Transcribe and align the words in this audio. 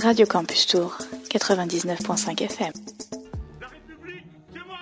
Radio 0.00 0.26
Campus 0.26 0.64
Tour, 0.66 0.96
99.5 1.30 2.42
FM. 2.42 2.72
La 3.60 3.66
République, 3.66 4.26
c'est 4.52 4.64
moi 4.64 4.78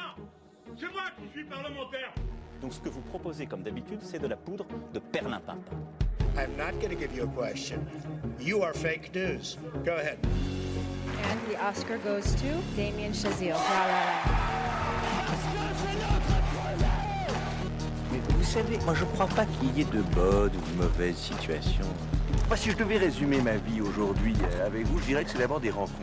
C'est 0.78 0.92
moi 0.92 1.04
qui 1.16 1.32
suis 1.32 1.44
parlementaire 1.44 2.12
Donc 2.60 2.74
ce 2.74 2.80
que 2.80 2.90
vous 2.90 3.00
proposez 3.00 3.46
comme 3.46 3.62
d'habitude, 3.62 4.00
c'est 4.02 4.18
de 4.18 4.26
la 4.26 4.36
poudre 4.36 4.66
de 4.92 4.98
perlimpinpin. 4.98 5.56
I'm 6.36 6.50
not 6.58 6.78
going 6.82 6.90
to 6.90 7.00
give 7.00 7.16
you 7.16 7.24
a 7.24 7.26
question. 7.28 7.86
You 8.38 8.62
are 8.62 8.74
fake 8.74 9.14
news. 9.14 9.56
Go 9.86 9.92
ahead. 9.92 10.18
And 11.24 11.40
the 11.50 11.56
Oscar 11.66 11.96
goes 11.96 12.34
to 12.34 12.48
Damien 12.76 13.14
Chazelle. 13.14 13.56
La 13.56 13.86
La 13.86 14.26
Mais 18.12 18.20
vous 18.34 18.44
savez, 18.44 18.78
moi 18.84 18.94
je 18.94 19.04
crois 19.06 19.28
pas 19.28 19.46
qu'il 19.46 19.78
y 19.78 19.80
ait 19.80 19.84
de 19.84 20.02
bonnes 20.14 20.52
ou 20.54 20.76
de 20.76 20.82
mauvaises 20.82 21.16
situations. 21.16 21.88
Moi, 22.48 22.56
si 22.56 22.70
je 22.70 22.76
devais 22.76 22.96
résumer 22.96 23.40
ma 23.40 23.56
vie 23.56 23.80
aujourd'hui 23.80 24.32
euh, 24.40 24.66
avec 24.66 24.86
vous, 24.86 25.00
je 25.00 25.06
dirais 25.06 25.24
que 25.24 25.30
c'est 25.30 25.38
d'abord 25.38 25.58
des 25.58 25.70
rencontres. 25.70 25.96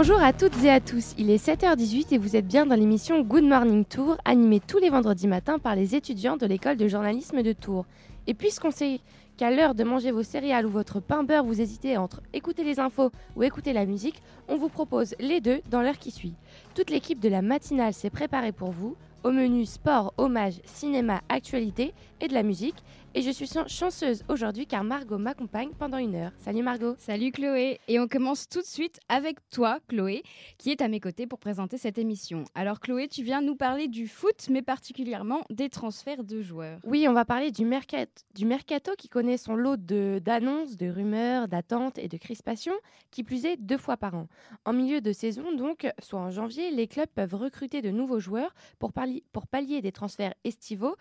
Bonjour 0.00 0.22
à 0.22 0.32
toutes 0.32 0.62
et 0.62 0.70
à 0.70 0.78
tous, 0.78 1.16
il 1.18 1.28
est 1.28 1.44
7h18 1.44 2.14
et 2.14 2.18
vous 2.18 2.36
êtes 2.36 2.46
bien 2.46 2.66
dans 2.66 2.76
l'émission 2.76 3.20
Good 3.22 3.42
Morning 3.42 3.84
Tour, 3.84 4.16
animée 4.24 4.60
tous 4.60 4.78
les 4.78 4.90
vendredis 4.90 5.26
matins 5.26 5.58
par 5.58 5.74
les 5.74 5.96
étudiants 5.96 6.36
de 6.36 6.46
l'école 6.46 6.76
de 6.76 6.86
journalisme 6.86 7.42
de 7.42 7.52
Tours. 7.52 7.84
Et 8.28 8.34
puisqu'on 8.34 8.70
sait 8.70 9.00
qu'à 9.36 9.50
l'heure 9.50 9.74
de 9.74 9.82
manger 9.82 10.12
vos 10.12 10.22
céréales 10.22 10.66
ou 10.66 10.70
votre 10.70 11.00
pain 11.00 11.24
beurre, 11.24 11.42
vous 11.42 11.60
hésitez 11.60 11.96
entre 11.96 12.22
écouter 12.32 12.62
les 12.62 12.78
infos 12.78 13.10
ou 13.34 13.42
écouter 13.42 13.72
la 13.72 13.86
musique, 13.86 14.22
on 14.46 14.56
vous 14.56 14.68
propose 14.68 15.16
les 15.18 15.40
deux 15.40 15.62
dans 15.68 15.82
l'heure 15.82 15.98
qui 15.98 16.12
suit. 16.12 16.34
Toute 16.76 16.90
l'équipe 16.90 17.18
de 17.18 17.28
la 17.28 17.42
matinale 17.42 17.92
s'est 17.92 18.08
préparée 18.08 18.52
pour 18.52 18.70
vous, 18.70 18.94
au 19.24 19.32
menu 19.32 19.66
sport, 19.66 20.14
hommage, 20.16 20.60
cinéma, 20.64 21.22
actualité 21.28 21.92
et 22.20 22.28
de 22.28 22.34
la 22.34 22.42
musique. 22.42 22.76
Et 23.14 23.22
je 23.22 23.30
suis 23.30 23.48
chanceuse 23.68 24.22
aujourd'hui 24.28 24.66
car 24.66 24.84
Margot 24.84 25.18
m'accompagne 25.18 25.70
pendant 25.78 25.96
une 25.96 26.14
heure. 26.14 26.32
Salut 26.38 26.62
Margot. 26.62 26.94
Salut 26.98 27.32
Chloé. 27.32 27.80
Et 27.88 27.98
on 27.98 28.06
commence 28.06 28.48
tout 28.48 28.60
de 28.60 28.66
suite 28.66 29.00
avec 29.08 29.38
toi, 29.50 29.78
Chloé, 29.88 30.22
qui 30.58 30.70
est 30.70 30.82
à 30.82 30.88
mes 30.88 31.00
côtés 31.00 31.26
pour 31.26 31.38
présenter 31.38 31.78
cette 31.78 31.96
émission. 31.96 32.44
Alors 32.54 32.80
Chloé, 32.80 33.08
tu 33.08 33.22
viens 33.22 33.40
nous 33.40 33.56
parler 33.56 33.88
du 33.88 34.08
foot, 34.08 34.48
mais 34.50 34.60
particulièrement 34.60 35.42
des 35.48 35.70
transferts 35.70 36.22
de 36.22 36.42
joueurs. 36.42 36.78
Oui, 36.84 37.06
on 37.08 37.14
va 37.14 37.24
parler 37.24 37.50
du, 37.50 37.64
mercato, 37.64 38.12
du 38.34 38.44
mercato 38.44 38.92
qui 38.98 39.08
connaît 39.08 39.38
son 39.38 39.56
lot 39.56 39.76
d'annonces, 39.76 40.76
de, 40.76 40.88
rumeurs, 40.90 41.48
d'attentes 41.48 41.98
et 41.98 42.08
de 42.08 42.16
crispations, 42.18 42.76
qui 43.10 43.24
plus 43.24 43.46
est 43.46 43.56
deux 43.56 43.78
fois 43.78 43.96
par 43.96 44.14
an. 44.14 44.28
En 44.66 44.74
milieu 44.74 45.00
de 45.00 45.12
saison, 45.12 45.52
donc, 45.56 45.90
soit 45.98 46.20
en 46.20 46.30
janvier, 46.30 46.70
les 46.70 46.86
clubs 46.86 47.08
peuvent 47.08 47.34
recruter 47.34 47.80
de 47.80 47.90
nouveaux 47.90 48.20
joueurs 48.20 48.54
pour, 48.78 48.92
pour 49.32 49.46
pallier 49.46 49.80
des 49.80 49.92
transferts 49.92 50.34
estivaux 50.44 50.94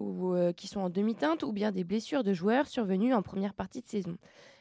ou 0.00 0.34
euh, 0.34 0.52
qui 0.52 0.66
sont 0.66 0.80
en 0.80 0.90
demi-teinte 0.90 1.42
ou 1.42 1.52
bien 1.52 1.72
des 1.72 1.84
blessures 1.84 2.24
de 2.24 2.32
joueurs 2.32 2.66
survenues 2.66 3.14
en 3.14 3.22
première 3.22 3.54
partie 3.54 3.80
de 3.80 3.86
saison. 3.86 4.16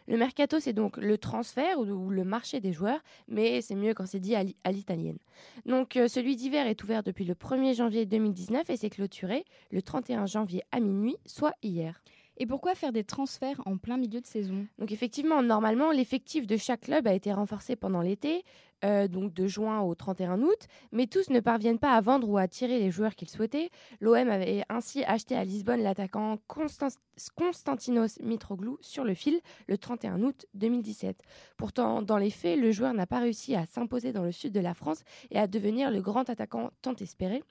Le 0.07 0.17
mercato, 0.17 0.59
c'est 0.59 0.73
donc 0.73 0.97
le 0.97 1.19
transfert 1.19 1.79
ou, 1.79 2.09
le 2.09 2.23
marché 2.23 2.59
des 2.59 2.73
joueurs, 2.73 2.99
mais 3.27 3.61
c'est 3.61 3.75
mieux 3.75 3.93
quand 3.93 4.07
c'est 4.07 4.19
dit 4.19 4.35
à 4.35 4.71
l'italienne. 4.71 5.19
Donc 5.65 5.97
euh, 5.97 6.07
celui 6.07 6.35
d'hiver 6.35 6.65
est 6.65 6.83
ouvert 6.83 7.03
depuis 7.03 7.25
le 7.25 7.35
1er 7.35 7.75
janvier 7.75 8.05
2019 8.05 8.69
et 8.69 8.77
s'est 8.77 8.89
clôturé 8.89 9.45
le 9.71 9.81
31 9.83 10.25
janvier 10.25 10.63
à 10.71 10.79
minuit, 10.79 11.17
soit 11.25 11.53
hier. 11.61 12.01
Et 12.41 12.45
pourquoi 12.45 12.73
faire 12.73 12.93
des 12.93 13.03
transferts 13.03 13.61
en 13.65 13.77
plein 13.77 13.97
milieu 13.97 14.21
de 14.21 14.25
saison? 14.25 14.65
Donc 14.77 14.93
effectivement, 14.93 15.43
normalement, 15.43 15.91
l'effectif 15.91 16.47
de 16.47 16.55
chaque 16.55 16.81
club 16.81 17.05
a 17.05 17.13
été 17.13 17.33
renforcé 17.33 17.75
pendant 17.75 18.01
l'été, 18.01 18.45
euh, 18.85 19.09
donc 19.09 19.33
de 19.33 19.45
juin 19.45 19.81
au 19.81 19.93
31 19.93 20.41
août, 20.41 20.67
mais 20.93 21.05
tous 21.05 21.29
ne 21.31 21.41
parviennent 21.41 21.79
pas 21.79 21.91
à 21.91 21.99
vendre 21.99 22.29
ou 22.29 22.37
à 22.37 22.43
attirer 22.43 22.79
les 22.79 22.91
joueurs 22.91 23.15
qu'ils 23.15 23.27
souhaitaient. 23.27 23.71
L'OM 23.99 24.29
avait 24.29 24.63
ainsi 24.69 25.03
acheté 25.03 25.35
à 25.35 25.43
Lisbonne 25.43 25.81
l'attaquant 25.81 26.37
Konstantinos 27.35 28.19
Mitroglou 28.21 28.77
sur 28.79 29.03
le 29.03 29.15
fil 29.15 29.41
le 29.67 29.77
31 29.77 30.23
août 30.23 30.45
2017. 30.53 31.21
Pourtant, 31.57 32.01
dans 32.01 32.17
les 32.17 32.29
faits, 32.29 32.57
le 32.57 32.71
joueur 32.71 32.93
n'a 32.93 33.05
pas 33.05 33.19
réussi 33.19 33.53
à 33.53 33.65
s'imposer 33.65 34.13
dans 34.13 34.23
le 34.23 34.31
sud 34.31 34.53
de 34.53 34.61
la 34.61 34.73
France 34.73 35.03
et 35.29 35.37
à 35.37 35.47
devenir 35.47 35.91
le 35.91 35.99
grand 35.99 36.29
attaquant 36.29 36.71
tant 36.81 36.95
espéré. 36.95 37.43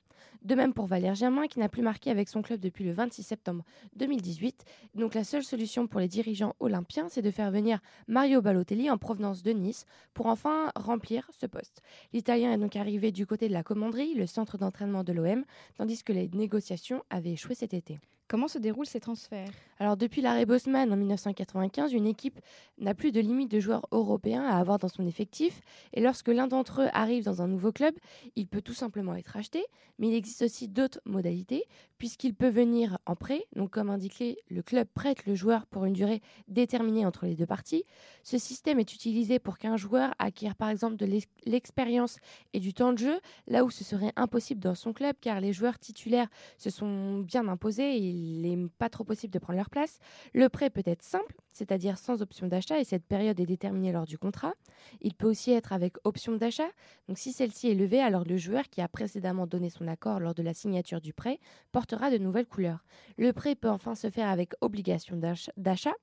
De 0.42 0.54
même 0.54 0.72
pour 0.72 0.86
Valère 0.86 1.14
Germain, 1.14 1.46
qui 1.46 1.58
n'a 1.58 1.68
plus 1.68 1.82
marqué 1.82 2.10
avec 2.10 2.28
son 2.28 2.42
club 2.42 2.60
depuis 2.60 2.84
le 2.84 2.92
26 2.92 3.22
septembre 3.22 3.64
2018. 3.96 4.64
Donc 4.94 5.14
la 5.14 5.24
seule 5.24 5.44
solution 5.44 5.86
pour 5.86 6.00
les 6.00 6.08
dirigeants 6.08 6.54
olympiens, 6.60 7.08
c'est 7.08 7.22
de 7.22 7.30
faire 7.30 7.50
venir 7.50 7.80
Mario 8.06 8.40
Balotelli 8.40 8.90
en 8.90 8.98
provenance 8.98 9.42
de 9.42 9.52
Nice 9.52 9.84
pour 10.14 10.26
enfin 10.26 10.72
remplir 10.76 11.30
ce 11.38 11.46
poste. 11.46 11.82
L'Italien 12.12 12.52
est 12.52 12.58
donc 12.58 12.76
arrivé 12.76 13.12
du 13.12 13.26
côté 13.26 13.48
de 13.48 13.52
la 13.52 13.62
commanderie, 13.62 14.14
le 14.14 14.26
centre 14.26 14.58
d'entraînement 14.58 15.04
de 15.04 15.12
l'OM, 15.12 15.44
tandis 15.76 16.02
que 16.02 16.12
les 16.12 16.28
négociations 16.28 17.02
avaient 17.10 17.32
échoué 17.32 17.54
cet 17.54 17.74
été. 17.74 17.98
Comment 18.28 18.46
se 18.46 18.58
déroulent 18.58 18.86
ces 18.86 19.00
transferts? 19.00 19.50
Alors 19.80 19.96
depuis 19.96 20.20
l'arrêt 20.20 20.44
Bosman 20.44 20.92
en 20.92 20.96
1995, 20.96 21.92
une 21.92 22.06
équipe 22.06 22.40
n'a 22.78 22.94
plus 22.94 23.12
de 23.12 23.20
limite 23.20 23.50
de 23.50 23.60
joueurs 23.60 23.86
européens 23.92 24.44
à 24.44 24.58
avoir 24.58 24.78
dans 24.78 24.88
son 24.88 25.06
effectif 25.06 25.60
et 25.94 26.00
lorsque 26.00 26.28
l'un 26.28 26.46
d'entre 26.46 26.82
eux 26.82 26.88
arrive 26.92 27.24
dans 27.24 27.42
un 27.42 27.46
nouveau 27.46 27.72
club, 27.72 27.94
il 28.34 28.48
peut 28.48 28.60
tout 28.60 28.74
simplement 28.74 29.14
être 29.14 29.36
acheté, 29.36 29.64
mais 29.98 30.08
il 30.08 30.14
existe 30.14 30.42
aussi 30.42 30.68
d'autres 30.68 31.00
modalités 31.04 31.64
puisqu'il 31.96 32.34
peut 32.34 32.48
venir 32.48 32.98
en 33.06 33.14
prêt. 33.14 33.46
Donc 33.54 33.70
comme 33.70 33.88
indiqué, 33.88 34.38
le 34.50 34.62
club 34.62 34.88
prête 34.92 35.26
le 35.26 35.34
joueur 35.34 35.64
pour 35.66 35.84
une 35.84 35.94
durée 35.94 36.20
déterminée 36.48 37.06
entre 37.06 37.24
les 37.24 37.34
deux 37.34 37.46
parties. 37.46 37.84
Ce 38.24 38.36
système 38.36 38.80
est 38.80 38.94
utilisé 38.94 39.38
pour 39.38 39.58
qu'un 39.58 39.76
joueur 39.76 40.14
acquiert 40.18 40.56
par 40.56 40.70
exemple 40.70 40.96
de 40.96 41.06
l'expérience 41.46 42.18
et 42.52 42.60
du 42.60 42.74
temps 42.74 42.92
de 42.92 42.98
jeu 42.98 43.20
là 43.46 43.64
où 43.64 43.70
ce 43.70 43.84
serait 43.84 44.12
impossible 44.16 44.60
dans 44.60 44.74
son 44.74 44.92
club 44.92 45.16
car 45.20 45.40
les 45.40 45.52
joueurs 45.52 45.78
titulaires 45.78 46.28
se 46.58 46.68
sont 46.68 47.20
bien 47.20 47.46
imposés 47.46 47.96
il 48.18 48.42
n'est 48.42 48.68
pas 48.78 48.88
trop 48.88 49.04
possible 49.04 49.32
de 49.32 49.38
prendre 49.38 49.56
leur 49.56 49.70
place. 49.70 49.98
Le 50.34 50.48
prêt 50.48 50.70
peut 50.70 50.82
être 50.84 51.02
simple, 51.02 51.36
c'est-à-dire 51.52 51.98
sans 51.98 52.22
option 52.22 52.46
d'achat, 52.46 52.80
et 52.80 52.84
cette 52.84 53.06
période 53.06 53.38
est 53.40 53.46
déterminée 53.46 53.92
lors 53.92 54.06
du 54.06 54.18
contrat. 54.18 54.54
Il 55.00 55.14
peut 55.14 55.28
aussi 55.28 55.52
être 55.52 55.72
avec 55.72 55.96
option 56.04 56.32
d'achat. 56.36 56.68
Donc 57.08 57.18
si 57.18 57.32
celle-ci 57.32 57.68
est 57.70 57.74
levée, 57.74 58.00
alors 58.00 58.24
le 58.24 58.36
joueur 58.36 58.68
qui 58.68 58.80
a 58.80 58.88
précédemment 58.88 59.46
donné 59.46 59.70
son 59.70 59.88
accord 59.88 60.20
lors 60.20 60.34
de 60.34 60.42
la 60.42 60.54
signature 60.54 61.00
du 61.00 61.12
prêt 61.12 61.38
portera 61.72 62.10
de 62.10 62.18
nouvelles 62.18 62.46
couleurs. 62.46 62.84
Le 63.16 63.32
prêt 63.32 63.54
peut 63.54 63.70
enfin 63.70 63.94
se 63.94 64.10
faire 64.10 64.28
avec 64.28 64.52
obligation 64.60 65.20
d'achat, 65.56 65.94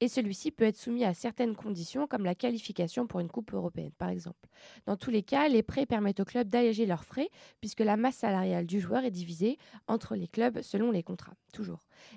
et 0.00 0.08
celui-ci 0.08 0.50
peut 0.50 0.64
être 0.64 0.76
soumis 0.76 1.04
à 1.04 1.14
certaines 1.14 1.56
conditions, 1.56 2.06
comme 2.06 2.24
la 2.24 2.34
qualification 2.34 3.06
pour 3.06 3.20
une 3.20 3.28
coupe 3.28 3.52
européenne, 3.52 3.92
par 3.98 4.08
exemple. 4.08 4.48
Dans 4.86 4.96
tous 4.96 5.10
les 5.10 5.22
cas, 5.22 5.48
les 5.48 5.62
prêts 5.62 5.86
permettent 5.86 6.20
aux 6.20 6.24
clubs 6.24 6.48
d'alléger 6.48 6.86
leurs 6.86 7.04
frais, 7.04 7.30
puisque 7.60 7.80
la 7.80 7.96
masse 7.96 8.16
salariale 8.16 8.66
du 8.66 8.80
joueur 8.80 9.04
est 9.04 9.10
divisée 9.10 9.58
entre 9.86 10.14
les 10.14 10.28
clubs 10.28 10.60
selon 10.62 10.90
les 10.90 11.02
contrats. 11.02 11.34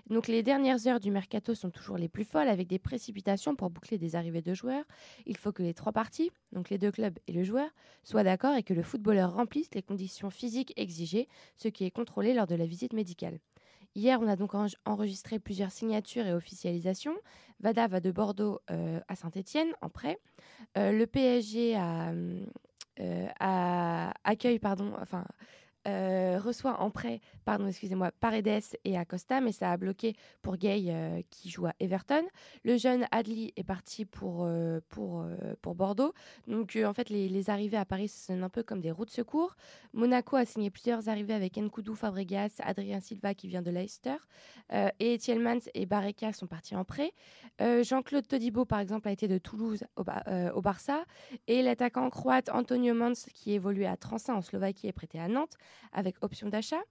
Donc 0.09 0.27
les 0.27 0.43
dernières 0.43 0.87
heures 0.87 0.99
du 0.99 1.11
mercato 1.11 1.55
sont 1.55 1.69
toujours 1.69 1.97
les 1.97 2.07
plus 2.07 2.23
folles 2.23 2.47
avec 2.47 2.67
des 2.67 2.79
précipitations 2.79 3.55
pour 3.55 3.69
boucler 3.69 3.97
des 3.97 4.15
arrivées 4.15 4.41
de 4.41 4.53
joueurs. 4.53 4.83
Il 5.25 5.37
faut 5.37 5.51
que 5.51 5.63
les 5.63 5.73
trois 5.73 5.91
parties, 5.91 6.31
donc 6.51 6.69
les 6.69 6.77
deux 6.77 6.91
clubs 6.91 7.17
et 7.27 7.31
le 7.31 7.43
joueur, 7.43 7.69
soient 8.03 8.23
d'accord 8.23 8.55
et 8.55 8.63
que 8.63 8.73
le 8.73 8.83
footballeur 8.83 9.33
remplisse 9.33 9.69
les 9.73 9.81
conditions 9.81 10.29
physiques 10.29 10.73
exigées, 10.77 11.27
ce 11.57 11.67
qui 11.67 11.85
est 11.85 11.91
contrôlé 11.91 12.33
lors 12.33 12.47
de 12.47 12.55
la 12.55 12.65
visite 12.65 12.93
médicale. 12.93 13.39
Hier, 13.95 14.19
on 14.21 14.27
a 14.27 14.35
donc 14.35 14.51
enregistré 14.85 15.39
plusieurs 15.39 15.71
signatures 15.71 16.27
et 16.27 16.33
officialisations. 16.33 17.15
Vada 17.59 17.87
va 17.87 17.99
de 17.99 18.11
Bordeaux 18.11 18.59
euh, 18.69 18.99
à 19.07 19.15
Saint-Étienne 19.15 19.69
en 19.81 19.89
prêt. 19.89 20.19
Euh, 20.77 20.91
le 20.91 21.07
PSG 21.07 21.75
a, 21.75 22.13
euh, 22.99 23.27
accueille, 24.23 24.59
pardon, 24.59 24.93
enfin, 25.01 25.25
euh, 25.87 26.37
reçoit 26.43 26.81
en 26.81 26.89
prêt, 26.89 27.21
pardon, 27.45 27.67
excusez-moi, 27.67 28.11
Paredes 28.19 28.63
et 28.83 28.97
Acosta, 28.97 29.39
mais 29.39 29.53
ça 29.53 29.71
a 29.71 29.77
bloqué 29.77 30.15
pour 30.41 30.57
Gay 30.57 30.85
euh, 30.87 31.21
qui 31.29 31.49
joue 31.49 31.65
à 31.65 31.73
Everton. 31.79 32.25
Le 32.63 32.77
jeune 32.77 33.05
Adli 33.11 33.53
est 33.55 33.63
parti 33.63 34.03
pour, 34.03 34.43
euh, 34.43 34.79
pour, 34.89 35.25
pour 35.61 35.75
Bordeaux. 35.75 36.13
Donc 36.47 36.77
en 36.83 36.93
fait, 36.93 37.09
les, 37.09 37.49
arrivées 37.49 37.77
à 37.77 37.85
Paris 37.85 38.09
sont 38.09 38.41
un 38.41 38.49
peu 38.49 38.63
comme 38.63 38.81
des 38.81 38.91
routes 38.91 39.07
de 39.07 39.13
secours. 39.13 39.55
Monaco 39.93 40.35
a 40.35 40.45
signé 40.45 40.69
plusieurs 40.69 41.07
arrivées 41.07 41.33
avec 41.33 41.57
Nkoudou, 41.57 41.95
Fabregas, 41.95 42.57
Adrien 42.59 42.99
Silva 42.99 43.33
qui 43.33 43.47
vient 43.47 43.61
de 43.61 43.71
Leicester. 43.71 44.17
et 44.99 45.17
Thielmans 45.17 45.69
et 45.73 45.85
Barreca 45.85 46.33
sont 46.33 46.47
partis 46.47 46.75
en 46.75 46.83
prêt. 46.83 47.13
Jean-Claude 47.59 48.27
Todibo, 48.27 48.65
par 48.65 48.79
exemple, 48.79 49.07
a 49.07 49.11
été 49.11 49.27
de 49.27 49.37
Toulouse 49.37 49.83
au, 49.95 50.03
au 50.53 50.61
Barça. 50.61 51.05
Et 51.47 51.61
l'attaquant 51.61 52.09
croate 52.09 52.49
Antonio 52.49 52.93
Mans, 52.93 53.13
qui 53.33 53.53
évolue 53.53 53.85
à 53.85 53.95
Transin 53.95 54.35
en 54.35 54.41
Slovaquie, 54.41 54.87
est 54.87 54.93
prêté 54.93 55.19
à 55.19 55.27
Nantes 55.27 55.57
avec 55.91 56.15
option 56.21 56.49
d'achat. 56.49 56.81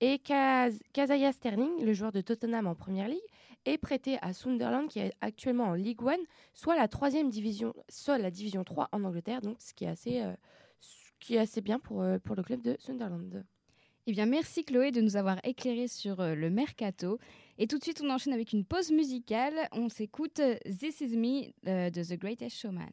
Et 0.00 0.18
Kazaya 0.18 1.32
Sterling, 1.32 1.84
le 1.84 1.92
joueur 1.92 2.12
de 2.12 2.20
Tottenham 2.20 2.66
en 2.66 2.74
Première 2.74 3.08
Ligue, 3.08 3.20
est 3.64 3.78
prêté 3.78 4.18
à 4.22 4.32
Sunderland 4.32 4.88
qui 4.88 5.00
est 5.00 5.12
actuellement 5.20 5.64
en 5.64 5.74
League 5.74 6.02
One, 6.02 6.20
soit 6.54 6.76
la 6.76 6.88
troisième 6.88 7.30
division, 7.30 7.74
soit 7.88 8.18
la 8.18 8.30
division 8.30 8.64
3 8.64 8.88
en 8.92 9.04
Angleterre, 9.04 9.40
donc 9.40 9.56
ce 9.60 9.74
qui 9.74 9.84
est 9.84 9.88
assez, 9.88 10.22
euh, 10.22 10.32
qui 11.20 11.34
est 11.34 11.38
assez 11.38 11.60
bien 11.60 11.78
pour, 11.78 12.02
euh, 12.02 12.18
pour 12.18 12.36
le 12.36 12.42
club 12.42 12.62
de 12.62 12.76
Sunderland. 12.78 13.44
Eh 14.08 14.12
bien, 14.12 14.26
merci 14.26 14.64
Chloé 14.64 14.92
de 14.92 15.00
nous 15.00 15.16
avoir 15.16 15.38
éclairé 15.44 15.88
sur 15.88 16.20
euh, 16.20 16.34
le 16.34 16.48
mercato. 16.48 17.18
Et 17.58 17.66
tout 17.66 17.78
de 17.78 17.82
suite, 17.82 18.00
on 18.04 18.10
enchaîne 18.10 18.32
avec 18.32 18.52
une 18.52 18.64
pause 18.64 18.92
musicale. 18.92 19.68
On 19.72 19.88
s'écoute 19.88 20.40
This 20.64 21.00
Is 21.00 21.16
Me 21.16 21.50
de 21.64 22.04
The 22.04 22.18
Greatest 22.18 22.56
Showman. 22.56 22.92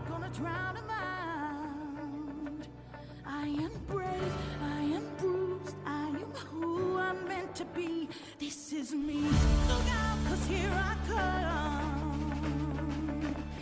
drown 0.33 0.77
out. 0.89 2.67
I 3.25 3.47
am 3.47 3.71
brave, 3.87 4.33
I 4.61 4.81
am 4.81 5.03
bruised, 5.17 5.75
I 5.85 6.07
am 6.07 6.31
who 6.49 6.97
I'm 6.97 7.27
meant 7.27 7.55
to 7.55 7.65
be. 7.65 8.07
This 8.39 8.71
is 8.73 8.93
me. 8.93 9.21
Look 9.67 9.87
out, 10.01 10.17
cause 10.27 10.47
here 10.47 10.71
I 10.71 10.95
come. 11.07 12.35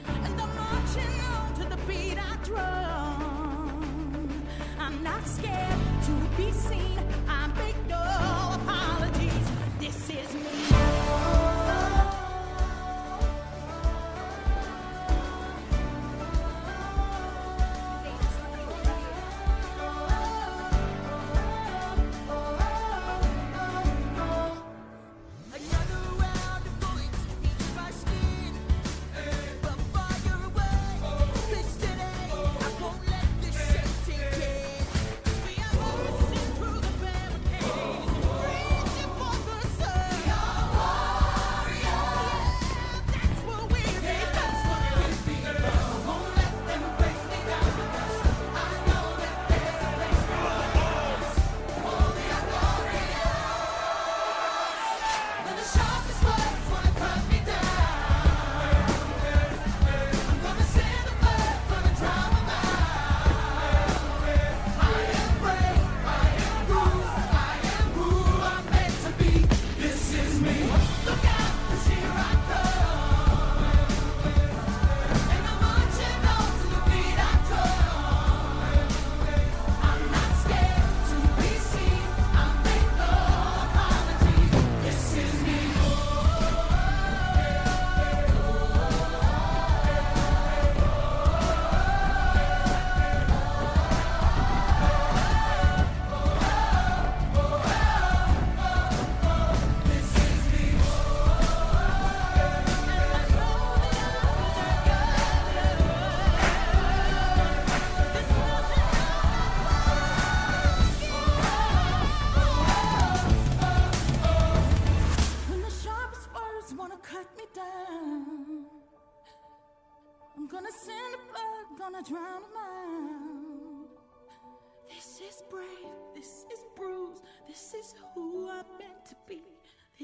And 0.08 0.42
I'm 0.42 0.56
marching 0.56 1.22
on 1.34 1.54
to 1.56 1.64
the 1.70 1.78
beat 1.88 2.18
I 2.20 2.36
drum. 2.44 3.84
I'm 4.80 5.04
not 5.04 5.26
scared 5.28 5.80
to 6.04 6.12
be 6.38 6.52
seen. 6.52 6.99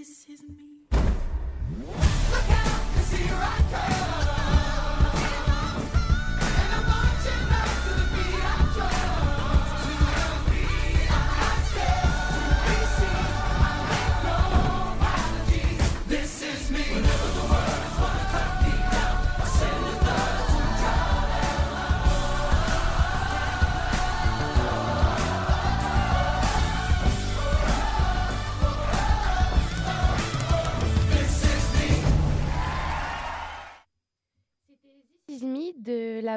This 0.07 0.29
is 0.29 0.43
me. 0.43 0.74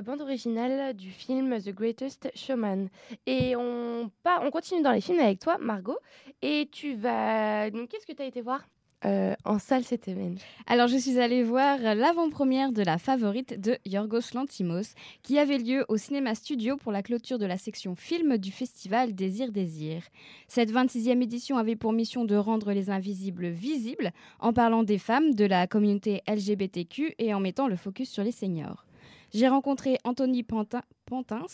Bande 0.02 0.20
originale 0.20 0.94
du 0.94 1.10
film 1.10 1.60
The 1.60 1.70
Greatest 1.70 2.30
Showman. 2.34 2.88
Et 3.26 3.56
on 3.56 4.10
continue 4.50 4.82
dans 4.82 4.92
les 4.92 5.00
films 5.00 5.20
avec 5.20 5.40
toi, 5.40 5.58
Margot. 5.58 5.98
Et 6.42 6.68
tu 6.70 6.94
vas. 6.94 7.70
Donc, 7.70 7.88
qu'est-ce 7.88 8.06
que 8.06 8.12
tu 8.12 8.22
as 8.22 8.26
été 8.26 8.40
voir 8.40 8.66
euh, 9.04 9.34
en 9.44 9.58
salle 9.58 9.84
cette 9.84 10.04
semaine? 10.04 10.38
Alors, 10.66 10.88
je 10.88 10.96
suis 10.96 11.20
allée 11.20 11.42
voir 11.42 11.78
l'avant-première 11.78 12.72
de 12.72 12.82
La 12.82 12.98
Favorite 12.98 13.60
de 13.60 13.78
Yorgos 13.84 14.34
Lantimos, 14.34 14.94
qui 15.22 15.38
avait 15.38 15.58
lieu 15.58 15.84
au 15.88 15.96
Cinéma 15.96 16.34
Studio 16.34 16.76
pour 16.76 16.90
la 16.90 17.02
clôture 17.02 17.38
de 17.38 17.46
la 17.46 17.58
section 17.58 17.94
film 17.94 18.38
du 18.38 18.50
festival 18.50 19.14
Désir 19.14 19.52
Désir. 19.52 20.02
Cette 20.48 20.72
26e 20.72 21.22
édition 21.22 21.58
avait 21.58 21.76
pour 21.76 21.92
mission 21.92 22.24
de 22.24 22.36
rendre 22.36 22.72
les 22.72 22.90
invisibles 22.90 23.48
visibles 23.48 24.10
en 24.40 24.52
parlant 24.52 24.82
des 24.82 24.98
femmes, 24.98 25.34
de 25.34 25.44
la 25.44 25.66
communauté 25.66 26.22
LGBTQ 26.26 27.14
et 27.18 27.34
en 27.34 27.40
mettant 27.40 27.68
le 27.68 27.76
focus 27.76 28.10
sur 28.10 28.24
les 28.24 28.32
seniors. 28.32 28.87
J'ai 29.34 29.48
rencontré 29.48 29.98
Anthony 30.04 30.42
Pantin, 30.42 30.82
Pantins, 31.04 31.44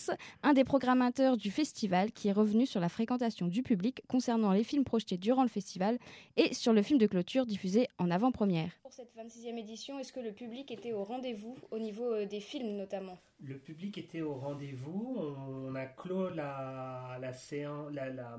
un 0.42 0.52
des 0.52 0.62
programmateurs 0.64 1.36
du 1.36 1.50
festival, 1.50 2.12
qui 2.12 2.28
est 2.28 2.32
revenu 2.32 2.66
sur 2.66 2.80
la 2.80 2.88
fréquentation 2.88 3.48
du 3.48 3.62
public 3.62 4.02
concernant 4.08 4.52
les 4.52 4.62
films 4.64 4.84
projetés 4.84 5.16
durant 5.16 5.42
le 5.42 5.48
festival 5.48 5.98
et 6.36 6.54
sur 6.54 6.72
le 6.72 6.82
film 6.82 6.98
de 6.98 7.06
clôture 7.06 7.46
diffusé 7.46 7.88
en 7.98 8.10
avant-première. 8.10 8.70
Pour 8.82 8.92
cette 8.92 9.12
26e 9.16 9.58
édition, 9.58 9.98
est-ce 9.98 10.12
que 10.12 10.20
le 10.20 10.32
public 10.32 10.70
était 10.70 10.92
au 10.92 11.02
rendez-vous 11.02 11.56
au 11.72 11.78
niveau 11.80 12.12
euh, 12.12 12.26
des 12.26 12.40
films 12.40 12.76
notamment? 12.76 13.18
Le 13.42 13.58
public 13.58 13.98
était 13.98 14.20
au 14.22 14.34
rendez-vous. 14.34 15.16
On 15.18 15.74
a 15.74 15.86
clos 15.86 16.30
la, 16.30 17.18
la 17.20 17.32
séance, 17.32 17.92
la- 17.92 18.10
la- 18.10 18.38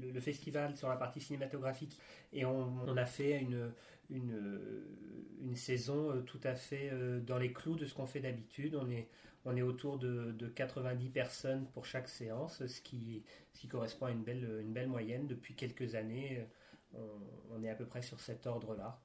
le, 0.00 0.10
le 0.12 0.20
festival 0.20 0.76
sur 0.76 0.88
la 0.88 0.96
partie 0.96 1.20
cinématographique 1.20 1.98
et 2.32 2.44
on, 2.46 2.72
on 2.86 2.96
a 2.96 3.04
fait 3.06 3.38
une, 3.40 3.72
une, 4.10 4.84
une 5.42 5.56
saison 5.56 6.10
euh, 6.10 6.20
tout 6.20 6.40
à 6.44 6.54
fait 6.54 6.90
euh, 6.92 7.20
dans 7.20 7.38
les 7.38 7.52
clous 7.52 7.76
de 7.76 7.86
ce 7.86 7.94
qu'on 7.94 8.06
fait 8.06 8.20
d'habitude. 8.20 8.76
On 8.76 8.90
est, 9.56 9.62
autour 9.62 9.98
de, 9.98 10.32
de 10.32 10.46
90 10.46 11.08
personnes 11.08 11.66
pour 11.72 11.86
chaque 11.86 12.08
séance, 12.08 12.66
ce 12.66 12.80
qui, 12.80 13.24
correspond 13.68 14.06
à 14.06 14.10
une 14.10 14.22
belle, 14.22 14.60
une 14.60 14.72
belle 14.72 14.88
moyenne. 14.88 15.26
Depuis 15.26 15.54
quelques 15.54 15.94
années, 15.94 16.46
euh, 16.94 16.98
on, 17.50 17.56
on 17.56 17.62
est 17.62 17.70
à 17.70 17.74
peu 17.74 17.86
près 17.86 18.02
sur 18.02 18.20
cet 18.20 18.46
ordre-là. 18.46 19.00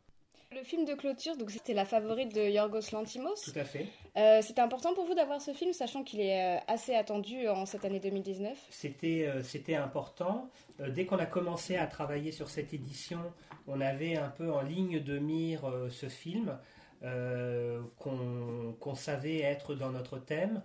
Le 0.56 0.64
film 0.64 0.86
de 0.86 0.94
clôture, 0.94 1.36
donc 1.36 1.52
c'était 1.52 1.74
la 1.74 1.84
favorite 1.84 2.34
de 2.34 2.40
Yorgos 2.50 2.94
Lantimos. 2.94 3.36
Tout 3.44 3.60
à 3.60 3.66
fait. 3.66 3.88
Euh, 4.16 4.42
c'était 4.42 4.62
important 4.62 4.94
pour 4.94 5.04
vous 5.04 5.14
d'avoir 5.14 5.42
ce 5.42 5.52
film, 5.52 5.74
sachant 5.74 6.02
qu'il 6.02 6.22
est 6.22 6.56
euh, 6.56 6.60
assez 6.70 6.96
attendu 6.96 7.50
en 7.50 7.66
cette 7.66 7.84
année 7.84 8.00
2019. 8.00 8.58
C'était 8.70 9.28
euh, 9.28 9.44
c'était 9.44 9.76
important. 9.76 10.50
Euh, 10.80 10.90
dès 10.90 11.06
qu'on 11.06 11.18
a 11.18 11.26
commencé 11.26 11.76
à 11.76 11.88
travailler 11.88 12.32
sur 12.32 12.50
cette 12.50 12.74
édition, 12.74 13.20
on 13.68 13.82
avait 13.82 14.16
un 14.16 14.30
peu 14.30 14.50
en 14.50 14.62
ligne 14.62 15.02
de 15.02 15.20
mire 15.20 15.66
euh, 15.66 15.90
ce 15.90 16.08
film 16.08 16.58
euh, 17.04 17.82
qu'on 18.00 18.76
qu'on 18.80 18.96
savait 18.96 19.40
être 19.42 19.76
dans 19.76 19.92
notre 19.92 20.20
thème. 20.20 20.62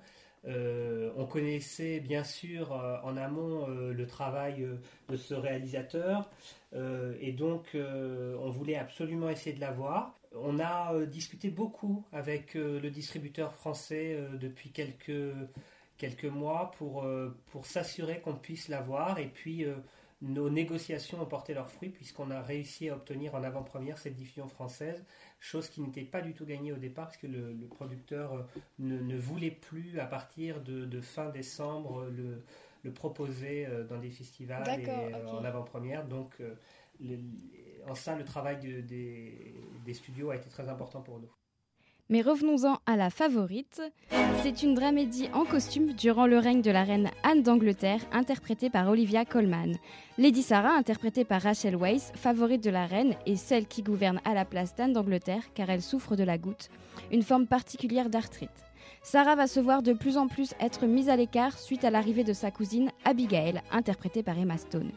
On 0.46 1.26
connaissait 1.26 2.00
bien 2.00 2.24
sûr 2.24 2.72
en 2.72 3.16
amont 3.16 3.66
le 3.66 4.06
travail 4.06 4.66
de 5.08 5.16
ce 5.16 5.34
réalisateur 5.34 6.30
et 6.74 7.32
donc 7.32 7.74
on 7.74 8.50
voulait 8.50 8.76
absolument 8.76 9.28
essayer 9.28 9.54
de 9.54 9.60
l'avoir. 9.60 10.18
On 10.34 10.58
a 10.60 10.94
discuté 11.06 11.50
beaucoup 11.50 12.04
avec 12.12 12.54
le 12.54 12.88
distributeur 12.90 13.52
français 13.52 14.18
depuis 14.40 14.70
quelques, 14.70 15.34
quelques 15.98 16.24
mois 16.24 16.70
pour, 16.78 17.06
pour 17.50 17.66
s'assurer 17.66 18.20
qu'on 18.20 18.36
puisse 18.36 18.68
l'avoir 18.68 19.18
et 19.18 19.28
puis 19.28 19.66
nos 20.22 20.50
négociations 20.50 21.22
ont 21.22 21.26
porté 21.26 21.54
leurs 21.54 21.70
fruits 21.70 21.88
puisqu'on 21.88 22.30
a 22.30 22.40
réussi 22.42 22.88
à 22.90 22.94
obtenir 22.94 23.34
en 23.34 23.42
avant-première 23.42 23.98
cette 23.98 24.16
diffusion 24.16 24.48
française, 24.48 25.04
chose 25.40 25.70
qui 25.70 25.80
n'était 25.80 26.04
pas 26.04 26.20
du 26.20 26.34
tout 26.34 26.44
gagnée 26.44 26.72
au 26.72 26.76
départ 26.76 27.06
parce 27.06 27.16
que 27.16 27.26
le, 27.26 27.66
producteur 27.66 28.34
euh, 28.34 28.42
ne, 28.78 29.16
voulait 29.16 29.50
plus 29.50 29.98
à 29.98 30.04
partir 30.04 30.60
de, 30.60 31.00
fin 31.00 31.30
décembre 31.30 32.06
le, 32.84 32.92
proposer 32.92 33.66
euh, 33.66 33.84
dans 33.84 33.98
des 33.98 34.10
festivals 34.10 34.66
et, 34.80 34.88
euh, 34.88 35.26
en 35.28 35.44
avant-première. 35.44 36.06
Donc 36.06 36.40
en 37.88 37.94
ça, 37.94 38.14
le 38.16 38.24
travail 38.24 38.58
des 38.82 39.94
studios 39.94 40.30
a 40.30 40.36
été 40.36 40.48
très 40.50 40.68
important 40.68 41.00
pour 41.00 41.18
nous. 41.18 41.30
Mais 42.10 42.22
revenons-en 42.22 42.78
à 42.86 42.96
la 42.96 43.08
favorite. 43.08 43.80
C'est 44.42 44.64
une 44.64 44.74
dramédie 44.74 45.28
en 45.32 45.44
costume 45.44 45.92
durant 45.92 46.26
le 46.26 46.38
règne 46.38 46.60
de 46.60 46.72
la 46.72 46.82
reine 46.82 47.08
Anne 47.22 47.44
d'Angleterre, 47.44 48.00
interprétée 48.10 48.68
par 48.68 48.88
Olivia 48.88 49.24
Colman. 49.24 49.76
Lady 50.18 50.42
Sarah, 50.42 50.74
interprétée 50.74 51.24
par 51.24 51.40
Rachel 51.40 51.76
Weisz, 51.76 52.10
favorite 52.16 52.64
de 52.64 52.70
la 52.70 52.84
reine, 52.84 53.14
et 53.26 53.36
celle 53.36 53.68
qui 53.68 53.84
gouverne 53.84 54.20
à 54.24 54.34
la 54.34 54.44
place 54.44 54.74
d'Anne 54.74 54.92
d'Angleterre 54.92 55.44
car 55.54 55.70
elle 55.70 55.82
souffre 55.82 56.16
de 56.16 56.24
la 56.24 56.36
goutte, 56.36 56.68
une 57.12 57.22
forme 57.22 57.46
particulière 57.46 58.10
d'arthrite. 58.10 58.50
Sarah 59.02 59.34
va 59.34 59.46
se 59.46 59.60
voir 59.60 59.82
de 59.82 59.94
plus 59.94 60.18
en 60.18 60.28
plus 60.28 60.54
être 60.60 60.86
mise 60.86 61.08
à 61.08 61.16
l'écart 61.16 61.58
suite 61.58 61.84
à 61.84 61.90
l'arrivée 61.90 62.22
de 62.22 62.34
sa 62.34 62.50
cousine 62.50 62.90
Abigail, 63.04 63.62
interprétée 63.72 64.22
par 64.22 64.38
Emma 64.38 64.58
Stone. 64.58 64.92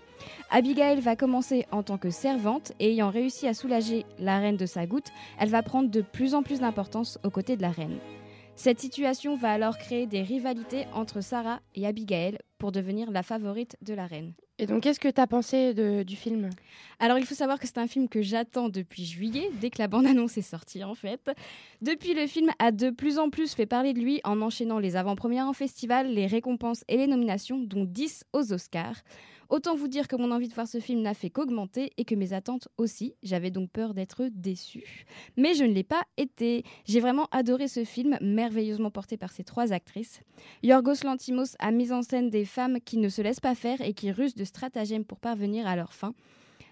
Abigail 0.50 1.00
va 1.00 1.16
commencer 1.16 1.66
en 1.72 1.84
tant 1.84 1.98
que 1.98 2.10
servante 2.10 2.74
et 2.80 2.92
ayant 2.92 3.10
réussi 3.10 3.48
à 3.48 3.54
soulager 3.54 4.06
la 4.20 4.40
reine 4.40 4.58
de 4.58 4.66
sa 4.66 4.86
goutte, 4.86 5.12
elle 5.40 5.50
va 5.50 5.64
prendre 5.64 5.90
de 5.90 6.02
plus 6.02 6.36
en 6.36 6.44
plus 6.44 6.60
d'importance 6.60 7.18
aux 7.24 7.30
côtés 7.30 7.56
de 7.56 7.62
la 7.62 7.72
reine. 7.72 7.98
Cette 8.56 8.80
situation 8.80 9.36
va 9.36 9.52
alors 9.52 9.78
créer 9.78 10.06
des 10.06 10.22
rivalités 10.22 10.86
entre 10.94 11.22
Sarah 11.22 11.60
et 11.74 11.88
Abigail 11.88 12.38
pour 12.64 12.72
devenir 12.72 13.12
la 13.12 13.24
favorite 13.24 13.76
de 13.82 13.94
la 13.94 14.08
reine. 14.08 14.32
Et 14.58 14.68
donc, 14.68 14.84
qu'est-ce 14.84 15.02
que 15.02 15.10
tu 15.10 15.20
as 15.20 15.28
pensé 15.28 15.74
du 16.06 16.16
film? 16.16 16.50
Alors, 16.98 17.18
il 17.18 17.26
faut 17.26 17.36
savoir 17.36 17.60
que 17.60 17.68
c'est 17.68 17.78
un 17.78 17.88
film 17.88 18.08
que 18.08 18.22
j'attends 18.22 18.70
depuis 18.70 19.04
juillet, 19.04 19.52
dès 19.60 19.70
que 19.70 19.80
la 19.80 19.90
bande-annonce 19.90 20.38
est 20.38 20.44
sortie 20.44 20.82
en 20.82 20.96
fait. 20.96 21.30
Depuis, 21.82 22.14
le 22.14 22.26
film 22.26 22.52
a 22.60 22.72
de 22.72 22.90
plus 22.90 23.20
en 23.20 23.30
plus 23.30 23.54
fait 23.54 23.66
parler 23.66 23.92
de 23.92 24.00
lui 24.00 24.22
en 24.24 24.42
enchaînant 24.42 24.80
les 24.80 24.96
avant-premières 24.96 25.46
en 25.46 25.52
festival, 25.52 26.14
les 26.14 26.26
récompenses 26.26 26.86
et 26.88 26.96
les 26.96 27.08
nominations, 27.08 27.60
dont 27.60 27.84
10 27.84 28.24
aux 28.32 28.54
Oscars. 28.54 29.02
Autant 29.50 29.76
vous 29.76 29.88
dire 29.88 30.08
que 30.08 30.16
mon 30.16 30.32
envie 30.32 30.48
de 30.48 30.54
voir 30.54 30.68
ce 30.68 30.80
film 30.80 31.02
n'a 31.02 31.14
fait 31.14 31.30
qu'augmenter 31.30 31.92
et 31.98 32.06
que 32.06 32.16
mes 32.16 32.34
attentes 32.34 32.68
aussi. 32.78 33.16
J'avais 33.24 33.52
donc 33.52 33.70
peur 33.72 33.94
d'être 33.94 34.30
déçue. 34.32 35.06
Mais 35.38 35.54
je 35.54 35.64
ne 35.64 35.74
l'ai 35.74 35.84
pas 35.84 36.04
été. 36.18 36.64
J'ai 36.86 37.00
vraiment 37.00 37.28
adoré 37.32 37.68
ce 37.68 37.84
film, 37.84 38.18
merveilleusement 38.22 38.92
porté 38.92 39.18
par 39.18 39.32
ces 39.32 39.44
trois 39.44 39.74
actrices. 39.74 40.22
Yorgos 40.64 41.04
Lantimos 41.04 41.56
a 41.60 41.72
mis 41.72 41.92
en 41.92 42.02
scène 42.02 42.30
des 42.30 42.46
femmes 42.46 42.80
qui 42.84 42.98
ne 42.98 43.10
se 43.10 43.22
laissent 43.22 43.40
pas 43.40 43.56
faire 43.56 43.82
et 43.82 43.94
qui 43.94 44.12
rusent 44.12 44.36
de 44.36 44.44
stratagèmes 44.44 45.06
pour 45.06 45.20
parvenir 45.20 45.68
à 45.68 45.76
leur 45.76 45.94
fin. 45.94 46.14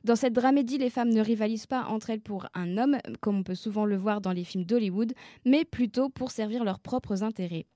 Dans 0.03 0.15
cette 0.15 0.33
dramédie, 0.33 0.79
les 0.79 0.89
femmes 0.89 1.09
ne 1.09 1.21
rivalisent 1.21 1.67
pas 1.67 1.85
entre 1.85 2.09
elles 2.09 2.21
pour 2.21 2.47
un 2.55 2.77
homme, 2.77 2.97
comme 3.19 3.37
on 3.37 3.43
peut 3.43 3.53
souvent 3.53 3.85
le 3.85 3.95
voir 3.95 4.19
dans 4.19 4.31
les 4.31 4.43
films 4.43 4.65
d'Hollywood, 4.65 5.13
mais 5.45 5.63
plutôt 5.63 6.09
pour 6.09 6.31
servir 6.31 6.63
leurs 6.63 6.79
propres 6.79 7.21
intérêts. 7.21 7.67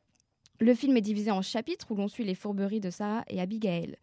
Le 0.59 0.73
film 0.73 0.97
est 0.97 1.01
divisé 1.01 1.29
en 1.31 1.41
chapitres 1.41 1.91
où 1.91 1.95
l'on 1.95 2.07
suit 2.07 2.23
les 2.23 2.33
fourberies 2.33 2.79
de 2.79 2.89
Sarah 2.89 3.25
et 3.27 3.41
Abigail. 3.41 3.97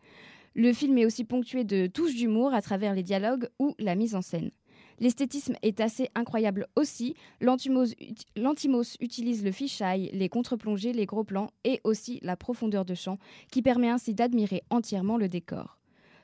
Le 0.55 0.73
film 0.73 0.99
est 0.99 1.07
aussi 1.07 1.25
ponctué 1.25 1.65
de 1.65 1.87
touches 1.87 2.15
d'humour 2.15 2.53
à 2.53 2.63
travers 2.63 2.95
les 2.95 3.03
dialogues 3.03 3.49
ou 3.59 3.75
la 3.79 3.95
mise 3.95 4.15
en 4.15 4.23
scène. 4.23 4.51
L'esthétisme 4.99 5.55
est 5.63 5.81
assez 5.81 6.11
incroyable 6.15 6.69
aussi. 6.77 7.15
L'antimos 7.41 8.97
utilise 9.01 9.45
le 9.45 9.51
fisheye, 9.51 10.11
les 10.13 10.29
contre-plongées, 10.29 10.93
les 10.93 11.07
gros 11.07 11.25
plans 11.25 11.51
et 11.65 11.81
aussi 11.83 12.21
la 12.23 12.37
profondeur 12.37 12.85
de 12.85 12.95
champ 12.95 13.19
qui 13.51 13.63
permet 13.63 13.89
ainsi 13.89 14.15
d'admirer 14.15 14.63
entièrement 14.71 15.17
le 15.17 15.29
décor. 15.29 15.79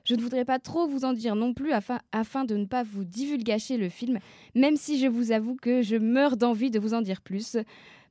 Je 0.05 0.15
ne 0.15 0.23
voudrais 0.23 0.45
pas 0.45 0.59
trop 0.59 0.87
vous 0.87 1.05
en 1.05 1.13
dire 1.13 1.35
non 1.35 1.55
plus 1.55 1.73
afin, 1.73 2.45
de 2.45 2.57
ne 2.57 2.67
pas 2.67 2.83
vous 2.83 3.05
divulgacher 3.05 3.77
le 3.77 3.89
film, 3.89 4.21
même 4.55 4.77
si 4.77 4.99
je 4.99 5.07
vous 5.07 5.33
avoue 5.33 5.57
que 5.57 5.83
je 5.83 5.97
meurs 5.97 6.37
d'envie 6.37 6.71
de 6.71 6.79
vous 6.79 6.95
en 6.95 7.03
dire 7.03 7.21
plus. 7.21 7.57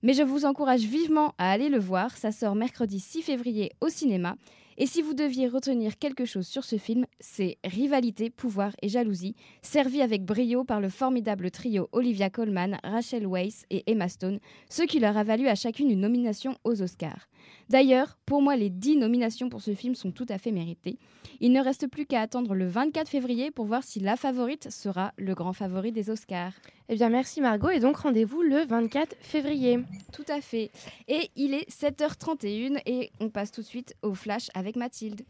Mais 0.04 0.14
je 0.14 0.22
vous 0.22 0.46
encourage 0.46 0.82
vivement 0.82 1.34
à 1.38 1.50
aller 1.50 1.70
le 1.70 1.80
voir, 1.80 2.16
ça 2.18 2.32
sort 2.32 2.56
mercredi 2.56 3.00
6 3.00 3.22
février 3.22 3.72
au 3.82 3.90
cinéma 3.90 4.36
et 4.78 4.86
si 4.86 5.02
vous 5.02 5.16
deviez 5.16 5.48
retenir 5.48 5.98
quelque 5.98 6.26
chose 6.26 6.46
sur 6.46 6.64
ce 6.64 6.78
film, 6.78 7.06
c'est 7.20 7.58
rivalité, 7.64 8.30
pouvoir 8.30 8.74
et 8.84 8.90
jalousie, 8.90 9.36
servi 9.64 10.04
avec 10.04 10.24
brio 10.24 10.64
par 10.64 10.82
le 10.82 10.90
formidable 10.90 11.50
trio 11.50 11.90
Olivia 11.92 12.30
Colman, 12.30 12.78
Rachel 12.84 13.26
Weisz 13.26 13.66
et 13.72 13.84
Emma 13.90 14.08
Stone, 14.08 14.40
ce 14.70 14.84
qui 14.84 15.00
leur 15.00 15.18
a 15.18 15.24
valu 15.24 15.48
à 15.48 15.56
chacune 15.56 15.90
une 15.90 16.02
nomination 16.02 16.56
aux 16.64 16.82
Oscars. 16.84 17.28
D'ailleurs, 17.70 18.18
pour 18.26 18.42
moi, 18.42 18.56
les 18.56 18.70
10 18.70 18.98
nominations 18.98 19.50
pour 19.50 19.62
ce 19.62 19.74
film 19.74 19.96
sont 19.96 20.12
tout 20.12 20.26
à 20.30 20.38
fait 20.38 20.52
méritées. 20.52 20.98
Il 21.40 21.52
ne 21.52 21.62
reste 21.62 21.88
plus 21.88 22.06
qu'à 22.06 22.22
attendre 22.22 22.56
le 22.56 22.68
24 22.68 23.10
février 23.10 23.52
pour 23.52 23.66
voir 23.66 23.84
si 23.84 24.00
la 24.00 24.16
favorite 24.16 24.72
sera 24.72 25.14
le 25.18 25.36
grand 25.36 25.54
favori 25.54 25.92
des 25.92 26.10
Oscars. 26.10 26.54
Eh 26.90 26.96
bien, 26.96 27.10
merci 27.10 27.42
Margot, 27.42 27.70
et 27.70 27.80
donc 27.80 27.98
rendez-vous 27.98 28.42
le 28.42 28.66
24 28.66 29.16
février. 29.20 29.80
Tout 30.14 30.26
à 30.30 30.42
fait. 30.42 30.72
Et 31.08 31.30
il 31.36 31.54
est 31.54 31.70
7h31 31.70 32.82
et 32.86 33.12
on 33.20 33.30
passe 33.30 33.52
tout 33.52 33.62
de 33.62 33.68
suite 33.68 33.96
au 34.02 34.14
flash 34.14 34.48
avec 34.54 34.76
Mathilde. 34.76 35.22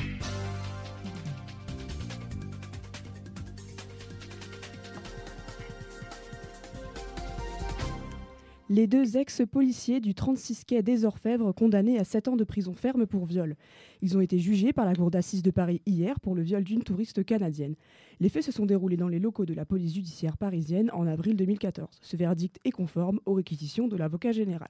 Les 8.70 8.86
deux 8.86 9.16
ex-policiers 9.16 10.02
du 10.02 10.14
36 10.14 10.66
quai 10.66 10.84
des 10.84 11.06
Orfèvres 11.06 11.54
condamnés 11.54 12.00
à 12.00 12.04
7 12.04 12.28
ans 12.28 12.36
de 12.36 12.44
prison 12.44 12.74
ferme 12.74 13.06
pour 13.06 13.26
viol. 13.26 13.56
Ils 14.02 14.18
ont 14.18 14.20
été 14.20 14.40
jugés 14.40 14.74
par 14.74 14.86
la 14.86 14.94
cour 14.94 15.10
d'assises 15.10 15.42
de 15.42 15.52
Paris 15.52 15.82
hier 15.86 16.20
pour 16.20 16.36
le 16.36 16.42
viol 16.42 16.66
d'une 16.66 16.84
touriste 16.84 17.24
canadienne. 17.24 17.76
Les 18.20 18.28
faits 18.28 18.44
se 18.44 18.52
sont 18.52 18.66
déroulés 18.66 18.98
dans 18.98 19.08
les 19.08 19.20
locaux 19.20 19.46
de 19.46 19.54
la 19.54 19.64
police 19.64 19.94
judiciaire 19.94 20.36
parisienne 20.36 20.92
en 20.92 21.08
avril 21.08 21.38
2014. 21.38 21.88
Ce 22.02 22.18
verdict 22.18 22.60
est 22.66 22.72
conforme 22.72 23.22
aux 23.26 23.36
réquisitions 23.36 23.88
de 23.88 23.96
l'avocat 23.96 24.34
général. 24.34 24.70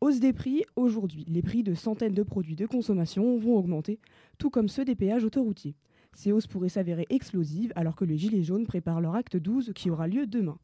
Hausse 0.00 0.18
des 0.18 0.32
prix, 0.32 0.64
aujourd'hui, 0.74 1.24
les 1.28 1.42
prix 1.42 1.62
de 1.62 1.74
centaines 1.74 2.12
de 2.12 2.24
produits 2.24 2.56
de 2.56 2.66
consommation 2.66 3.38
vont 3.38 3.56
augmenter, 3.56 4.00
tout 4.36 4.50
comme 4.50 4.68
ceux 4.68 4.84
des 4.84 4.96
péages 4.96 5.24
autoroutiers. 5.24 5.76
Ces 6.12 6.32
hausses 6.32 6.48
pourraient 6.48 6.68
s'avérer 6.68 7.06
explosives 7.10 7.72
alors 7.76 7.94
que 7.94 8.04
les 8.04 8.18
Gilets 8.18 8.42
jaunes 8.42 8.66
préparent 8.66 9.00
leur 9.00 9.14
acte 9.14 9.36
12 9.36 9.74
qui 9.76 9.90
aura 9.90 10.08
lieu 10.08 10.26
demain. 10.26 10.58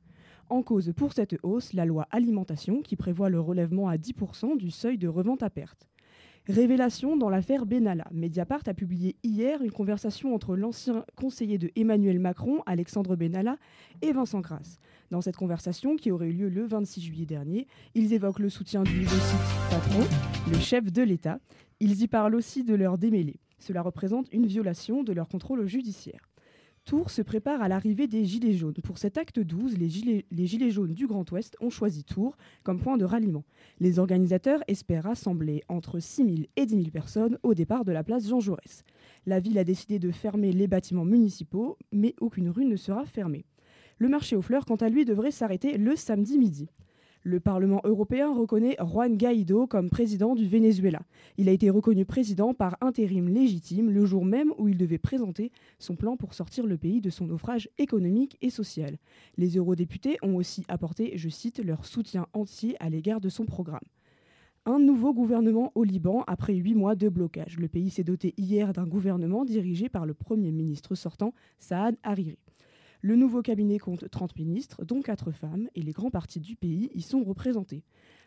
En 0.53 0.63
cause 0.63 0.93
pour 0.95 1.15
cette 1.15 1.39
hausse, 1.43 1.73
la 1.73 1.87
loi 1.87 2.07
alimentation 2.11 2.83
qui 2.83 2.95
prévoit 2.95 3.31
le 3.31 3.41
relèvement 3.41 3.89
à 3.89 3.97
10% 3.97 4.59
du 4.59 4.71
seuil 4.71 4.99
de 4.99 5.09
revente 5.09 5.43
à 5.43 5.49
perte. 5.49 5.89
Révélation 6.47 7.17
dans 7.17 7.31
l'affaire 7.31 7.65
Benalla. 7.65 8.05
Mediapart 8.13 8.61
a 8.67 8.75
publié 8.75 9.17
hier 9.23 9.63
une 9.63 9.71
conversation 9.71 10.35
entre 10.35 10.55
l'ancien 10.55 11.07
conseiller 11.17 11.57
de 11.57 11.71
Emmanuel 11.75 12.19
Macron, 12.19 12.63
Alexandre 12.67 13.17
Benalla, 13.17 13.57
et 14.03 14.13
Vincent 14.13 14.41
Grasse. 14.41 14.79
Dans 15.11 15.23
cette 15.23 15.39
conversation, 15.39 15.97
qui 15.97 16.11
aurait 16.11 16.29
eu 16.29 16.35
lieu 16.35 16.49
le 16.51 16.67
26 16.67 17.01
juillet 17.01 17.25
dernier, 17.25 17.67
ils 17.95 18.13
évoquent 18.13 18.41
le 18.41 18.51
soutien 18.51 18.83
du 18.83 19.07
patron, 19.71 20.05
le 20.51 20.59
chef 20.59 20.93
de 20.93 21.01
l'État. 21.01 21.41
Ils 21.81 22.03
y 22.03 22.09
parlent 22.09 22.35
aussi 22.35 22.63
de 22.63 22.75
leur 22.75 22.99
démêlés. 22.99 23.41
Cela 23.59 23.81
représente 23.81 24.31
une 24.35 24.47
violation 24.47 25.03
de 25.03 25.15
leur 25.15 25.29
contrôle 25.29 25.67
judiciaire. 25.67 26.32
Tours 26.85 27.11
se 27.11 27.23
prépare 27.23 27.63
à 27.63 27.69
l'arrivée 27.69 28.09
des 28.09 28.25
Gilets 28.25 28.55
jaunes. 28.55 28.75
Pour 28.83 28.99
cet 28.99 29.17
acte 29.17 29.39
12, 29.39 29.79
les 29.79 29.89
gilets, 29.89 30.71
jaunes 30.71 30.95
du 30.95 31.07
Grand 31.07 31.31
Ouest 31.31 31.57
ont 31.61 31.71
choisi 31.71 32.03
Tours 32.03 32.37
comme 32.65 32.81
point 32.81 32.97
de 32.97 33.05
ralliement. 33.05 33.45
Les 33.79 34.01
organisateurs 34.01 34.65
espèrent 34.67 35.05
rassembler 35.05 35.63
entre 35.69 36.01
6 36.01 36.25
000 36.25 36.37
et 36.57 36.67
10 36.67 36.75
000 36.75 36.91
personnes 36.91 37.39
au 37.45 37.55
départ 37.55 37.85
de 37.85 37.93
la 37.93 38.03
place 38.03 38.29
Jean 38.29 38.41
Jaurès. 38.41 38.85
La 39.27 39.39
ville 39.39 39.59
a 39.59 39.65
décidé 39.65 40.01
de 40.01 40.11
fermer 40.11 40.51
les 40.51 40.67
bâtiments 40.67 41.05
municipaux, 41.05 41.79
mais 41.93 42.17
aucune 42.21 42.51
rue 42.51 42.67
ne 42.67 42.77
sera 42.77 43.07
fermée. 43.07 43.45
Le 43.99 44.09
marché 44.09 44.35
aux 44.35 44.43
fleurs, 44.43 44.65
quant 44.65 44.77
à 44.77 44.89
lui, 44.89 45.05
devrait 45.05 45.31
s'arrêter 45.31 45.79
le 45.79 45.95
samedi 45.95 46.37
midi. 46.37 46.69
Le 47.25 47.39
Parlement 47.39 47.81
européen 47.85 48.35
reconnaît 48.35 48.77
Juan 48.81 49.17
Guaido 49.17 49.69
comme 49.69 49.91
président 49.91 50.35
du 50.35 50.49
Venezuela. 50.49 51.03
Il 51.39 51.49
a 51.49 51.53
été 51.53 51.71
reconnu 51.71 52.05
président 52.05 52.53
par 52.53 52.77
intérim 52.81 53.29
légitime 53.29 53.91
le 53.91 54.05
jour 54.05 54.25
même 54.25 54.53
où 54.59 54.67
il 54.67 54.77
devait 54.77 54.99
présenter 54.99 55.53
son 55.79 55.95
plan 55.95 56.17
pour 56.17 56.35
sortir 56.35 56.67
le 56.67 56.77
pays 56.77 57.01
de 57.01 57.11
son 57.11 57.27
naufrage 57.27 57.69
économique 57.79 58.39
et 58.43 58.51
social. 58.51 58.99
Les 59.37 59.57
eurodéputés 59.57 60.19
ont 60.23 60.35
aussi 60.35 60.65
apporté, 60.67 61.13
je 61.17 61.29
cite, 61.29 61.65
leur 61.65 61.87
soutien 61.87 62.27
entier 62.33 62.75
à 62.81 62.91
l'égard 62.91 63.21
de 63.21 63.29
son 63.29 63.45
programme. 63.45 63.87
Un 64.67 64.81
nouveau 64.81 65.15
gouvernement 65.15 65.71
au 65.77 65.85
Liban 65.85 66.25
après 66.27 66.55
huit 66.55 66.75
mois 66.75 66.97
de 66.97 67.09
blocage. 67.09 67.57
Le 67.57 67.69
pays 67.69 67.91
s'est 67.91 68.03
doté 68.03 68.35
hier 68.37 68.73
d'un 68.73 68.87
gouvernement 68.87 69.45
dirigé 69.45 69.89
par 69.89 70.07
le 70.07 70.15
Premier 70.15 70.51
ministre 70.51 70.97
sortant, 70.97 71.35
Saad 71.61 71.97
Hariri. 72.03 72.39
Le 73.05 73.17
nouveau 73.17 73.43
cabinet 73.43 73.81
compte 73.81 74.09
30 74.09 74.37
ministres, 74.37 74.85
dont 74.85 75.03
4 75.03 75.33
femmes, 75.33 75.69
et 75.75 75.83
les 75.83 75.91
grands 75.91 76.13
partis 76.13 76.39
du 76.39 76.55
pays 76.55 76.89
y 76.95 77.03
sont 77.03 77.25
représentés. 77.25 77.83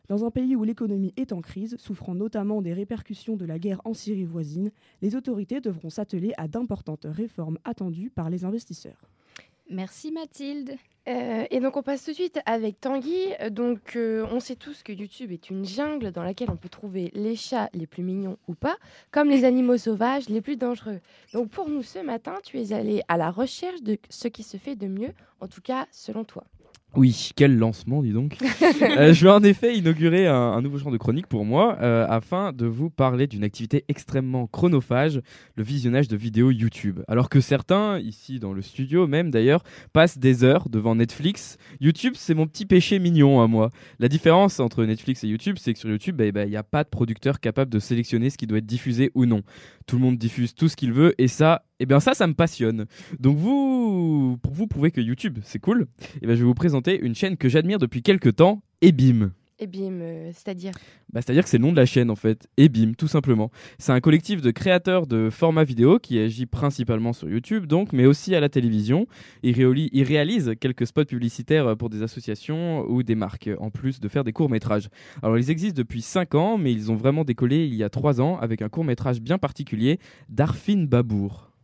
Dans 0.09 0.25
un 0.25 0.31
pays 0.31 0.53
où 0.53 0.65
l'économie 0.65 1.13
est 1.15 1.31
en 1.31 1.39
crise, 1.39 1.77
souffrant 1.77 2.13
notamment 2.13 2.61
des 2.61 2.73
répercussions 2.73 3.37
de 3.37 3.45
la 3.45 3.57
guerre 3.57 3.79
en 3.85 3.93
Syrie 3.93 4.25
voisine, 4.25 4.71
les 5.01 5.15
autorités 5.15 5.61
devront 5.61 5.89
s'atteler 5.89 6.33
à 6.35 6.49
d'importantes 6.49 7.07
réformes 7.09 7.57
attendues 7.63 8.09
par 8.09 8.29
les 8.29 8.43
investisseurs. 8.43 9.09
Merci 9.69 10.11
Mathilde. 10.11 10.77
Euh, 11.07 11.45
et 11.51 11.59
donc 11.59 11.77
on 11.77 11.83
passe 11.83 12.03
tout 12.03 12.11
de 12.11 12.15
suite 12.15 12.39
avec 12.45 12.79
Tanguy. 12.81 13.33
Donc 13.51 13.95
euh, 13.95 14.25
on 14.31 14.39
sait 14.39 14.55
tous 14.55 14.81
que 14.83 14.91
YouTube 14.91 15.31
est 15.31 15.49
une 15.49 15.65
jungle 15.65 16.11
dans 16.11 16.23
laquelle 16.23 16.49
on 16.49 16.55
peut 16.55 16.69
trouver 16.69 17.11
les 17.13 17.35
chats 17.35 17.69
les 17.73 17.85
plus 17.85 18.03
mignons 18.03 18.37
ou 18.47 18.55
pas, 18.55 18.77
comme 19.11 19.29
les 19.29 19.43
animaux 19.43 19.77
sauvages 19.77 20.29
les 20.29 20.41
plus 20.41 20.57
dangereux. 20.57 20.99
Donc 21.33 21.49
pour 21.49 21.69
nous 21.69 21.83
ce 21.83 21.99
matin, 21.99 22.39
tu 22.43 22.59
es 22.59 22.73
allé 22.73 23.01
à 23.07 23.17
la 23.17 23.29
recherche 23.29 23.81
de 23.81 23.97
ce 24.09 24.27
qui 24.27 24.43
se 24.43 24.57
fait 24.57 24.75
de 24.75 24.87
mieux, 24.87 25.13
en 25.41 25.47
tout 25.47 25.61
cas 25.61 25.87
selon 25.91 26.23
toi. 26.23 26.43
Oui, 26.95 27.31
quel 27.35 27.57
lancement, 27.57 28.01
dis 28.01 28.11
donc. 28.13 28.37
Euh, 28.97 29.13
je 29.13 29.25
vais 29.25 29.31
en 29.31 29.43
effet 29.43 29.75
inaugurer 29.75 30.27
un, 30.27 30.35
un 30.35 30.61
nouveau 30.61 30.77
genre 30.77 30.91
de 30.91 30.97
chronique 30.97 31.27
pour 31.27 31.45
moi 31.45 31.77
euh, 31.81 32.05
afin 32.09 32.51
de 32.51 32.65
vous 32.65 32.89
parler 32.89 33.25
d'une 33.25 33.43
activité 33.43 33.83
extrêmement 33.87 34.47
chronophage, 34.47 35.21
le 35.55 35.63
visionnage 35.63 36.07
de 36.07 36.15
vidéos 36.15 36.51
YouTube. 36.51 36.99
Alors 37.07 37.29
que 37.29 37.39
certains, 37.39 37.99
ici 37.99 38.39
dans 38.39 38.53
le 38.53 38.61
studio 38.61 39.07
même 39.07 39.31
d'ailleurs, 39.31 39.63
passent 39.93 40.17
des 40.17 40.43
heures 40.43 40.69
devant 40.69 40.95
Netflix, 40.95 41.57
YouTube 41.79 42.13
c'est 42.15 42.33
mon 42.33 42.47
petit 42.47 42.65
péché 42.65 42.99
mignon 42.99 43.41
à 43.41 43.47
moi. 43.47 43.69
La 43.99 44.07
différence 44.07 44.59
entre 44.59 44.83
Netflix 44.83 45.23
et 45.23 45.27
YouTube, 45.27 45.57
c'est 45.59 45.73
que 45.73 45.79
sur 45.79 45.89
YouTube, 45.89 46.21
il 46.21 46.31
bah, 46.31 46.45
n'y 46.45 46.57
a 46.57 46.63
pas 46.63 46.83
de 46.83 46.89
producteur 46.89 47.39
capable 47.39 47.71
de 47.71 47.79
sélectionner 47.79 48.29
ce 48.29 48.37
qui 48.37 48.47
doit 48.47 48.59
être 48.59 48.65
diffusé 48.65 49.11
ou 49.15 49.25
non. 49.25 49.41
Tout 49.87 49.97
le 49.97 50.01
monde 50.01 50.17
diffuse 50.17 50.53
tout 50.53 50.67
ce 50.67 50.75
qu'il 50.75 50.93
veut 50.93 51.13
et 51.17 51.27
ça, 51.27 51.63
eh 51.79 51.85
bien 51.85 51.99
ça, 51.99 52.13
ça 52.13 52.27
me 52.27 52.33
passionne. 52.33 52.85
Donc 53.19 53.37
vous, 53.37 54.37
pour 54.41 54.53
vous 54.53 54.67
prouver 54.67 54.91
que 54.91 55.01
YouTube, 55.01 55.39
c'est 55.43 55.59
cool, 55.59 55.87
eh 56.21 56.25
bien 56.25 56.35
je 56.35 56.41
vais 56.41 56.47
vous 56.47 56.53
présenter 56.53 56.84
une 56.93 57.15
chaîne 57.15 57.37
que 57.37 57.49
j'admire 57.49 57.79
depuis 57.79 58.01
quelques 58.01 58.35
temps, 58.35 58.61
Ebim. 58.81 59.31
Et 59.57 59.67
bim, 59.67 60.01
euh, 60.01 60.31
c'est-à-dire 60.33 60.73
Bah, 61.13 61.21
C'est-à-dire 61.21 61.43
que 61.45 61.49
c'est 61.49 61.57
le 61.57 61.63
nom 61.63 61.71
de 61.71 61.77
la 61.77 61.85
chaîne 61.85 62.09
en 62.09 62.17
fait, 62.17 62.45
Ebim, 62.57 62.91
tout 62.93 63.07
simplement. 63.07 63.51
C'est 63.79 63.93
un 63.93 64.01
collectif 64.01 64.41
de 64.41 64.51
créateurs 64.51 65.07
de 65.07 65.29
formats 65.29 65.63
vidéo 65.63 65.97
qui 65.97 66.19
agit 66.19 66.45
principalement 66.45 67.13
sur 67.13 67.29
YouTube, 67.29 67.65
donc, 67.65 67.93
mais 67.93 68.05
aussi 68.05 68.35
à 68.35 68.41
la 68.41 68.49
télévision. 68.49 69.07
Il, 69.43 69.55
réoli- 69.55 69.87
il 69.93 70.03
réalise 70.03 70.55
quelques 70.59 70.85
spots 70.85 71.05
publicitaires 71.05 71.77
pour 71.77 71.89
des 71.89 72.01
associations 72.01 72.83
ou 72.89 73.01
des 73.01 73.15
marques, 73.15 73.49
en 73.59 73.69
plus 73.69 74.01
de 74.01 74.09
faire 74.09 74.25
des 74.25 74.33
courts-métrages. 74.33 74.89
Alors 75.23 75.37
ils 75.37 75.49
existent 75.49 75.77
depuis 75.77 76.01
5 76.01 76.35
ans, 76.35 76.57
mais 76.57 76.73
ils 76.73 76.91
ont 76.91 76.95
vraiment 76.97 77.23
décollé 77.23 77.65
il 77.65 77.75
y 77.75 77.83
a 77.85 77.89
3 77.89 78.19
ans 78.19 78.37
avec 78.39 78.61
un 78.61 78.67
court-métrage 78.67 79.21
bien 79.21 79.37
particulier, 79.37 79.99
Darfin 80.27 80.83
Babour. 80.83 81.54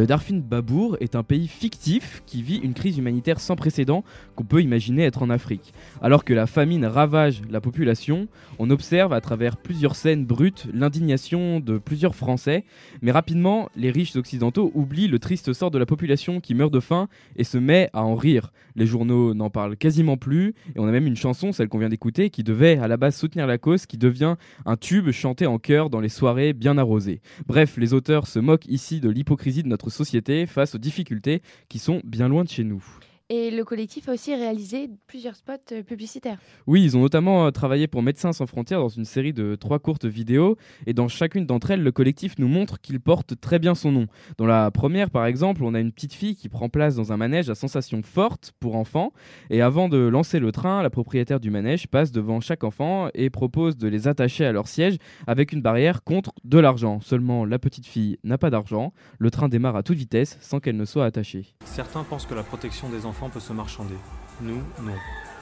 Le 0.00 0.06
Darfin 0.06 0.38
Babour 0.38 0.96
est 1.00 1.14
un 1.14 1.22
pays 1.22 1.46
fictif 1.46 2.22
qui 2.24 2.40
vit 2.40 2.56
une 2.56 2.72
crise 2.72 2.96
humanitaire 2.96 3.38
sans 3.38 3.54
précédent 3.54 4.02
qu'on 4.34 4.44
peut 4.44 4.62
imaginer 4.62 5.04
être 5.04 5.22
en 5.22 5.28
Afrique. 5.28 5.74
Alors 6.00 6.24
que 6.24 6.32
la 6.32 6.46
famine 6.46 6.86
ravage 6.86 7.42
la 7.50 7.60
population, 7.60 8.26
on 8.58 8.70
observe 8.70 9.12
à 9.12 9.20
travers 9.20 9.58
plusieurs 9.58 9.96
scènes 9.96 10.24
brutes 10.24 10.68
l'indignation 10.72 11.60
de 11.60 11.76
plusieurs 11.76 12.14
Français, 12.14 12.64
mais 13.02 13.10
rapidement, 13.10 13.68
les 13.76 13.90
riches 13.90 14.16
occidentaux 14.16 14.72
oublient 14.74 15.06
le 15.06 15.18
triste 15.18 15.52
sort 15.52 15.70
de 15.70 15.76
la 15.76 15.84
population 15.84 16.40
qui 16.40 16.54
meurt 16.54 16.72
de 16.72 16.80
faim 16.80 17.06
et 17.36 17.44
se 17.44 17.58
met 17.58 17.90
à 17.92 18.02
en 18.02 18.14
rire. 18.14 18.52
Les 18.76 18.86
journaux 18.86 19.34
n'en 19.34 19.50
parlent 19.50 19.76
quasiment 19.76 20.16
plus, 20.16 20.54
et 20.74 20.78
on 20.78 20.88
a 20.88 20.92
même 20.92 21.08
une 21.08 21.16
chanson, 21.16 21.52
celle 21.52 21.68
qu'on 21.68 21.78
vient 21.78 21.90
d'écouter, 21.90 22.30
qui 22.30 22.42
devait 22.42 22.78
à 22.78 22.88
la 22.88 22.96
base 22.96 23.16
soutenir 23.16 23.46
la 23.46 23.58
cause, 23.58 23.84
qui 23.84 23.98
devient 23.98 24.36
un 24.64 24.76
tube 24.78 25.10
chanté 25.10 25.46
en 25.46 25.58
chœur 25.58 25.90
dans 25.90 26.00
les 26.00 26.08
soirées 26.08 26.54
bien 26.54 26.78
arrosées. 26.78 27.20
Bref, 27.46 27.76
les 27.76 27.92
auteurs 27.92 28.26
se 28.26 28.38
moquent 28.38 28.66
ici 28.66 29.00
de 29.00 29.10
l'hypocrisie 29.10 29.62
de 29.62 29.68
notre 29.68 29.89
société 29.90 30.46
face 30.46 30.74
aux 30.74 30.78
difficultés 30.78 31.42
qui 31.68 31.78
sont 31.78 32.00
bien 32.04 32.28
loin 32.28 32.44
de 32.44 32.48
chez 32.48 32.64
nous. 32.64 32.82
Et 33.32 33.52
le 33.52 33.62
collectif 33.64 34.08
a 34.08 34.12
aussi 34.14 34.34
réalisé 34.34 34.90
plusieurs 35.06 35.36
spots 35.36 35.52
euh, 35.70 35.84
publicitaires. 35.84 36.40
Oui, 36.66 36.82
ils 36.82 36.96
ont 36.96 37.00
notamment 37.00 37.46
euh, 37.46 37.52
travaillé 37.52 37.86
pour 37.86 38.02
Médecins 38.02 38.32
sans 38.32 38.46
frontières 38.46 38.80
dans 38.80 38.88
une 38.88 39.04
série 39.04 39.32
de 39.32 39.54
trois 39.54 39.78
courtes 39.78 40.04
vidéos, 40.04 40.56
et 40.84 40.94
dans 40.94 41.06
chacune 41.06 41.46
d'entre 41.46 41.70
elles, 41.70 41.84
le 41.84 41.92
collectif 41.92 42.40
nous 42.40 42.48
montre 42.48 42.80
qu'il 42.80 42.98
porte 42.98 43.40
très 43.40 43.60
bien 43.60 43.76
son 43.76 43.92
nom. 43.92 44.06
Dans 44.36 44.46
la 44.46 44.72
première, 44.72 45.10
par 45.10 45.26
exemple, 45.26 45.62
on 45.62 45.74
a 45.74 45.78
une 45.80 45.92
petite 45.92 46.12
fille 46.12 46.34
qui 46.34 46.48
prend 46.48 46.68
place 46.68 46.96
dans 46.96 47.12
un 47.12 47.16
manège 47.16 47.48
à 47.50 47.54
sensation 47.54 48.02
forte 48.02 48.52
pour 48.58 48.74
enfants, 48.74 49.12
et 49.48 49.62
avant 49.62 49.88
de 49.88 49.98
lancer 49.98 50.40
le 50.40 50.50
train, 50.50 50.82
la 50.82 50.90
propriétaire 50.90 51.38
du 51.38 51.50
manège 51.50 51.86
passe 51.86 52.10
devant 52.10 52.40
chaque 52.40 52.64
enfant 52.64 53.10
et 53.14 53.30
propose 53.30 53.76
de 53.76 53.86
les 53.86 54.08
attacher 54.08 54.44
à 54.44 54.50
leur 54.50 54.66
siège 54.66 54.96
avec 55.28 55.52
une 55.52 55.62
barrière 55.62 56.02
contre 56.02 56.32
de 56.42 56.58
l'argent. 56.58 56.98
Seulement, 57.00 57.44
la 57.44 57.60
petite 57.60 57.86
fille 57.86 58.18
n'a 58.24 58.38
pas 58.38 58.50
d'argent, 58.50 58.92
le 59.20 59.30
train 59.30 59.48
démarre 59.48 59.76
à 59.76 59.84
toute 59.84 59.98
vitesse 59.98 60.36
sans 60.40 60.58
qu'elle 60.58 60.76
ne 60.76 60.84
soit 60.84 61.04
attachée. 61.04 61.54
Certains 61.64 62.02
pensent 62.02 62.26
que 62.26 62.34
la 62.34 62.42
protection 62.42 62.88
des 62.88 63.06
enfants 63.06 63.19
peut 63.28 63.40
se 63.40 63.52
marchander. 63.52 63.96
Nous, 64.40 64.62
non. 64.82 64.94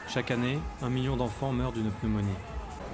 Chaque 0.09 0.31
année, 0.31 0.59
un 0.83 0.91
million 0.91 1.17
d'enfants 1.17 1.53
meurent 1.53 1.73
d'une 1.73 1.91
pneumonie. 1.91 2.29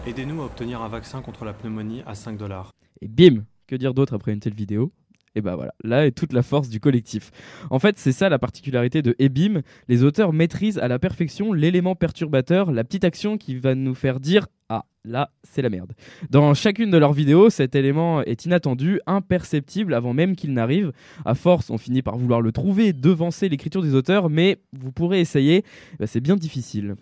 Aidez-nous 0.06 0.42
à 0.42 0.46
obtenir 0.46 0.82
un 0.82 0.88
vaccin 0.88 1.22
contre 1.22 1.44
la 1.44 1.52
pneumonie 1.52 2.02
à 2.06 2.14
5 2.14 2.36
dollars. 2.36 2.72
Et 3.00 3.08
bim 3.08 3.44
Que 3.66 3.76
dire 3.76 3.94
d'autre 3.94 4.14
après 4.14 4.32
une 4.32 4.40
telle 4.40 4.54
vidéo? 4.54 4.92
Et 5.34 5.40
bah 5.40 5.56
voilà, 5.56 5.74
là 5.82 6.06
est 6.06 6.12
toute 6.12 6.32
la 6.32 6.42
force 6.42 6.68
du 6.68 6.80
collectif. 6.80 7.30
En 7.70 7.78
fait, 7.78 7.98
c'est 7.98 8.12
ça 8.12 8.28
la 8.28 8.38
particularité 8.38 9.02
de 9.02 9.16
Ebim. 9.18 9.62
Les 9.88 10.04
auteurs 10.04 10.32
maîtrisent 10.32 10.78
à 10.78 10.86
la 10.86 10.98
perfection 10.98 11.52
l'élément 11.52 11.96
perturbateur, 11.96 12.70
la 12.70 12.84
petite 12.84 13.04
action 13.04 13.36
qui 13.36 13.56
va 13.56 13.74
nous 13.74 13.94
faire 13.94 14.20
dire 14.20 14.46
Ah, 14.68 14.84
là, 15.04 15.30
c'est 15.42 15.62
la 15.62 15.70
merde. 15.70 15.92
Dans 16.30 16.54
chacune 16.54 16.90
de 16.90 16.98
leurs 16.98 17.12
vidéos, 17.12 17.50
cet 17.50 17.74
élément 17.74 18.22
est 18.22 18.44
inattendu, 18.44 19.00
imperceptible 19.06 19.94
avant 19.94 20.12
même 20.12 20.36
qu'il 20.36 20.52
n'arrive. 20.52 20.92
À 21.24 21.34
force, 21.34 21.70
on 21.70 21.78
finit 21.78 22.02
par 22.02 22.16
vouloir 22.16 22.40
le 22.40 22.52
trouver, 22.52 22.92
devancer 22.92 23.48
l'écriture 23.48 23.82
des 23.82 23.94
auteurs, 23.94 24.30
mais 24.30 24.58
vous 24.72 24.92
pourrez 24.92 25.20
essayer, 25.20 25.64
bah, 25.98 26.06
c'est 26.06 26.20
bien 26.20 26.36
difficile. 26.36 26.94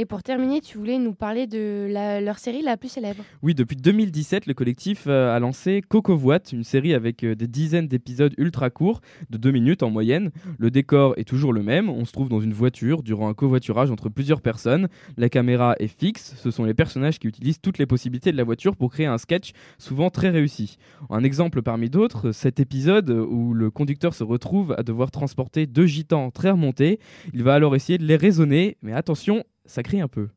Et 0.00 0.04
pour 0.04 0.22
terminer, 0.22 0.60
tu 0.60 0.78
voulais 0.78 0.96
nous 0.96 1.12
parler 1.12 1.48
de 1.48 1.88
leur 2.24 2.38
série 2.38 2.62
la 2.62 2.76
plus 2.76 2.88
célèbre. 2.88 3.24
Oui, 3.42 3.56
depuis 3.56 3.74
2017, 3.74 4.46
le 4.46 4.54
collectif 4.54 5.06
euh, 5.08 5.34
a 5.34 5.40
lancé 5.40 5.82
Cocovoit, 5.88 6.38
une 6.52 6.62
série 6.62 6.94
avec 6.94 7.24
euh, 7.24 7.34
des 7.34 7.48
dizaines 7.48 7.88
d'épisodes 7.88 8.32
ultra 8.38 8.70
courts, 8.70 9.00
de 9.28 9.38
2 9.38 9.50
minutes 9.50 9.82
en 9.82 9.90
moyenne. 9.90 10.30
Le 10.56 10.70
décor 10.70 11.14
est 11.16 11.24
toujours 11.24 11.52
le 11.52 11.64
même, 11.64 11.88
on 11.88 12.04
se 12.04 12.12
trouve 12.12 12.28
dans 12.28 12.40
une 12.40 12.52
voiture 12.52 13.02
durant 13.02 13.28
un 13.28 13.34
covoiturage 13.34 13.90
entre 13.90 14.08
plusieurs 14.08 14.40
personnes. 14.40 14.86
La 15.16 15.28
caméra 15.28 15.74
est 15.80 15.88
fixe, 15.88 16.36
ce 16.40 16.52
sont 16.52 16.62
les 16.62 16.74
personnages 16.74 17.18
qui 17.18 17.26
utilisent 17.26 17.60
toutes 17.60 17.78
les 17.78 17.86
possibilités 17.86 18.30
de 18.30 18.36
la 18.36 18.44
voiture 18.44 18.76
pour 18.76 18.92
créer 18.92 19.06
un 19.06 19.18
sketch 19.18 19.50
souvent 19.78 20.10
très 20.10 20.30
réussi. 20.30 20.78
Un 21.10 21.24
exemple 21.24 21.60
parmi 21.60 21.90
d'autres, 21.90 22.30
cet 22.30 22.60
épisode 22.60 23.10
où 23.10 23.52
le 23.52 23.72
conducteur 23.72 24.14
se 24.14 24.22
retrouve 24.22 24.76
à 24.78 24.84
devoir 24.84 25.10
transporter 25.10 25.66
deux 25.66 25.86
gitans 25.86 26.30
très 26.30 26.52
remontés. 26.52 27.00
Il 27.34 27.42
va 27.42 27.54
alors 27.54 27.74
essayer 27.74 27.98
de 27.98 28.04
les 28.04 28.14
raisonner, 28.14 28.76
mais 28.80 28.92
attention, 28.92 29.42
ça 29.68 29.82
crie 29.82 30.00
un 30.00 30.08
peu. 30.08 30.28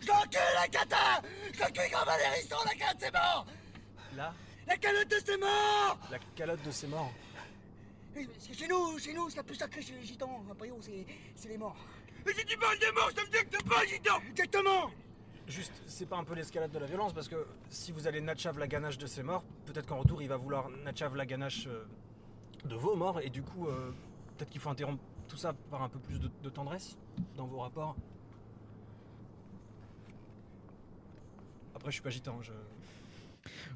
Je 0.00 0.06
l'encule 0.08 0.40
la 0.54 0.66
cata 0.68 1.22
Je 1.52 1.60
l'encule 1.60 1.82
comme 1.92 2.08
un 2.08 2.18
hérisson, 2.18 2.56
la 2.64 2.74
calotte 2.74 2.96
c'est 2.98 3.12
mort 3.12 3.46
Là 4.16 4.34
La 4.66 4.76
calotte 4.76 5.08
de 5.08 5.16
c'est 5.24 5.36
mort 5.38 5.98
La 6.10 6.18
calotte 6.34 6.62
de 6.64 6.70
ses 6.70 6.86
morts. 6.88 7.12
Parce 8.14 8.26
que 8.26 8.54
Chez 8.54 8.66
nous, 8.66 8.98
chez 8.98 9.12
nous, 9.12 9.28
ce 9.28 9.34
qu'il 9.34 9.36
y 9.36 9.38
a 9.38 9.42
de 9.42 9.46
plus 9.46 9.56
sacré 9.56 9.82
chez 9.82 9.92
les 9.92 10.04
gitans, 10.04 10.42
un 10.50 10.54
paillot, 10.54 10.78
c'est 10.80 11.06
c'est 11.36 11.48
les 11.48 11.58
morts. 11.58 11.76
Mais 12.26 12.32
si 12.32 12.44
tu 12.44 12.56
parles 12.56 12.78
des 12.78 12.90
morts, 12.92 13.10
ça 13.14 13.22
veut 13.22 13.30
dire 13.30 13.44
que 13.48 13.56
t'es 13.56 13.64
pas 13.68 13.82
un 13.82 13.86
gitan 13.86 14.20
Exactement 14.30 14.90
Juste, 15.46 15.72
c'est 15.86 16.06
pas 16.06 16.16
un 16.16 16.24
peu 16.24 16.34
l'escalade 16.34 16.70
de 16.70 16.78
la 16.78 16.86
violence 16.86 17.12
parce 17.12 17.28
que 17.28 17.46
si 17.68 17.92
vous 17.92 18.06
allez 18.06 18.20
Natchav 18.20 18.58
la 18.58 18.68
ganache 18.68 18.98
de 18.98 19.06
ses 19.06 19.22
morts, 19.22 19.42
peut-être 19.66 19.86
qu'en 19.86 19.98
retour 19.98 20.22
il 20.22 20.28
va 20.28 20.36
vouloir 20.36 20.68
Natchav 20.84 21.16
la 21.16 21.26
ganache 21.26 21.66
euh, 21.66 21.84
de 22.64 22.76
vos 22.76 22.94
morts 22.94 23.20
et 23.20 23.30
du 23.30 23.42
coup, 23.42 23.66
euh, 23.66 23.92
peut-être 24.36 24.50
qu'il 24.50 24.60
faut 24.60 24.70
interrompre 24.70 25.02
tout 25.28 25.36
ça 25.36 25.52
par 25.70 25.82
un 25.82 25.88
peu 25.88 25.98
plus 25.98 26.18
de, 26.20 26.30
de 26.42 26.50
tendresse 26.50 26.96
dans 27.36 27.46
vos 27.46 27.58
rapports. 27.58 27.96
Après, 31.80 31.90
je 31.90 31.94
suis 31.94 32.02
pas 32.02 32.10
gitan, 32.10 32.36
je. 32.42 32.50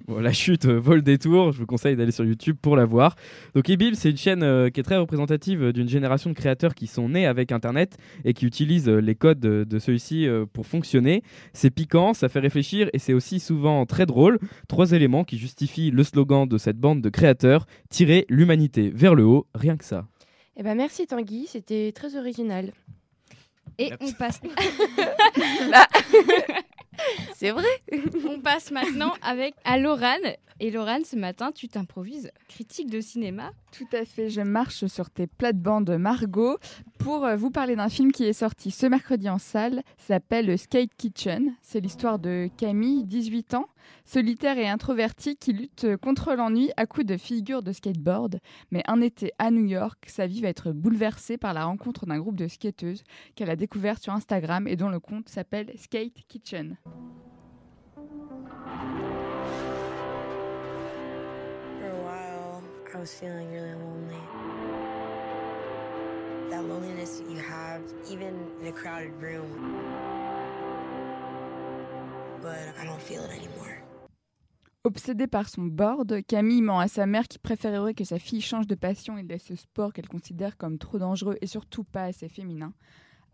Bon, 0.07 0.21
la 0.21 0.35
chute 0.35 0.67
euh, 0.67 0.79
vole 0.79 1.01
des 1.01 1.17
tours, 1.17 1.53
je 1.53 1.59
vous 1.61 1.64
conseille 1.64 1.97
d'aller 1.97 2.12
sur 2.12 2.27
YouTube 2.27 2.59
pour 2.61 2.77
la 2.77 2.85
voir. 2.85 3.17
Donc 3.55 3.71
Ebil, 3.71 3.97
c'est 3.97 4.11
une 4.11 4.19
chaîne 4.19 4.43
euh, 4.43 4.69
qui 4.69 4.81
est 4.81 4.83
très 4.83 4.99
représentative 4.99 5.62
euh, 5.62 5.73
d'une 5.73 5.88
génération 5.88 6.29
de 6.29 6.35
créateurs 6.35 6.75
qui 6.75 6.87
sont 6.87 7.09
nés 7.09 7.25
avec 7.25 7.51
Internet 7.51 7.97
et 8.27 8.35
qui 8.35 8.45
utilisent 8.45 8.90
euh, 8.90 8.99
les 8.99 9.14
codes 9.14 9.40
de, 9.40 9.64
de 9.64 9.79
celui-ci 9.79 10.29
euh, 10.29 10.45
pour 10.45 10.67
fonctionner. 10.67 11.23
C'est 11.55 11.71
piquant, 11.71 12.12
ça 12.12 12.29
fait 12.29 12.40
réfléchir 12.40 12.90
et 12.93 12.99
c'est 12.99 13.14
aussi 13.14 13.40
souvent 13.40 13.87
très 13.87 14.05
drôle. 14.05 14.38
Trois 14.69 14.93
éléments 14.93 15.25
qui 15.25 15.38
justifient 15.38 15.90
le 15.90 16.05
slogan 16.05 16.47
de 16.47 16.59
cette 16.59 16.77
bande 16.77 17.01
de 17.01 17.09
créateurs, 17.09 17.64
tirer 17.88 18.27
l'humanité 18.29 18.90
vers 18.95 19.14
le 19.14 19.25
haut, 19.25 19.47
rien 19.55 19.79
que 19.79 19.85
ça. 19.87 20.07
Eh 20.59 20.62
ben 20.62 20.75
merci 20.75 21.07
Tanguy, 21.07 21.47
c'était 21.47 21.90
très 21.93 22.17
original. 22.17 22.71
Et 23.79 23.90
on 24.01 24.12
passe. 24.12 24.43
C'est 27.35 27.50
vrai. 27.50 27.64
on 28.28 28.40
passe 28.40 28.70
maintenant 28.70 29.14
avec 29.22 29.54
à 29.64 29.78
Laurane. 29.78 30.37
Et 30.61 30.70
Laurane, 30.70 31.04
ce 31.04 31.16
matin, 31.16 31.50
tu 31.52 31.66
t'improvises 31.68 32.30
critique 32.48 32.88
de 32.88 33.00
cinéma. 33.00 33.50
Tout 33.72 33.88
à 33.92 34.04
fait, 34.04 34.30
je 34.30 34.40
marche 34.40 34.87
sur 34.87 35.11
tes 35.11 35.26
plates-bandes 35.26 35.96
Margot 35.98 36.59
pour 36.98 37.24
euh, 37.24 37.35
vous 37.35 37.50
parler 37.50 37.74
d'un 37.74 37.88
film 37.88 38.12
qui 38.12 38.24
est 38.24 38.33
sorti 38.33 38.70
ce 38.70 38.87
mercredi 38.87 39.28
en 39.28 39.38
salle, 39.38 39.83
s'appelle 39.98 40.57
Skate 40.57 40.94
Kitchen. 40.96 41.54
C'est 41.61 41.80
l'histoire 41.80 42.20
de 42.20 42.48
Camille, 42.57 43.04
18 43.04 43.54
ans, 43.54 43.66
solitaire 44.05 44.59
et 44.59 44.68
introverti 44.68 45.37
qui 45.37 45.53
lutte 45.53 45.97
contre 45.97 46.35
l'ennui 46.35 46.70
à 46.77 46.87
coups 46.87 47.07
de 47.07 47.16
figures 47.16 47.62
de 47.62 47.73
skateboard. 47.73 48.40
Mais 48.70 48.83
un 48.87 49.01
été 49.01 49.33
à 49.38 49.51
New 49.51 49.64
York, 49.64 50.07
sa 50.09 50.27
vie 50.27 50.40
va 50.40 50.49
être 50.49 50.73
bouleversée 50.73 51.37
par 51.38 51.55
la 51.55 51.64
rencontre 51.64 52.07
d'un 52.07 52.18
groupe 52.18 52.37
de 52.37 52.49
skateuses 52.49 53.05
qu'elle 53.35 53.51
a 53.51 53.57
découvert 53.57 53.99
sur 53.99 54.12
Instagram 54.12 54.66
et 54.68 54.77
dont 54.77 54.88
le 54.88 55.01
compte 55.01 55.29
s'appelle 55.29 55.73
Skate 55.77 56.25
Kitchen. 56.29 56.77
But. 72.44 72.74
Obsédée 74.87 75.26
par 75.26 75.48
son 75.48 75.62
board, 75.62 76.20
Camille 76.26 76.61
ment 76.61 76.78
à 76.78 76.88
sa 76.88 77.07
mère 77.07 77.26
qui 77.26 77.38
préférerait 77.38 77.94
que 77.94 78.04
sa 78.04 78.18
fille 78.18 78.42
change 78.42 78.66
de 78.66 78.74
passion 78.74 79.16
et 79.16 79.22
laisse 79.22 79.44
ce 79.44 79.57
sport 79.57 79.94
qu'elle 79.94 80.09
considère 80.09 80.59
comme 80.59 80.76
trop 80.76 80.98
dangereux 80.98 81.38
et 81.40 81.46
surtout 81.46 81.85
pas 81.85 82.04
assez 82.04 82.28
féminin. 82.28 82.74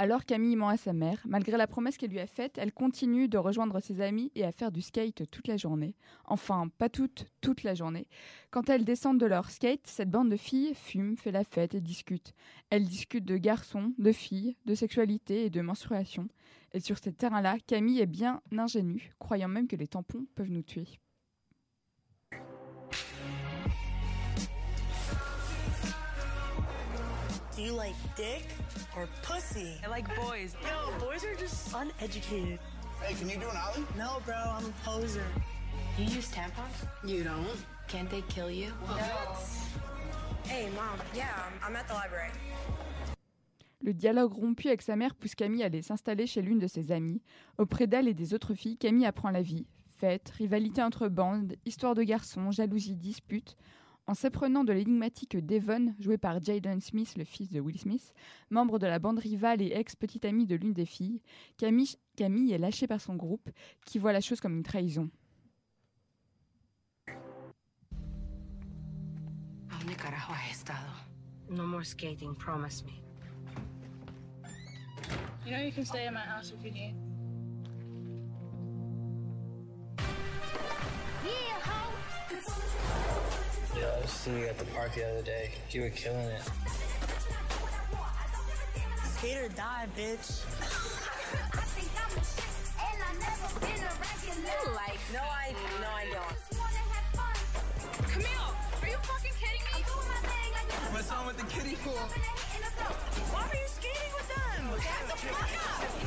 Alors 0.02 0.24
Camille 0.24 0.56
ment 0.56 0.70
à 0.70 0.78
sa 0.78 0.94
mère. 0.94 1.20
Malgré 1.26 1.58
la 1.58 1.66
promesse 1.66 1.98
qu'elle 1.98 2.08
lui 2.08 2.20
a 2.20 2.26
faite, 2.26 2.56
elle 2.56 2.72
continue 2.72 3.28
de 3.28 3.36
rejoindre 3.36 3.80
ses 3.80 4.00
amis 4.00 4.32
et 4.34 4.46
à 4.46 4.50
faire 4.50 4.72
du 4.72 4.80
skate 4.80 5.30
toute 5.30 5.46
la 5.46 5.58
journée. 5.58 5.94
Enfin, 6.24 6.68
pas 6.78 6.88
toute, 6.88 7.26
toute 7.42 7.64
la 7.64 7.74
journée. 7.74 8.08
Quand 8.50 8.70
elles 8.70 8.86
descendent 8.86 9.20
de 9.20 9.26
leur 9.26 9.50
skate, 9.50 9.82
cette 9.84 10.08
bande 10.08 10.30
de 10.30 10.38
filles 10.38 10.72
fume, 10.72 11.18
fait 11.18 11.32
la 11.32 11.44
fête 11.44 11.74
et 11.74 11.82
discute. 11.82 12.32
Elles 12.70 12.88
discutent 12.88 13.26
de 13.26 13.36
garçons, 13.36 13.92
de 13.98 14.10
filles, 14.10 14.56
de 14.64 14.74
sexualité 14.74 15.44
et 15.44 15.50
de 15.50 15.60
menstruation. 15.60 16.28
Et 16.72 16.80
sur 16.80 16.96
ces 16.96 17.12
terrains-là, 17.12 17.58
Camille 17.66 18.00
est 18.00 18.06
bien 18.06 18.40
ingénue, 18.56 19.10
croyant 19.18 19.48
même 19.48 19.68
que 19.68 19.76
les 19.76 19.88
tampons 19.88 20.24
peuvent 20.34 20.50
nous 20.50 20.62
tuer. 20.62 20.86
Do 27.60 27.66
you 27.66 27.72
like 27.72 27.94
dick 28.16 28.46
or 28.96 29.06
pussy? 29.20 29.74
I 29.84 29.88
like 29.88 30.06
boys. 30.16 30.56
No, 30.62 30.98
boys 30.98 31.26
are 31.26 31.34
just 31.34 31.74
uneducated. 31.74 32.58
Hey, 33.02 33.12
can 33.12 33.28
you 33.28 33.36
do 33.36 33.50
an 33.50 33.56
ollie? 33.58 33.84
No, 33.98 34.22
bro, 34.24 34.34
I'm 34.34 34.64
a 34.64 34.72
poser. 34.82 35.26
You 35.98 36.06
use 36.06 36.30
tampons? 36.32 36.88
You 37.04 37.22
don't? 37.22 37.58
Can't 37.86 38.08
they 38.08 38.22
kill 38.30 38.50
you? 38.50 38.72
Hey, 40.44 40.70
mom. 40.74 41.06
Yeah, 41.14 41.28
I'm, 41.36 41.52
I'm 41.62 41.76
at 41.76 41.86
the 41.86 41.92
library. 41.92 42.30
Le 43.82 43.92
dialogue 43.92 44.32
rompu 44.32 44.68
avec 44.68 44.80
sa 44.80 44.96
mère 44.96 45.14
pousse 45.14 45.34
Camille 45.34 45.62
à 45.62 45.66
aller 45.66 45.82
s'installer 45.82 46.26
chez 46.26 46.40
l'une 46.40 46.60
de 46.60 46.66
ses 46.66 46.92
amies. 46.92 47.20
Auprès 47.58 47.86
d'elle 47.86 48.08
et 48.08 48.14
des 48.14 48.32
autres 48.32 48.54
filles, 48.54 48.78
Camille 48.78 49.04
apprend 49.04 49.28
la 49.28 49.42
vie. 49.42 49.66
Fêtes, 49.98 50.30
rivalité 50.30 50.82
entre 50.82 51.08
bandes, 51.08 51.56
histoire 51.66 51.94
de 51.94 52.04
garçons, 52.04 52.52
jalousie, 52.52 52.96
disputes. 52.96 53.58
En 54.10 54.14
s'apprenant 54.14 54.64
de 54.64 54.72
l'énigmatique 54.72 55.36
Devon, 55.36 55.94
joué 56.00 56.18
par 56.18 56.42
Jaden 56.42 56.80
Smith, 56.80 57.14
le 57.16 57.22
fils 57.22 57.48
de 57.52 57.60
Will 57.60 57.78
Smith, 57.78 58.12
membre 58.50 58.80
de 58.80 58.88
la 58.88 58.98
bande 58.98 59.20
rivale 59.20 59.62
et 59.62 59.70
ex-petite 59.72 60.24
amie 60.24 60.46
de 60.46 60.56
l'une 60.56 60.72
des 60.72 60.84
filles, 60.84 61.22
Camille, 61.56 61.94
Camille 62.16 62.52
est 62.52 62.58
lâchée 62.58 62.88
par 62.88 63.00
son 63.00 63.14
groupe, 63.14 63.48
qui 63.86 64.00
voit 64.00 64.12
la 64.12 64.20
chose 64.20 64.40
comme 64.40 64.56
une 64.56 64.64
trahison. 64.64 65.10
¿Dónde 69.68 69.94
carajo 69.96 70.32
has 70.32 70.50
estado? 70.50 70.90
No 71.48 71.64
more 71.64 71.84
skating, 71.84 72.34
promise 72.34 72.82
me. 72.84 73.00
You 75.46 75.52
know 75.52 75.62
you 75.64 75.70
can 75.70 75.84
stay 75.84 76.08
at 76.08 76.12
my 76.12 76.18
house 76.18 76.52
if 76.52 76.64
you 76.64 76.72
need. 76.72 77.09
Yeah, 83.76 83.86
I 83.96 84.00
was 84.00 84.10
seeing 84.10 84.38
you 84.40 84.46
at 84.46 84.58
the 84.58 84.64
park 84.66 84.94
the 84.94 85.08
other 85.08 85.22
day. 85.22 85.52
You 85.70 85.82
were 85.82 85.90
killing 85.90 86.26
it. 86.26 86.42
Skate 89.04 89.36
or 89.38 89.48
die, 89.48 89.86
bitch. 89.96 90.44
like 94.74 94.98
No, 95.12 95.20
I, 95.20 95.52
no, 95.80 95.88
I 95.88 96.06
don't. 96.12 96.36
Camille, 98.08 98.54
are 98.82 98.88
you 98.88 98.96
fucking 99.02 99.32
kidding 99.38 99.64
me? 99.74 99.82
What's 100.92 101.10
wrong 101.10 101.26
with 101.26 101.36
the 101.36 101.44
kiddie 101.46 101.76
pool? 101.76 101.94
Why 101.94 103.42
are 103.42 103.54
you 103.54 103.68
skating 103.68 104.12
with 104.14 104.28
them? 104.28 104.70
Shut 104.80 105.06
the 105.08 105.16
fuck 105.16 105.50
up! 105.84 105.99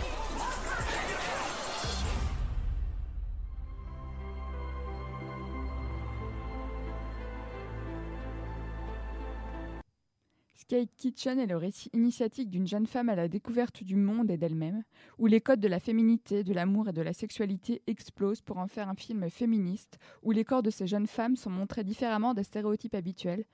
Skate 10.73 10.95
Kitchen 10.97 11.37
est 11.37 11.45
le 11.45 11.55
récit 11.55 11.91
initiatique 11.93 12.49
d'une 12.49 12.65
jeune 12.65 12.87
femme 12.87 13.07
à 13.07 13.15
la 13.15 13.27
découverte 13.27 13.83
du 13.83 13.95
monde 13.95 14.31
et 14.31 14.37
d'elle-même, 14.37 14.81
où 15.19 15.27
les 15.27 15.39
codes 15.39 15.59
de 15.59 15.67
la 15.67 15.79
féminité, 15.79 16.43
de 16.43 16.51
l'amour 16.51 16.89
et 16.89 16.93
de 16.93 17.03
la 17.03 17.13
sexualité 17.13 17.83
explosent 17.85 18.41
pour 18.41 18.57
en 18.57 18.65
faire 18.65 18.89
un 18.89 18.95
film 18.95 19.29
féministe, 19.29 19.99
où 20.23 20.31
les 20.31 20.43
corps 20.43 20.63
de 20.63 20.71
ces 20.71 20.87
jeunes 20.87 21.05
femmes 21.05 21.35
sont 21.35 21.51
montrés 21.51 21.83
différemment 21.83 22.33
des 22.33 22.41
stéréotypes 22.41 22.95
habituels. 22.95 23.45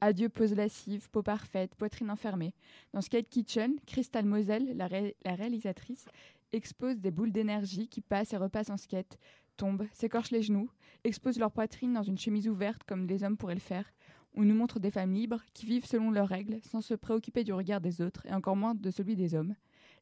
Adieu 0.00 0.28
pose 0.28 0.54
lascive, 0.54 1.10
peau 1.10 1.24
parfaite, 1.24 1.74
poitrine 1.74 2.12
enfermée. 2.12 2.54
Dans 2.92 3.00
Skate 3.00 3.28
Kitchen, 3.28 3.74
Crystal 3.84 4.24
Moselle, 4.24 4.76
la, 4.76 4.88
la 4.88 5.34
réalisatrice, 5.34 6.04
expose 6.52 7.00
des 7.00 7.10
boules 7.10 7.32
d'énergie 7.32 7.88
qui 7.88 8.02
passent 8.02 8.34
et 8.34 8.36
repassent 8.36 8.70
en 8.70 8.76
skate, 8.76 9.18
tombent, 9.56 9.88
s'écorchent 9.92 10.30
les 10.30 10.42
genoux, 10.42 10.70
exposent 11.02 11.40
leur 11.40 11.50
poitrine 11.50 11.92
dans 11.92 12.04
une 12.04 12.18
chemise 12.18 12.48
ouverte 12.48 12.84
comme 12.84 13.08
les 13.08 13.24
hommes 13.24 13.36
pourraient 13.36 13.54
le 13.54 13.60
faire. 13.60 13.92
On 14.34 14.44
nous 14.44 14.54
montre 14.54 14.78
des 14.78 14.90
femmes 14.90 15.12
libres 15.12 15.42
qui 15.52 15.66
vivent 15.66 15.86
selon 15.86 16.10
leurs 16.10 16.28
règles, 16.28 16.60
sans 16.62 16.80
se 16.80 16.94
préoccuper 16.94 17.44
du 17.44 17.52
regard 17.52 17.80
des 17.80 18.00
autres 18.00 18.24
et 18.26 18.32
encore 18.32 18.56
moins 18.56 18.74
de 18.74 18.90
celui 18.90 19.16
des 19.16 19.34
hommes. 19.34 19.54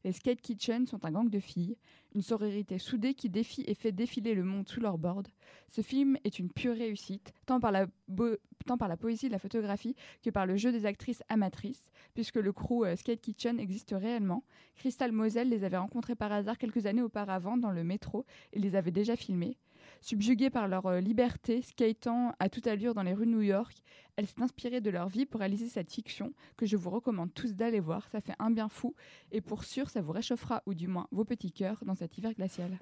Les 0.03 0.11
Skate 0.11 0.41
Kitchen 0.41 0.85
sont 0.85 1.03
un 1.05 1.11
gang 1.11 1.27
de 1.27 1.39
filles, 1.39 1.75
une 2.13 2.21
sororité 2.21 2.77
soudée 2.77 3.15
qui 3.15 3.29
défie 3.29 3.63
et 3.65 3.73
fait 3.73 3.91
défiler 3.91 4.35
le 4.35 4.43
monde 4.43 4.69
sous 4.69 4.79
leur 4.79 4.99
bord. 4.99 5.23
Ce 5.69 5.81
film 5.81 6.17
est 6.23 6.37
une 6.37 6.51
pure 6.51 6.75
réussite, 6.75 7.33
tant 7.47 7.59
par, 7.59 7.71
la 7.71 7.87
beau- 8.07 8.37
tant 8.67 8.77
par 8.77 8.87
la 8.89 8.95
poésie 8.95 9.25
de 9.27 9.31
la 9.31 9.39
photographie 9.39 9.95
que 10.21 10.29
par 10.29 10.45
le 10.45 10.55
jeu 10.55 10.71
des 10.71 10.85
actrices 10.85 11.23
amatrices, 11.29 11.89
puisque 12.13 12.35
le 12.35 12.53
crew 12.53 12.85
euh, 12.85 12.95
Skate 12.95 13.21
Kitchen 13.21 13.59
existe 13.59 13.95
réellement. 13.97 14.43
Crystal 14.75 15.11
Moselle 15.11 15.49
les 15.49 15.63
avait 15.63 15.77
rencontrés 15.77 16.15
par 16.15 16.31
hasard 16.31 16.59
quelques 16.59 16.85
années 16.85 17.01
auparavant 17.01 17.57
dans 17.57 17.71
le 17.71 17.83
métro 17.83 18.23
et 18.53 18.59
les 18.59 18.75
avait 18.75 18.91
déjà 18.91 19.15
filmés. 19.15 19.57
Subjuguée 20.01 20.49
par 20.49 20.67
leur 20.67 20.85
euh, 20.85 20.99
liberté, 20.99 21.61
skatant 21.61 22.33
à 22.39 22.49
toute 22.49 22.67
allure 22.67 22.93
dans 22.93 23.03
les 23.03 23.13
rues 23.13 23.25
de 23.25 23.31
New 23.31 23.41
York, 23.41 23.77
elle 24.17 24.25
s'est 24.25 24.41
inspirée 24.41 24.81
de 24.81 24.89
leur 24.89 25.07
vie 25.07 25.27
pour 25.27 25.39
réaliser 25.39 25.67
cette 25.67 25.91
fiction 25.91 26.33
que 26.57 26.65
je 26.65 26.75
vous 26.75 26.89
recommande 26.89 27.33
tous 27.33 27.53
d'aller 27.53 27.79
voir. 27.79 28.07
Ça 28.11 28.19
fait 28.19 28.33
un 28.39 28.49
bien 28.49 28.67
fou 28.67 28.95
et 29.31 29.41
pour 29.41 29.63
sûr, 29.63 29.89
ça 29.89 30.01
vous 30.01 30.11
réchauffera 30.11 30.63
ou 30.65 30.73
du 30.73 30.87
moins 30.87 31.07
vos 31.11 31.23
petits 31.23 31.51
cœurs 31.51 31.83
dans 31.85 31.93
cet 31.93 32.17
hiver 32.17 32.33
glacial. 32.33 32.79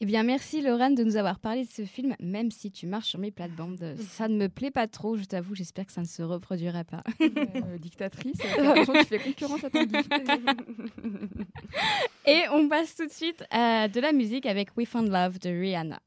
Eh 0.00 0.06
bien, 0.06 0.22
merci 0.22 0.62
Lorraine 0.62 0.94
de 0.94 1.04
nous 1.04 1.16
avoir 1.16 1.40
parlé 1.40 1.64
de 1.64 1.70
ce 1.70 1.84
film, 1.84 2.16
même 2.20 2.50
si 2.50 2.70
tu 2.70 2.86
marches 2.86 3.08
sur 3.08 3.18
mes 3.18 3.30
plates-bandes. 3.30 3.96
Ça 4.08 4.28
ne 4.28 4.36
me 4.36 4.48
plaît 4.48 4.70
pas 4.70 4.88
trop, 4.88 5.16
je 5.16 5.24
t'avoue, 5.24 5.54
j'espère 5.54 5.84
que 5.84 5.92
ça 5.92 6.00
ne 6.00 6.06
se 6.06 6.22
reproduira 6.22 6.84
pas. 6.84 7.04
Euh, 7.28 7.78
dictatrice, 7.78 8.38
euh, 8.58 8.70
attention, 8.70 8.92
tu 8.94 9.04
fais 9.04 9.18
concurrence 9.18 9.64
à 9.64 9.70
Tanguy. 9.70 9.96
Et 12.26 12.42
on 12.52 12.68
passe 12.68 12.96
tout 12.96 13.06
de 13.06 13.10
suite 13.10 13.44
à 13.50 13.88
de 13.88 14.00
la 14.00 14.12
musique 14.12 14.46
avec 14.46 14.76
We 14.76 14.86
Found 14.86 15.08
Love 15.08 15.38
de 15.38 15.50
Rihanna. 15.50 16.00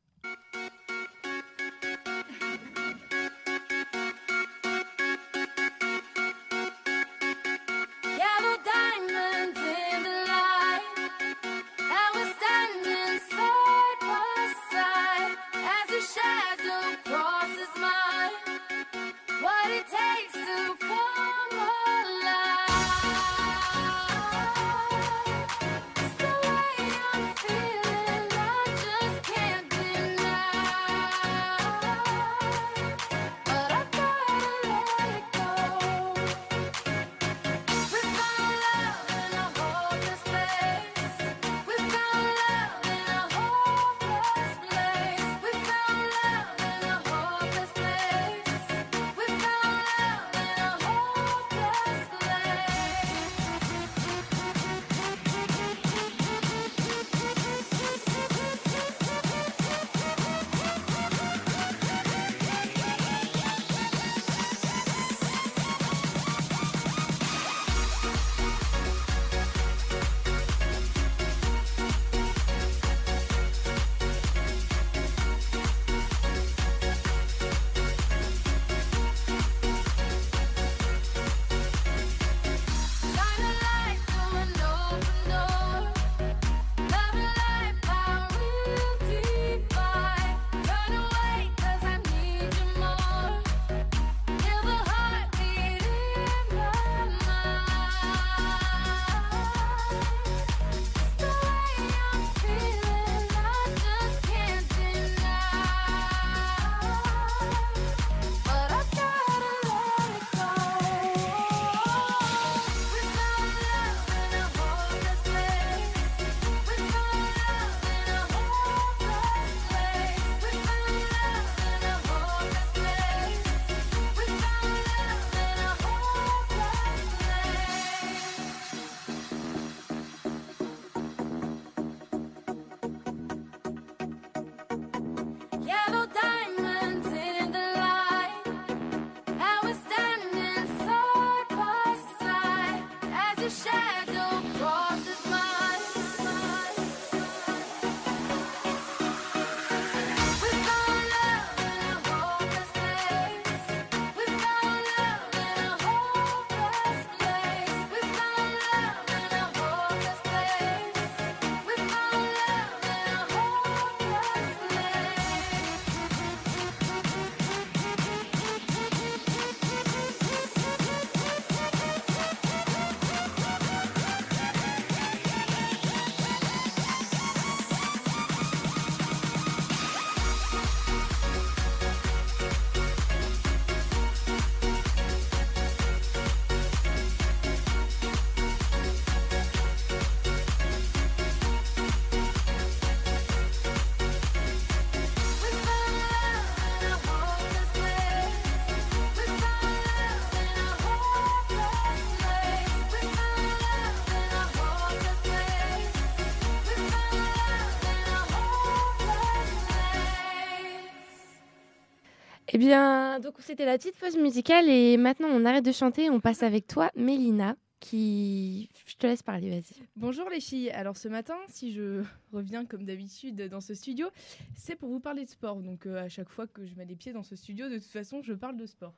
Eh 212.54 212.58
bien, 212.58 213.22
donc 213.22 213.36
c'était 213.40 213.64
la 213.64 213.78
petite 213.78 213.98
pause 213.98 214.18
musicale 214.18 214.68
et 214.68 214.98
maintenant 214.98 215.30
on 215.32 215.46
arrête 215.46 215.64
de 215.64 215.72
chanter, 215.72 216.10
on 216.10 216.20
passe 216.20 216.44
avec 216.44 216.68
toi, 216.68 216.92
Mélina, 216.98 217.56
qui... 217.80 218.70
Je 218.86 218.96
te 218.96 219.08
laisse 219.08 219.24
parler, 219.24 219.50
vas-y. 219.50 219.82
Bonjour 219.96 220.30
les 220.30 220.42
filles. 220.42 220.70
Alors 220.72 220.98
ce 220.98 221.08
matin, 221.08 221.38
si 221.48 221.72
je 221.72 222.04
reviens 222.34 222.66
comme 222.66 222.84
d'habitude 222.84 223.48
dans 223.48 223.62
ce 223.62 223.74
studio, 223.74 224.10
c'est 224.54 224.76
pour 224.76 224.90
vous 224.90 225.00
parler 225.00 225.24
de 225.24 225.30
sport. 225.30 225.62
Donc 225.62 225.86
euh, 225.86 226.04
à 226.04 226.10
chaque 226.10 226.28
fois 226.28 226.46
que 226.46 226.66
je 226.66 226.76
mets 226.76 226.84
les 226.84 226.98
pieds 226.98 227.14
dans 227.14 227.24
ce 227.24 227.38
studio, 227.38 227.70
de 227.70 227.76
toute 227.76 227.86
façon, 227.86 228.22
je 228.22 228.34
parle 228.34 228.58
de 228.58 228.66
sport. 228.66 228.96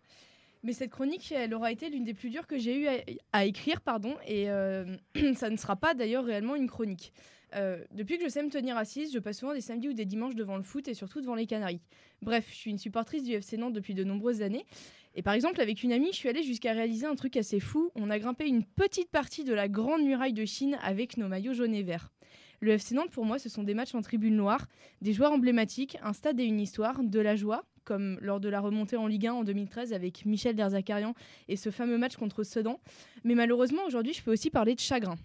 Mais 0.63 0.73
cette 0.73 0.89
chronique, 0.89 1.31
elle 1.31 1.53
aura 1.53 1.71
été 1.71 1.91
l'une 1.91 2.05
des 2.05 2.15
plus 2.15 2.31
dures 2.31 2.47
que 2.47 2.57
j'ai 2.57 2.75
eu 2.75 2.87
à, 3.33 3.45
écrire, 3.45 3.81
pardon, 3.81 4.15
et 4.25 4.49
euh, 4.49 4.97
ça 5.35 5.51
ne 5.51 5.57
sera 5.57 5.75
pas 5.75 5.93
d'ailleurs 5.93 6.25
réellement 6.25 6.55
une 6.55 6.69
chronique. 6.69 7.13
Euh, 7.55 7.83
depuis 7.91 8.17
que 8.17 8.23
je 8.23 8.29
sais 8.29 8.43
me 8.43 8.49
tenir 8.49 8.77
assise, 8.77 9.13
je 9.13 9.19
passe 9.19 9.39
souvent 9.39 9.53
des 9.53 9.61
samedis 9.61 9.89
ou 9.89 9.93
des 9.93 10.05
dimanches 10.05 10.35
devant 10.35 10.57
le 10.57 10.63
foot 10.63 10.87
et 10.87 10.93
surtout 10.93 11.21
devant 11.21 11.35
les 11.35 11.45
Canaries. 11.45 11.81
Bref, 12.21 12.47
je 12.49 12.55
suis 12.55 12.71
une 12.71 12.77
supportrice 12.77 13.23
du 13.23 13.33
FC 13.33 13.57
Nantes 13.57 13.73
depuis 13.73 13.93
de 13.93 14.03
nombreuses 14.03 14.41
années. 14.41 14.65
Et 15.15 15.21
par 15.21 15.33
exemple, 15.33 15.61
avec 15.61 15.83
une 15.83 15.91
amie, 15.91 16.09
je 16.11 16.17
suis 16.17 16.29
allée 16.29 16.41
jusqu'à 16.41 16.73
réaliser 16.73 17.05
un 17.05 17.15
truc 17.15 17.37
assez 17.37 17.59
fou. 17.59 17.91
On 17.95 18.09
a 18.09 18.17
grimpé 18.17 18.47
une 18.47 18.63
petite 18.63 19.09
partie 19.09 19.43
de 19.43 19.53
la 19.53 19.67
grande 19.67 20.03
muraille 20.03 20.33
de 20.33 20.45
Chine 20.45 20.77
avec 20.81 21.17
nos 21.17 21.27
maillots 21.27 21.53
jaunes 21.53 21.75
et 21.75 21.83
verts. 21.83 22.11
Le 22.61 22.71
FC 22.71 22.95
Nantes, 22.95 23.11
pour 23.11 23.25
moi, 23.25 23.37
ce 23.37 23.49
sont 23.49 23.63
des 23.63 23.73
matchs 23.73 23.93
en 23.93 24.01
tribune 24.01 24.35
noire, 24.35 24.67
des 25.01 25.13
joueurs 25.13 25.33
emblématiques, 25.33 25.97
un 26.01 26.13
stade 26.13 26.39
et 26.39 26.45
une 26.45 26.61
histoire, 26.61 27.03
de 27.03 27.19
la 27.19 27.35
joie, 27.35 27.65
comme 27.83 28.17
lors 28.21 28.39
de 28.39 28.49
la 28.49 28.61
remontée 28.61 28.95
en 28.95 29.05
Ligue 29.05 29.27
1 29.27 29.33
en 29.33 29.43
2013 29.43 29.93
avec 29.93 30.25
Michel 30.25 30.55
Derzakarian 30.55 31.13
et 31.49 31.57
ce 31.57 31.69
fameux 31.69 31.97
match 31.97 32.15
contre 32.15 32.43
Sedan. 32.43 32.79
Mais 33.23 33.35
malheureusement, 33.35 33.83
aujourd'hui, 33.85 34.13
je 34.13 34.23
peux 34.23 34.31
aussi 34.31 34.49
parler 34.49 34.75
de 34.75 34.79
chagrin. 34.79 35.17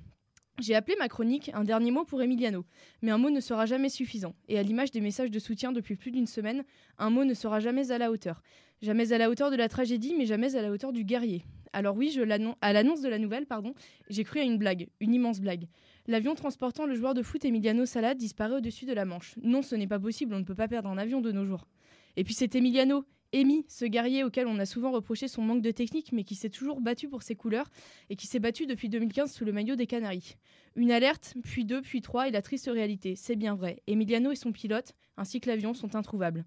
J'ai 0.60 0.74
appelé 0.74 0.96
ma 0.98 1.08
chronique 1.08 1.52
un 1.54 1.62
dernier 1.62 1.92
mot 1.92 2.04
pour 2.04 2.20
Emiliano, 2.20 2.64
mais 3.00 3.12
un 3.12 3.18
mot 3.18 3.30
ne 3.30 3.38
sera 3.38 3.64
jamais 3.64 3.88
suffisant. 3.88 4.34
Et 4.48 4.58
à 4.58 4.62
l'image 4.64 4.90
des 4.90 5.00
messages 5.00 5.30
de 5.30 5.38
soutien 5.38 5.70
depuis 5.70 5.94
plus 5.94 6.10
d'une 6.10 6.26
semaine, 6.26 6.64
un 6.98 7.10
mot 7.10 7.24
ne 7.24 7.32
sera 7.32 7.60
jamais 7.60 7.92
à 7.92 7.98
la 7.98 8.10
hauteur. 8.10 8.42
Jamais 8.82 9.12
à 9.12 9.18
la 9.18 9.30
hauteur 9.30 9.52
de 9.52 9.56
la 9.56 9.68
tragédie, 9.68 10.14
mais 10.18 10.26
jamais 10.26 10.56
à 10.56 10.62
la 10.62 10.72
hauteur 10.72 10.92
du 10.92 11.04
guerrier. 11.04 11.44
Alors 11.72 11.96
oui, 11.96 12.10
je 12.10 12.22
à 12.60 12.72
l'annonce 12.72 13.02
de 13.02 13.08
la 13.08 13.18
nouvelle, 13.18 13.46
pardon, 13.46 13.72
j'ai 14.10 14.24
cru 14.24 14.40
à 14.40 14.42
une 14.42 14.58
blague, 14.58 14.88
une 14.98 15.14
immense 15.14 15.40
blague. 15.40 15.68
L'avion 16.08 16.34
transportant 16.34 16.86
le 16.86 16.96
joueur 16.96 17.14
de 17.14 17.22
foot 17.22 17.44
Emiliano 17.44 17.86
Sala 17.86 18.14
disparaît 18.14 18.56
au-dessus 18.56 18.84
de 18.84 18.92
la 18.92 19.04
Manche. 19.04 19.34
Non, 19.42 19.62
ce 19.62 19.76
n'est 19.76 19.86
pas 19.86 20.00
possible, 20.00 20.34
on 20.34 20.38
ne 20.40 20.44
peut 20.44 20.56
pas 20.56 20.66
perdre 20.66 20.88
un 20.88 20.98
avion 20.98 21.20
de 21.20 21.30
nos 21.30 21.44
jours. 21.44 21.68
Et 22.16 22.24
puis 22.24 22.34
c'est 22.34 22.56
Emiliano, 22.56 23.04
Amy, 23.34 23.66
ce 23.68 23.84
guerrier 23.84 24.24
auquel 24.24 24.46
on 24.46 24.58
a 24.58 24.64
souvent 24.64 24.90
reproché 24.90 25.28
son 25.28 25.42
manque 25.42 25.60
de 25.60 25.70
technique, 25.70 26.12
mais 26.12 26.24
qui 26.24 26.34
s'est 26.34 26.48
toujours 26.48 26.80
battu 26.80 27.08
pour 27.08 27.22
ses 27.22 27.34
couleurs 27.34 27.68
et 28.08 28.16
qui 28.16 28.26
s'est 28.26 28.38
battu 28.38 28.64
depuis 28.64 28.88
2015 28.88 29.30
sous 29.30 29.44
le 29.44 29.52
maillot 29.52 29.76
des 29.76 29.86
Canaries. 29.86 30.36
Une 30.76 30.90
alerte, 30.90 31.34
puis 31.44 31.66
deux, 31.66 31.82
puis 31.82 32.00
trois, 32.00 32.28
et 32.28 32.30
la 32.30 32.40
triste 32.40 32.70
réalité, 32.72 33.16
c'est 33.16 33.36
bien 33.36 33.54
vrai. 33.54 33.82
Emiliano 33.86 34.32
et 34.32 34.36
son 34.36 34.50
pilote, 34.50 34.94
ainsi 35.18 35.40
que 35.40 35.50
l'avion, 35.50 35.74
sont 35.74 35.94
introuvables. 35.94 36.46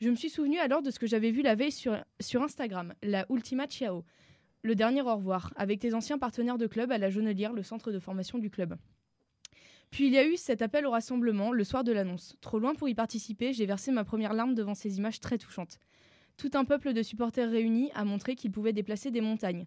Je 0.00 0.10
me 0.10 0.16
suis 0.16 0.28
souvenu 0.28 0.58
alors 0.58 0.82
de 0.82 0.90
ce 0.90 0.98
que 0.98 1.06
j'avais 1.06 1.30
vu 1.30 1.42
la 1.42 1.54
veille 1.54 1.70
sur, 1.70 1.94
Instagram, 2.42 2.92
la 3.02 3.24
Ultima 3.30 3.66
Ciao, 3.68 4.04
le 4.62 4.74
dernier 4.74 5.02
au 5.02 5.14
revoir, 5.14 5.52
avec 5.54 5.78
tes 5.78 5.94
anciens 5.94 6.18
partenaires 6.18 6.58
de 6.58 6.66
club 6.66 6.90
à 6.90 6.98
la 6.98 7.08
Jaunelière, 7.08 7.52
le 7.52 7.62
centre 7.62 7.92
de 7.92 8.00
formation 8.00 8.38
du 8.38 8.50
club. 8.50 8.76
Puis 9.90 10.08
il 10.08 10.12
y 10.12 10.18
a 10.18 10.26
eu 10.26 10.36
cet 10.36 10.60
appel 10.60 10.86
au 10.86 10.90
rassemblement 10.90 11.52
le 11.52 11.62
soir 11.62 11.84
de 11.84 11.92
l'annonce. 11.92 12.36
Trop 12.40 12.58
loin 12.58 12.74
pour 12.74 12.88
y 12.88 12.94
participer, 12.94 13.52
j'ai 13.52 13.64
versé 13.64 13.92
ma 13.92 14.04
première 14.04 14.34
larme 14.34 14.56
devant 14.56 14.74
ces 14.74 14.98
images 14.98 15.20
très 15.20 15.38
touchantes. 15.38 15.78
Tout 16.36 16.50
un 16.54 16.64
peuple 16.64 16.92
de 16.92 17.02
supporters 17.02 17.50
réunis 17.50 17.90
a 17.94 18.04
montré 18.04 18.34
qu'il 18.34 18.50
pouvait 18.50 18.74
déplacer 18.74 19.10
des 19.10 19.22
montagnes. 19.22 19.66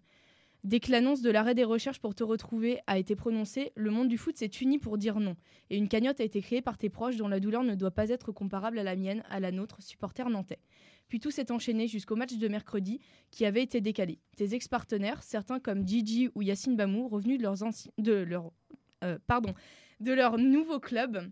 Dès 0.62 0.78
que 0.78 0.90
l'annonce 0.92 1.22
de 1.22 1.30
l'arrêt 1.30 1.54
des 1.54 1.64
recherches 1.64 2.00
pour 2.00 2.14
te 2.14 2.22
retrouver 2.22 2.80
a 2.86 2.98
été 2.98 3.16
prononcée, 3.16 3.72
le 3.76 3.90
monde 3.90 4.08
du 4.08 4.18
foot 4.18 4.36
s'est 4.36 4.50
uni 4.60 4.78
pour 4.78 4.98
dire 4.98 5.18
non. 5.18 5.36
Et 5.70 5.76
une 5.78 5.88
cagnotte 5.88 6.20
a 6.20 6.24
été 6.24 6.42
créée 6.42 6.60
par 6.60 6.76
tes 6.76 6.90
proches 6.90 7.16
dont 7.16 7.28
la 7.28 7.40
douleur 7.40 7.64
ne 7.64 7.74
doit 7.74 7.90
pas 7.90 8.10
être 8.10 8.30
comparable 8.30 8.78
à 8.78 8.82
la 8.82 8.94
mienne, 8.94 9.24
à 9.30 9.40
la 9.40 9.52
nôtre, 9.52 9.82
supporter 9.82 10.28
nantais. 10.28 10.60
Puis 11.08 11.18
tout 11.18 11.30
s'est 11.30 11.50
enchaîné 11.50 11.88
jusqu'au 11.88 12.14
match 12.14 12.34
de 12.34 12.48
mercredi 12.48 13.00
qui 13.30 13.46
avait 13.46 13.62
été 13.62 13.80
décalé. 13.80 14.20
Tes 14.36 14.54
ex-partenaires, 14.54 15.22
certains 15.22 15.60
comme 15.60 15.88
Gigi 15.88 16.28
ou 16.34 16.42
Yacine 16.42 16.76
Bamou, 16.76 17.08
revenus 17.08 17.38
de, 17.38 17.42
leurs 17.42 17.56
de 17.98 18.12
leur, 18.12 18.52
euh, 19.02 19.18
de 19.98 20.12
leur 20.12 20.38
nouveau 20.38 20.78
club, 20.78 21.30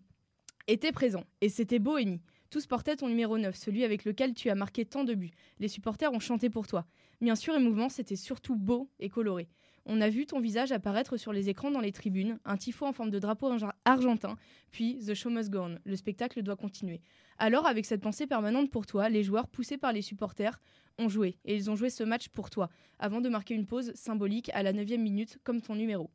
étaient 0.67 0.91
présents. 0.91 1.25
Et 1.43 1.49
c'était 1.51 1.79
Bohémie. 1.79 2.21
Tous 2.51 2.67
portaient 2.67 2.97
ton 2.97 3.09
numéro 3.09 3.37
9, 3.37 3.55
celui 3.55 3.85
avec 3.85 4.07
lequel 4.07 4.33
tu 4.33 4.49
as 4.49 4.55
marqué 4.55 4.87
tant 4.87 5.05
de 5.05 5.15
buts. 5.15 5.33
Les 5.59 5.69
supporters 5.69 6.11
ont 6.13 6.19
chanté 6.19 6.49
pour 6.49 6.67
toi. 6.67 6.87
Bien 7.21 7.37
sûr, 7.37 7.55
émouvant, 7.55 7.91
c'était 7.91 8.17
surtout 8.17 8.57
beau 8.57 8.89
et 9.01 9.11
coloré. 9.11 9.49
On 9.85 10.01
a 10.01 10.09
vu 10.09 10.25
ton 10.25 10.41
visage 10.41 10.73
apparaître 10.73 11.19
sur 11.19 11.35
les 11.35 11.51
écrans 11.51 11.71
dans 11.71 11.81
les 11.81 11.93
tribunes, 11.93 12.39
un 12.47 12.57
tifo 12.57 12.87
en 12.87 12.93
forme 12.93 13.11
de 13.11 13.19
drapeau 13.19 13.51
argentin, 13.85 14.37
puis 14.71 14.99
The 15.07 15.13
Show 15.13 15.29
Must 15.29 15.51
Go 15.51 15.59
On, 15.61 15.79
le 15.85 15.97
spectacle 15.97 16.43
doit 16.43 16.57
continuer. 16.57 17.03
Alors, 17.37 17.67
avec 17.67 17.85
cette 17.85 18.01
pensée 18.01 18.27
permanente 18.27 18.71
pour 18.71 18.87
toi, 18.87 19.11
les 19.11 19.23
joueurs, 19.23 19.49
poussés 19.49 19.77
par 19.77 19.93
les 19.93 20.03
supporters, 20.03 20.59
ont 20.99 21.11
joué, 21.11 21.37
et 21.45 21.55
ils 21.55 21.71
ont 21.71 21.77
joué 21.77 21.91
ce 21.91 22.03
match 22.03 22.29
pour 22.31 22.49
toi, 22.49 22.71
avant 22.99 23.21
de 23.21 23.29
marquer 23.29 23.55
une 23.55 23.67
pause 23.67 23.93
symbolique 23.95 24.51
à 24.55 24.63
la 24.63 24.73
9 24.73 24.87
minute, 24.99 25.39
comme 25.45 25.61
ton 25.61 25.75
numéro. 25.75 26.11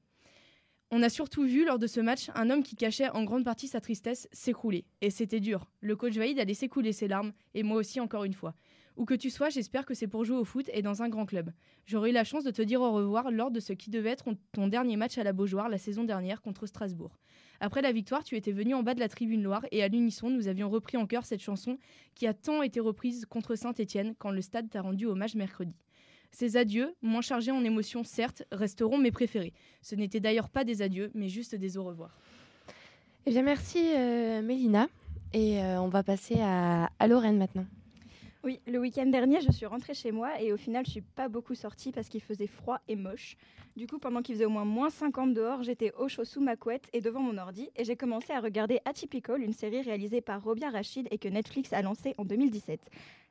On 0.95 1.01
a 1.01 1.09
surtout 1.09 1.41
vu 1.41 1.65
lors 1.65 1.79
de 1.79 1.87
ce 1.87 1.99
match 1.99 2.29
un 2.35 2.51
homme 2.51 2.61
qui 2.61 2.75
cachait 2.75 3.09
en 3.09 3.23
grande 3.23 3.43
partie 3.43 3.67
sa 3.67 3.81
tristesse 3.81 4.27
s'écrouler. 4.31 4.85
Et 5.01 5.09
c'était 5.09 5.39
dur. 5.39 5.67
Le 5.81 5.95
coach 5.95 6.13
Vaïd 6.13 6.37
a 6.37 6.43
laissé 6.43 6.69
couler 6.69 6.93
ses 6.93 7.07
larmes, 7.07 7.33
et 7.55 7.63
moi 7.63 7.77
aussi 7.77 7.99
encore 7.99 8.25
une 8.25 8.35
fois. 8.35 8.53
Où 8.95 9.05
que 9.05 9.15
tu 9.15 9.31
sois, 9.31 9.49
j'espère 9.49 9.87
que 9.87 9.95
c'est 9.95 10.05
pour 10.05 10.23
jouer 10.23 10.37
au 10.37 10.45
foot 10.45 10.69
et 10.71 10.83
dans 10.83 11.01
un 11.01 11.09
grand 11.09 11.25
club. 11.25 11.49
J'aurai 11.87 12.11
eu 12.11 12.13
la 12.13 12.23
chance 12.23 12.43
de 12.43 12.51
te 12.51 12.61
dire 12.61 12.79
au 12.81 12.91
revoir 12.91 13.31
lors 13.31 13.49
de 13.49 13.59
ce 13.59 13.73
qui 13.73 13.89
devait 13.89 14.11
être 14.11 14.35
ton 14.51 14.67
dernier 14.67 14.95
match 14.95 15.17
à 15.17 15.23
la 15.23 15.33
Beaujoire 15.33 15.67
la 15.67 15.79
saison 15.79 16.03
dernière 16.03 16.43
contre 16.43 16.67
Strasbourg. 16.67 17.17
Après 17.59 17.81
la 17.81 17.91
victoire, 17.91 18.23
tu 18.23 18.35
étais 18.35 18.51
venu 18.51 18.75
en 18.75 18.83
bas 18.83 18.93
de 18.93 18.99
la 18.99 19.09
tribune 19.09 19.41
Loire 19.41 19.65
et 19.71 19.81
à 19.81 19.87
l'unisson, 19.87 20.29
nous 20.29 20.47
avions 20.47 20.69
repris 20.69 20.97
en 20.97 21.07
chœur 21.07 21.25
cette 21.25 21.41
chanson 21.41 21.79
qui 22.13 22.27
a 22.27 22.35
tant 22.35 22.61
été 22.61 22.79
reprise 22.79 23.25
contre 23.25 23.55
Saint-Étienne 23.55 24.13
quand 24.19 24.29
le 24.29 24.43
stade 24.43 24.69
t'a 24.69 24.83
rendu 24.83 25.07
hommage 25.07 25.33
mercredi. 25.33 25.73
Ces 26.33 26.57
adieux, 26.57 26.95
moins 27.03 27.21
chargés 27.21 27.51
en 27.51 27.63
émotions 27.63 28.03
certes, 28.03 28.43
resteront 28.51 28.97
mes 28.97 29.11
préférés. 29.11 29.53
Ce 29.83 29.93
n'étaient 29.93 30.19
d'ailleurs 30.19 30.49
pas 30.49 30.63
des 30.63 30.81
adieux, 30.81 31.11
mais 31.13 31.29
juste 31.29 31.53
des 31.53 31.77
au 31.77 31.83
revoir. 31.83 32.09
Eh 33.27 33.31
bien, 33.31 33.43
merci 33.43 33.91
euh, 33.95 34.41
Mélina. 34.41 34.87
Et 35.31 35.61
euh, 35.61 35.79
on 35.79 35.89
va 35.89 36.01
passer 36.01 36.41
à, 36.41 36.89
à 36.97 37.07
Lorraine 37.07 37.37
maintenant. 37.37 37.65
Oui, 38.45 38.59
le 38.67 38.77
week-end 38.77 39.05
dernier, 39.05 39.39
je 39.39 39.53
suis 39.53 39.65
rentrée 39.65 39.93
chez 39.93 40.11
moi 40.11 40.41
et 40.41 40.51
au 40.51 40.57
final, 40.57 40.85
je 40.85 40.91
suis 40.91 41.01
pas 41.01 41.29
beaucoup 41.29 41.55
sortie 41.55 41.93
parce 41.93 42.09
qu'il 42.09 42.21
faisait 42.21 42.45
froid 42.45 42.81
et 42.89 42.97
moche. 42.97 43.37
Du 43.77 43.87
coup, 43.87 43.99
pendant 43.99 44.21
qu'il 44.21 44.35
faisait 44.35 44.43
au 44.43 44.49
moins 44.49 44.65
moins 44.65 44.89
50 44.89 45.33
dehors, 45.33 45.63
j'étais 45.63 45.93
au 45.97 46.09
chaud 46.09 46.25
sous 46.25 46.41
ma 46.41 46.57
couette 46.57 46.89
et 46.91 46.99
devant 46.99 47.21
mon 47.21 47.37
ordi 47.37 47.69
et 47.77 47.85
j'ai 47.85 47.95
commencé 47.95 48.33
à 48.33 48.41
regarder 48.41 48.81
Atypical, 48.83 49.41
une 49.41 49.53
série 49.53 49.81
réalisée 49.81 50.19
par 50.19 50.43
Robia 50.43 50.69
Rachid 50.69 51.07
et 51.09 51.17
que 51.19 51.29
Netflix 51.29 51.71
a 51.71 51.81
lancée 51.81 52.15
en 52.17 52.25
2017. 52.25 52.81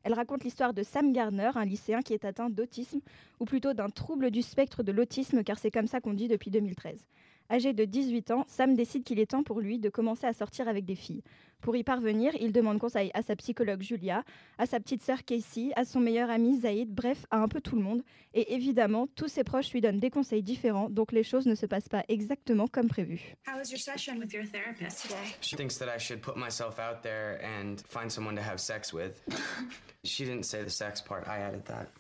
Elle 0.05 0.15
raconte 0.15 0.45
l'histoire 0.45 0.73
de 0.73 0.83
Sam 0.83 1.13
Garner, 1.13 1.51
un 1.57 1.67
lycéen 1.67 2.01
qui 2.01 2.15
est 2.15 2.25
atteint 2.25 2.49
d'autisme, 2.49 3.01
ou 3.39 3.45
plutôt 3.45 3.75
d'un 3.75 3.91
trouble 3.91 4.31
du 4.31 4.41
spectre 4.41 4.83
de 4.83 4.93
l'autisme, 4.93 5.45
car 5.45 5.59
c'est 5.59 5.71
comme 5.71 5.89
ça 5.89 6.01
qu'on 6.01 6.15
dit 6.15 6.29
depuis 6.29 6.51
2013. 6.51 7.07
Âgé 7.53 7.75
de 7.75 7.85
18 7.85 8.31
ans, 8.31 8.45
Sam 8.49 8.75
décide 8.75 9.05
qu'il 9.05 9.21
est 9.21 9.33
temps 9.33 9.43
pour 9.43 9.61
lui 9.61 9.79
de 9.79 9.91
commencer 9.91 10.27
à 10.27 10.33
sortir 10.33 10.69
avec 10.69 10.87
des 10.87 10.95
filles. 10.95 11.23
Pour 11.61 11.77
y 11.77 11.85
parvenir, 11.85 12.33
il 12.41 12.51
demande 12.51 12.79
conseil 12.79 13.11
à 13.13 13.21
sa 13.21 13.37
psychologue 13.37 13.83
Julia, 13.83 14.25
à 14.57 14.65
sa 14.65 14.81
petite 14.81 15.03
sœur 15.03 15.23
Casey, 15.23 15.71
à 15.77 15.85
son 15.85 16.01
meilleur 16.01 16.31
ami 16.31 16.61
Zaïd, 16.61 16.89
bref, 16.89 17.27
à 17.31 17.37
un 17.37 17.49
peu 17.49 17.61
tout 17.61 17.77
le 17.77 17.83
monde. 17.83 18.03
Et 18.33 18.55
évidemment, 18.55 19.07
tous 19.07 19.29
ses 19.29 19.45
proches 19.45 19.71
lui 19.71 19.83
donnent 19.83 20.01
des 20.01 20.09
conseils 20.09 20.43
différents, 20.43 20.89
donc 20.89 21.13
les 21.13 21.23
choses 21.23 21.45
ne 21.45 21.55
se 21.55 21.67
passent 21.67 21.91
pas 21.91 22.05
exactement 22.09 22.69
comme 22.69 22.89
prévu. 22.89 23.37
How 23.47 23.59
was 23.59 23.71
your 23.71 23.79
session 23.79 24.19
with 24.19 24.33
your 24.33 24.47
therapist 24.47 25.03
today? 25.03 25.37
She 25.43 25.55
thinks 25.55 25.77
that 25.77 25.95
I 25.95 25.99
should 25.99 26.23
put 26.23 26.39
myself 26.39 26.79
out 26.79 27.03
there 27.03 27.39
and 27.45 27.77
find 27.87 28.11
someone 28.11 28.35
to 28.35 28.43
have 28.43 28.61
sex 28.61 28.95
with. 28.95 29.23
she 30.05 30.25
didn't 30.25 30.47
say 30.47 30.65
the 30.65 30.71
sex 30.71 31.03
part, 31.03 31.29
I 31.29 31.41
added 31.41 31.67
that. 31.67 31.91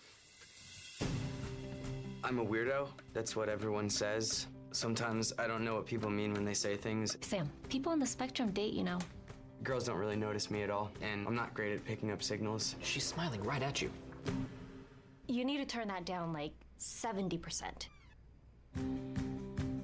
I'm 2.24 2.38
a 2.38 2.44
weirdo. 2.44 2.88
That's 3.12 3.36
what 3.36 3.50
everyone 3.50 3.90
says. 3.90 4.46
Sometimes 4.72 5.32
I 5.38 5.46
don't 5.46 5.64
know 5.64 5.74
what 5.74 5.86
people 5.86 6.10
mean 6.10 6.32
when 6.32 6.44
they 6.44 6.54
say 6.54 6.76
things. 6.76 7.16
Sam, 7.20 7.50
people 7.68 7.92
on 7.92 7.98
the 7.98 8.06
spectrum 8.06 8.50
date, 8.50 8.72
you 8.72 8.82
know. 8.82 8.98
Girls 9.62 9.84
don't 9.84 9.98
really 9.98 10.16
notice 10.16 10.50
me 10.50 10.62
at 10.62 10.70
all, 10.70 10.90
and 11.02 11.26
I'm 11.26 11.36
not 11.36 11.54
great 11.54 11.72
at 11.72 11.84
picking 11.84 12.10
up 12.10 12.22
signals. 12.22 12.74
She's 12.82 13.04
smiling 13.04 13.42
right 13.42 13.62
at 13.62 13.80
you. 13.80 13.90
You 15.28 15.44
need 15.44 15.58
to 15.58 15.66
turn 15.66 15.88
that 15.88 16.04
down 16.04 16.32
like 16.32 16.52
70%. 16.80 17.86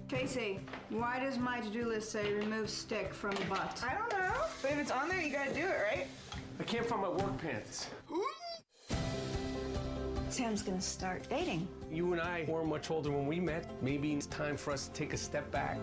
Casey, 0.09 0.59
why 0.89 1.21
does 1.21 1.39
my 1.39 1.61
to-do 1.61 1.87
list 1.87 2.11
say 2.11 2.33
remove 2.33 2.71
stick 2.71 3.13
from 3.13 3.35
butt? 3.49 3.85
I 3.87 3.95
don't 3.95 4.11
know, 4.11 4.35
but 4.63 4.73
if 4.73 4.79
it's 4.79 4.91
on 4.91 5.09
there, 5.09 5.21
you 5.21 5.31
gotta 5.31 5.53
do 5.53 5.61
it, 5.61 5.77
right? 5.93 6.07
I 6.59 6.63
can't 6.65 6.87
find 6.87 7.03
my 7.03 7.11
work 7.11 7.39
pants. 7.39 7.89
Sam's 10.31 10.63
gonna 10.63 10.81
start 10.81 11.27
dating. 11.31 11.67
You 11.91 12.13
and 12.13 12.21
I 12.21 12.45
weren't 12.49 12.69
much 12.69 12.91
older 12.91 13.11
when 13.11 13.27
we 13.27 13.41
met. 13.41 13.67
Maybe 13.83 14.13
it's 14.13 14.27
time 14.27 14.57
for 14.59 14.73
us 14.73 14.87
to 14.89 14.93
take 14.93 15.15
a 15.15 15.17
step 15.17 15.51
back. 15.51 15.79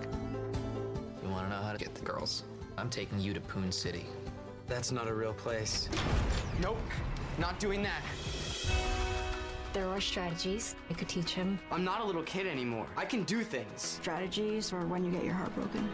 You 1.23 1.29
wanna 1.29 1.49
know 1.49 1.61
how 1.61 1.71
to 1.71 1.77
get 1.77 1.95
the 1.95 2.05
girls? 2.05 2.43
I'm 2.77 2.89
taking 2.89 3.19
you 3.19 3.33
to 3.33 3.39
Poon 3.41 3.71
City. 3.71 4.05
That's 4.67 4.91
not 4.91 5.07
a 5.07 5.13
real 5.13 5.33
place. 5.33 5.89
Nope, 6.61 6.77
not 7.39 7.59
doing 7.59 7.81
that. 7.83 8.01
There 9.73 9.89
are 9.89 9.99
strategies 9.99 10.75
I 10.89 10.93
could 10.93 11.09
teach 11.09 11.31
him. 11.31 11.59
I'm 11.71 11.83
not 11.83 12.01
a 12.01 12.03
little 12.03 12.23
kid 12.23 12.45
anymore. 12.45 12.87
I 12.95 13.05
can 13.05 13.23
do 13.23 13.43
things. 13.43 13.81
Strategies 13.81 14.71
or 14.71 14.85
when 14.85 15.03
you 15.03 15.11
get 15.11 15.23
your 15.23 15.33
heart 15.33 15.53
broken. 15.55 15.89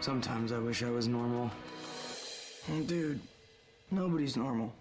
Sometimes 0.00 0.52
I 0.52 0.58
wish 0.58 0.82
I 0.82 0.90
was 0.90 1.06
normal. 1.06 1.50
Dude, 2.86 3.20
nobody's 3.90 4.36
normal. 4.36 4.74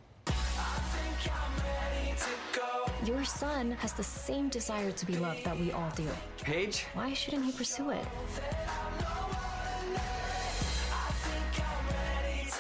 Your 3.06 3.26
son 3.26 3.72
has 3.72 3.92
the 3.92 4.04
same 4.04 4.48
desire 4.48 4.92
to 4.92 5.06
be 5.06 5.18
loved 5.18 5.44
that 5.44 5.60
we 5.60 5.74
all 5.74 5.92
do. 5.94 6.08
Paige? 6.42 6.86
Why 6.94 7.14
shouldn't 7.14 7.44
he 7.44 7.52
pursue 7.52 7.90
it? 7.90 8.06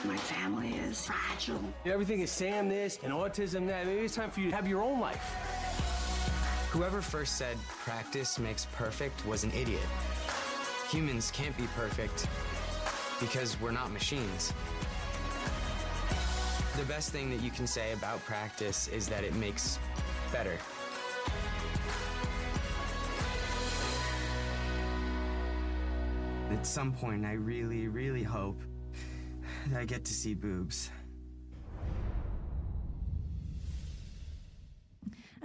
My 0.03 0.17
family 0.17 0.73
is 0.73 1.05
fragile. 1.05 1.61
Everything 1.85 2.19
is 2.19 2.29
Sam 2.29 2.67
this 2.67 2.99
and 3.03 3.13
autism 3.13 3.65
that. 3.67 3.85
Maybe 3.85 4.01
it's 4.01 4.15
time 4.15 4.31
for 4.31 4.41
you 4.41 4.49
to 4.49 4.55
have 4.55 4.67
your 4.67 4.81
own 4.81 4.99
life. 4.99 5.23
Whoever 6.71 7.01
first 7.01 7.37
said 7.37 7.55
practice 7.67 8.37
makes 8.37 8.67
perfect 8.73 9.25
was 9.25 9.45
an 9.45 9.51
idiot. 9.51 9.87
Humans 10.89 11.31
can't 11.31 11.55
be 11.55 11.67
perfect 11.67 12.27
because 13.21 13.59
we're 13.61 13.71
not 13.71 13.93
machines. 13.93 14.51
The 16.75 16.83
best 16.85 17.11
thing 17.11 17.29
that 17.29 17.41
you 17.41 17.51
can 17.51 17.65
say 17.65 17.93
about 17.93 18.19
practice 18.25 18.89
is 18.89 19.07
that 19.07 19.23
it 19.23 19.35
makes 19.35 19.79
better. 20.33 20.57
At 26.51 26.65
some 26.65 26.91
point, 26.91 27.23
I 27.23 27.33
really, 27.33 27.87
really 27.87 28.23
hope 28.23 28.59
that 29.67 29.79
I 29.79 29.85
get 29.85 30.03
to 30.05 30.13
see 30.13 30.33
boobs. 30.33 30.89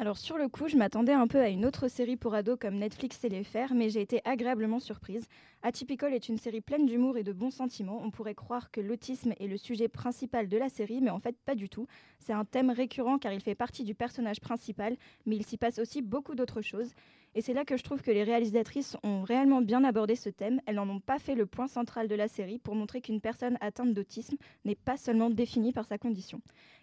Alors 0.01 0.17
sur 0.17 0.39
le 0.39 0.49
coup, 0.49 0.69
je 0.69 0.77
m'attendais 0.77 1.13
un 1.13 1.27
peu 1.27 1.41
à 1.41 1.49
une 1.49 1.67
autre 1.67 1.89
série 1.89 2.17
pour 2.17 2.33
ados 2.33 2.57
comme 2.61 2.77
Netflix 2.77 3.19
sait 3.19 3.29
les 3.29 3.43
faire, 3.43 3.75
mais 3.75 3.91
j'ai 3.91 4.01
été 4.01 4.21
agréablement 4.25 4.79
surprise. 4.79 5.27
Atypical 5.63 6.15
est 6.15 6.29
une 6.29 6.39
série 6.39 6.61
pleine 6.61 6.87
d'humour 6.87 7.17
et 7.17 7.25
de 7.25 7.33
bons 7.33 7.51
sentiments. 7.51 8.01
On 8.05 8.13
pourrait 8.13 8.37
croire 8.37 8.71
que 8.71 8.81
l'autisme 8.81 9.33
est 9.41 9.49
le 9.49 9.57
sujet 9.57 9.89
principal 9.89 10.47
de 10.47 10.57
la 10.57 10.69
série, 10.69 11.01
mais 11.01 11.11
en 11.11 11.19
fait 11.19 11.37
pas 11.45 11.57
du 11.57 11.69
tout. 11.69 11.89
C'est 12.21 12.33
un 12.33 12.45
thème 12.45 12.71
récurrent 12.71 13.19
car 13.19 13.33
il 13.33 13.41
fait 13.41 13.57
partie 13.57 13.83
du 13.83 13.97
personnage 13.97 14.41
principal, 14.41 14.97
mais 15.27 15.35
il 15.35 15.45
s'y 15.45 15.57
passe 15.57 15.81
aussi 15.81 16.01
beaucoup 16.01 16.37
d'autres 16.37 16.63
choses. 16.63 16.93
Et 17.35 17.41
c'est 17.41 17.53
là 17.53 17.65
que 17.65 17.77
je 17.77 17.83
trouve 17.83 18.01
que 18.01 18.11
les 18.11 18.23
réalisatrices 18.23 18.97
ont 19.03 19.23
réellement 19.23 19.63
bien 19.63 19.85
abordé 19.85 20.15
ce 20.17 20.29
thème. 20.29 20.61
Elles 20.67 20.77
n'en 20.77 20.89
ont 20.89 21.01
pas 21.01 21.19
fait 21.19 21.35
le 21.35 21.47
point 21.47 21.67
central 21.67 22.09
de 22.09 22.15
la 22.15 22.29
série 22.29 22.59
pour 22.59 22.75
montrer 22.75 23.01
qu'une 23.01 23.21
personne 23.21 23.59
atteinte 23.61 23.95
d'autisme 23.95 24.37
n'est 24.65 24.75
pas 24.77 24.97
seulement 24.97 25.29
définie 25.29 25.73
par 25.73 25.87
sa 25.87 25.99
condition. 25.99 26.41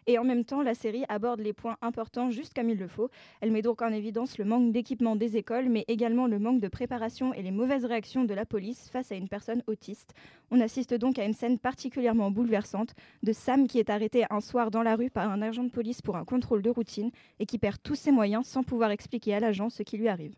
Et 0.07 0.19
en 0.19 0.23
même 0.23 0.45
temps, 0.45 0.61
la 0.61 0.75
série 0.75 1.03
aborde 1.09 1.39
les 1.39 1.53
points 1.53 1.77
importants 1.81 2.29
juste 2.29 2.53
comme 2.53 2.69
il 2.69 2.77
le 2.77 2.87
faut. 2.87 3.09
Elle 3.41 3.51
met 3.51 3.63
donc 3.63 3.81
en 3.81 3.91
évidence 3.91 4.37
le 4.37 4.45
manque 4.45 4.71
d'équipement 4.71 5.15
des 5.15 5.35
écoles, 5.35 5.67
mais 5.67 5.83
également 5.87 6.27
le 6.27 6.37
manque 6.37 6.61
de 6.61 6.67
préparation 6.67 7.33
et 7.33 7.41
les 7.41 7.49
mauvaises 7.49 7.85
réactions 7.85 8.23
de 8.23 8.33
la 8.35 8.45
police 8.45 8.89
face 8.89 9.11
à 9.11 9.15
une 9.15 9.27
personne 9.27 9.63
autiste. 9.65 10.13
On 10.51 10.61
assiste 10.61 10.93
donc 10.93 11.17
à 11.17 11.25
une 11.25 11.33
scène 11.33 11.57
particulièrement 11.57 12.29
bouleversante 12.29 12.93
de 13.23 13.33
Sam 13.33 13.67
qui 13.67 13.79
est 13.79 13.89
arrêté 13.89 14.25
un 14.29 14.41
soir 14.41 14.69
dans 14.69 14.83
la 14.83 14.95
rue 14.95 15.09
par 15.09 15.31
un 15.31 15.41
agent 15.41 15.63
de 15.63 15.71
police 15.71 16.03
pour 16.03 16.17
un 16.17 16.25
contrôle 16.25 16.61
de 16.61 16.69
routine 16.69 17.09
et 17.39 17.47
qui 17.47 17.57
perd 17.57 17.77
tous 17.81 17.95
ses 17.95 18.11
moyens 18.11 18.45
sans 18.45 18.61
pouvoir 18.61 18.91
expliquer 18.91 19.33
à 19.33 19.39
l'agent 19.39 19.69
ce 19.71 19.81
qui 19.81 19.97
lui 19.97 20.07
arrive. 20.07 20.35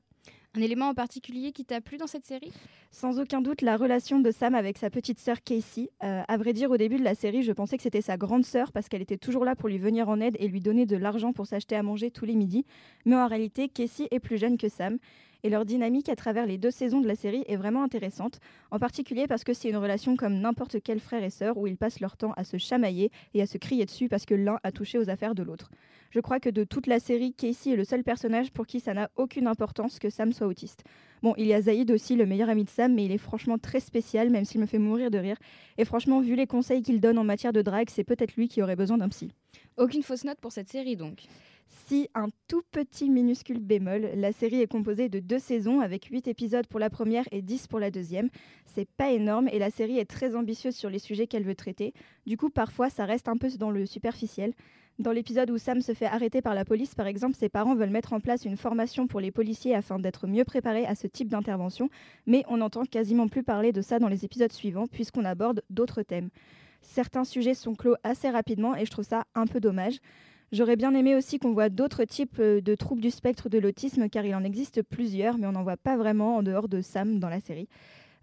Un 0.56 0.62
élément 0.62 0.88
en 0.89 0.93
particulier 0.93 1.52
qui 1.52 1.66
t'a 1.66 1.82
plu 1.82 1.98
dans 1.98 2.08
cette 2.08 2.26
série? 2.26 2.52
Sans 2.91 3.20
aucun 3.20 3.41
doute, 3.41 3.62
la 3.62 3.78
relation 3.78 4.20
de 4.20 4.32
Sam 4.32 4.56
avec 4.56 4.78
sa 4.78 4.89
petite 4.89 5.20
sœur 5.20 5.43
Casey. 5.43 5.89
Euh, 6.04 6.24
à 6.28 6.38
vrai 6.38 6.54
dire, 6.54 6.72
au 6.72 6.78
début 6.78 6.98
de 6.98 7.04
la 7.04 7.16
série, 7.16 7.43
je 7.43 7.52
pensais 7.52 7.78
que 7.78 7.84
c'était 7.84 8.02
sa 8.02 8.18
grande 8.18 8.45
sœur 8.45 8.72
parce 8.72 8.89
qu'elle 8.89 9.02
était 9.02 9.18
toujours 9.18 9.45
là 9.45 9.56
pour 9.56 9.70
lui 9.70 9.78
venir 9.78 10.10
en 10.10 10.20
aide 10.20 10.36
et 10.39 10.48
lui 10.48 10.62
donner 10.62 10.86
de 10.86 10.98
l'argent 10.98 11.34
pour 11.34 11.45
s'acheter 11.45 11.76
à 11.76 11.84
manger 11.84 12.12
tous 12.12 12.26
les 12.26 12.36
midis. 12.36 12.66
Mais 13.06 13.16
en 13.16 13.28
réalité, 13.28 13.70
Casey 13.70 14.08
est 14.10 14.20
plus 14.20 14.38
jeune 14.38 14.58
que 14.58 14.70
Sam. 14.70 14.98
Et 15.48 15.50
leur 15.50 15.64
dynamique 15.64 16.10
à 16.10 16.18
travers 16.18 16.45
les 16.45 16.58
deux 16.58 16.72
saisons 16.72 17.00
de 17.00 17.08
la 17.08 17.16
série 17.16 17.45
est 17.48 17.56
vraiment 17.56 17.82
intéressante, 17.82 18.41
en 18.70 18.80
particulier 18.80 19.28
parce 19.28 19.45
que 19.45 19.54
c'est 19.54 19.70
une 19.70 19.78
relation 19.78 20.18
comme 20.18 20.41
n'importe 20.41 20.82
quel 20.84 21.00
frère 21.00 21.24
et 21.24 21.30
sœur 21.30 21.56
où 21.56 21.68
ils 21.68 21.78
passent 21.78 22.02
leur 22.02 22.18
temps 22.18 22.34
à 22.36 22.43
se 22.43 22.58
chamailler 22.58 23.12
et 23.34 23.41
à 23.41 23.45
se 23.45 23.58
crier 23.58 23.86
dessus 23.86 24.10
parce 24.10 24.26
que 24.26 24.36
l'un 24.36 24.60
a 24.64 24.74
touché 24.74 24.98
aux 24.98 25.10
affaires 25.10 25.36
de 25.36 25.43
l'autre. 25.43 25.72
Je 26.10 26.20
crois 26.20 26.41
que 26.41 26.50
de 26.50 26.66
toute 26.66 26.86
la 26.86 27.00
série, 27.00 27.32
Casey 27.32 27.72
est 27.72 27.76
le 27.78 27.86
seul 27.86 28.04
personnage 28.04 28.52
pour 28.52 28.68
qui 28.68 28.82
ça 28.82 28.93
n'a 28.93 29.10
aucune 29.16 29.48
importance 29.48 30.00
que 30.00 30.10
Sam 30.10 30.34
soit 30.34 30.48
autiste. 30.48 30.84
Bon, 31.24 31.34
il 31.38 31.45
y 31.45 31.54
a 31.54 31.62
Zaïd 31.62 31.89
aussi, 31.91 32.18
le 32.18 32.26
meilleur 32.26 32.50
ami 32.50 32.66
de 32.66 32.70
Sam, 32.70 32.93
mais 32.93 33.06
il 33.06 33.14
est 33.14 33.18
franchement 33.18 33.58
très 33.58 33.80
spécial, 33.80 34.30
même 34.30 34.43
s'il 34.43 34.60
me 34.60 34.66
fait 34.66 34.80
mourir 34.80 35.12
de 35.12 35.18
rire. 35.18 35.38
Et 35.78 35.86
franchement, 35.86 36.20
vu 36.20 36.36
les 36.36 36.45
conseils 36.45 36.82
qu'il 36.82 37.00
donne 37.00 37.18
en 37.18 37.24
matière 37.24 37.54
de 37.54 37.62
drague, 37.62 37.89
c'est 37.89 38.04
peut-être 38.04 38.36
lui 38.36 38.50
qui 38.50 38.62
aurait 38.62 38.76
besoin 38.76 38.98
d'un 38.98 39.08
psy. 39.08 39.32
Aucune 39.78 40.04
fausse 40.04 40.26
note 40.26 40.41
pour 40.41 40.52
cette 40.52 40.68
série 40.68 40.98
donc. 40.98 41.24
Si 41.70 42.09
un 42.15 42.28
tout 42.47 42.63
petit 42.72 43.09
minuscule 43.09 43.59
bémol, 43.59 44.09
la 44.15 44.32
série 44.32 44.61
est 44.61 44.68
composée 44.68 45.09
de 45.09 45.20
deux 45.20 45.39
saisons 45.39 45.82
avec 45.82 46.05
8 46.05 46.28
épisodes 46.28 46.68
pour 46.68 46.80
la 46.80 46.89
première 46.89 47.26
et 47.32 47.41
10 47.41 47.68
pour 47.68 47.80
la 47.80 47.91
deuxième. 47.91 48.30
C'est 48.65 48.89
pas 48.97 49.11
énorme 49.11 49.47
et 49.51 49.59
la 49.59 49.70
série 49.70 49.97
est 49.97 50.09
très 50.09 50.36
ambitieuse 50.36 50.76
sur 50.76 50.89
les 50.89 50.99
sujets 50.99 51.28
qu'elle 51.28 51.43
veut 51.43 51.55
traiter. 51.55 51.93
Du 52.26 52.38
coup, 52.38 52.49
parfois, 52.49 52.89
ça 52.89 53.05
reste 53.05 53.28
un 53.28 53.38
peu 53.38 53.49
dans 53.57 53.72
le 53.72 53.86
superficiel. 53.86 54.53
Dans 54.99 55.11
l'épisode 55.11 55.51
où 55.51 55.57
Sam 55.59 55.82
se 55.82 55.93
fait 55.93 56.07
arrêter 56.07 56.41
par 56.41 56.55
la 56.55 56.65
police, 56.65 56.95
par 56.95 57.05
exemple, 57.05 57.36
ses 57.36 57.49
parents 57.49 57.76
veulent 57.76 57.91
mettre 57.91 58.13
en 58.13 58.20
place 58.20 58.45
une 58.45 58.57
formation 58.57 59.05
pour 59.05 59.20
les 59.20 59.32
policiers 59.32 59.76
afin 59.76 59.99
d'être 59.99 60.26
mieux 60.26 60.43
préparés 60.43 60.88
à 60.88 60.95
ce 60.95 61.05
type 61.05 61.28
d'intervention, 61.28 61.89
mais 62.26 62.43
on 62.47 62.57
n'entend 62.57 62.84
quasiment 62.84 63.28
plus 63.28 63.43
parler 63.43 63.72
de 63.72 63.82
ça 63.82 63.99
dans 63.99 64.07
les 64.07 64.26
épisodes 64.26 64.51
suivants 64.51 64.88
puisqu'on 64.88 65.24
aborde 65.24 65.61
d'autres 65.70 66.01
thèmes. 66.01 66.30
Certains 66.82 67.26
sujets 67.26 67.53
sont 67.53 67.76
clos 67.76 67.95
assez 68.03 68.30
rapidement 68.30 68.76
et 68.76 68.86
je 68.86 68.91
trouve 68.91 69.05
ça 69.05 69.26
un 69.36 69.45
peu 69.45 69.59
dommage. 69.59 69.99
J'aurais 70.54 70.78
bien 70.78 70.93
aimé 70.95 71.14
aussi 71.14 71.39
qu'on 71.39 71.52
voit 71.52 71.68
d'autres 71.68 72.06
types 72.06 72.39
euh, 72.39 72.62
de 72.62 72.74
troubles 72.74 73.02
du 73.02 73.12
spectre 73.12 73.50
de 73.50 73.58
l'autisme, 73.58 74.08
car 74.08 74.26
il 74.26 74.34
en 74.34 74.45
existe 74.45 74.82
plusieurs, 74.82 75.38
mais 75.38 75.45
on 75.45 75.52
n'en 75.52 75.64
voit 75.64 75.76
pas 75.76 75.98
vraiment 75.98 76.38
en 76.38 76.43
dehors 76.43 76.70
de 76.70 76.80
Sam 76.80 77.20
dans 77.20 77.28
la 77.28 77.41
série. 77.41 77.68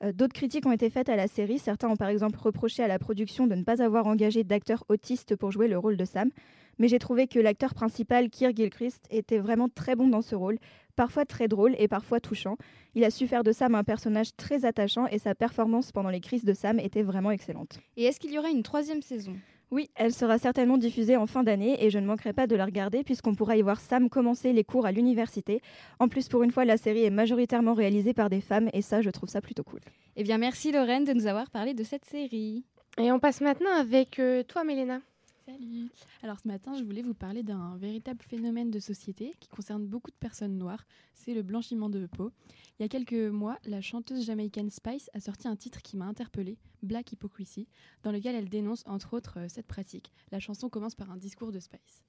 Euh, 0.02 0.12
D'autres 0.12 0.32
critiques 0.32 0.64
ont 0.64 0.72
été 0.72 0.88
faites 0.88 1.10
à 1.10 1.16
la 1.16 1.28
série. 1.28 1.58
Certains 1.58 1.90
ont 1.90 1.96
par 1.96 2.08
exemple 2.08 2.38
reproché 2.38 2.82
à 2.82 2.88
la 2.88 2.98
production 2.98 3.46
de 3.46 3.54
ne 3.54 3.62
pas 3.62 3.82
avoir 3.82 4.06
engagé 4.06 4.42
d'acteurs 4.42 4.84
autistes 4.88 5.36
pour 5.36 5.52
jouer 5.52 5.68
le 5.68 5.76
rôle 5.76 5.98
de 5.98 6.04
Sam. 6.06 6.30
Mais 6.78 6.88
j'ai 6.88 6.98
trouvé 6.98 7.26
que 7.28 7.38
l'acteur 7.38 7.74
principal, 7.74 8.30
Keir 8.30 8.56
Gilchrist, 8.56 9.06
était 9.10 9.38
vraiment 9.38 9.68
très 9.68 9.94
bon 9.94 10.08
dans 10.08 10.22
ce 10.22 10.34
rôle, 10.34 10.58
parfois 10.96 11.26
très 11.26 11.46
drôle 11.46 11.74
et 11.78 11.88
parfois 11.88 12.20
touchant. 12.20 12.56
Il 12.94 13.04
a 13.04 13.10
su 13.10 13.26
faire 13.26 13.44
de 13.44 13.52
Sam 13.52 13.74
un 13.74 13.84
personnage 13.84 14.34
très 14.36 14.64
attachant 14.64 15.06
et 15.08 15.18
sa 15.18 15.34
performance 15.34 15.92
pendant 15.92 16.10
les 16.10 16.20
crises 16.20 16.44
de 16.44 16.54
Sam 16.54 16.80
était 16.80 17.02
vraiment 17.02 17.30
excellente. 17.30 17.78
Et 17.98 18.04
est-ce 18.04 18.18
qu'il 18.18 18.32
y 18.32 18.38
aura 18.38 18.48
une 18.48 18.62
troisième 18.62 19.02
saison? 19.02 19.34
Oui, 19.74 19.90
elle 19.96 20.14
sera 20.14 20.38
certainement 20.38 20.78
diffusée 20.78 21.16
en 21.16 21.26
fin 21.26 21.42
d'année 21.42 21.84
et 21.84 21.90
je 21.90 21.98
ne 21.98 22.06
manquerai 22.06 22.32
pas 22.32 22.46
de 22.46 22.54
la 22.54 22.64
regarder 22.64 23.02
puisqu'on 23.02 23.34
pourra 23.34 23.56
y 23.56 23.62
voir 23.62 23.80
Sam 23.80 24.08
commencer 24.08 24.52
les 24.52 24.62
cours 24.62 24.86
à 24.86 24.92
l'université. 24.92 25.60
En 25.98 26.06
plus, 26.06 26.28
pour 26.28 26.44
une 26.44 26.52
fois, 26.52 26.64
la 26.64 26.76
série 26.76 27.02
est 27.02 27.10
majoritairement 27.10 27.74
réalisée 27.74 28.14
par 28.14 28.30
des 28.30 28.40
femmes 28.40 28.70
et 28.72 28.82
ça, 28.82 29.02
je 29.02 29.10
trouve 29.10 29.28
ça 29.28 29.40
plutôt 29.40 29.64
cool. 29.64 29.80
Eh 30.14 30.22
bien, 30.22 30.38
merci 30.38 30.70
Lorraine 30.70 31.04
de 31.04 31.12
nous 31.12 31.26
avoir 31.26 31.50
parlé 31.50 31.74
de 31.74 31.82
cette 31.82 32.04
série. 32.04 32.64
Et 32.98 33.10
on 33.10 33.18
passe 33.18 33.40
maintenant 33.40 33.74
avec 33.76 34.20
euh, 34.20 34.44
toi, 34.44 34.62
Mélena. 34.62 35.00
Salut 35.46 35.90
Alors 36.22 36.38
ce 36.38 36.48
matin, 36.48 36.72
je 36.74 36.84
voulais 36.84 37.02
vous 37.02 37.12
parler 37.12 37.42
d'un 37.42 37.76
véritable 37.76 38.22
phénomène 38.22 38.70
de 38.70 38.78
société 38.78 39.34
qui 39.40 39.48
concerne 39.50 39.84
beaucoup 39.84 40.10
de 40.10 40.16
personnes 40.16 40.56
noires, 40.56 40.86
c'est 41.12 41.34
le 41.34 41.42
blanchiment 41.42 41.90
de 41.90 42.06
peau. 42.06 42.32
Il 42.78 42.82
y 42.82 42.86
a 42.86 42.88
quelques 42.88 43.12
mois, 43.12 43.58
la 43.66 43.82
chanteuse 43.82 44.24
jamaïcaine 44.24 44.70
Spice 44.70 45.10
a 45.12 45.20
sorti 45.20 45.46
un 45.46 45.56
titre 45.56 45.82
qui 45.82 45.98
m'a 45.98 46.06
interpellée, 46.06 46.56
Black 46.82 47.12
Hypocrisy, 47.12 47.68
dans 48.04 48.10
lequel 48.10 48.34
elle 48.36 48.48
dénonce 48.48 48.84
entre 48.86 49.12
autres 49.12 49.38
euh, 49.38 49.48
cette 49.48 49.66
pratique. 49.66 50.12
La 50.32 50.40
chanson 50.40 50.70
commence 50.70 50.94
par 50.94 51.10
un 51.10 51.18
discours 51.18 51.52
de 51.52 51.60
Spice. 51.60 52.02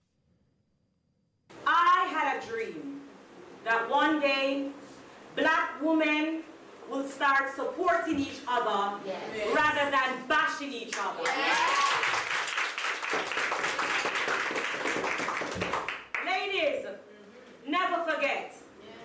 I 1.68 2.08
had 2.14 2.38
a 2.38 2.48
dream 2.48 3.02
that 3.66 3.90
one 3.92 4.22
day 4.22 4.70
black 5.36 5.82
women 5.84 6.42
will 6.90 7.06
start 7.06 7.54
supporting 7.54 8.18
each 8.18 8.40
other 8.48 8.98
rather 9.54 9.92
than 9.92 10.26
bashing 10.30 10.72
each 10.72 10.96
other. 10.98 12.45
Ladies, 16.26 16.88
never 17.68 18.04
forget 18.06 18.54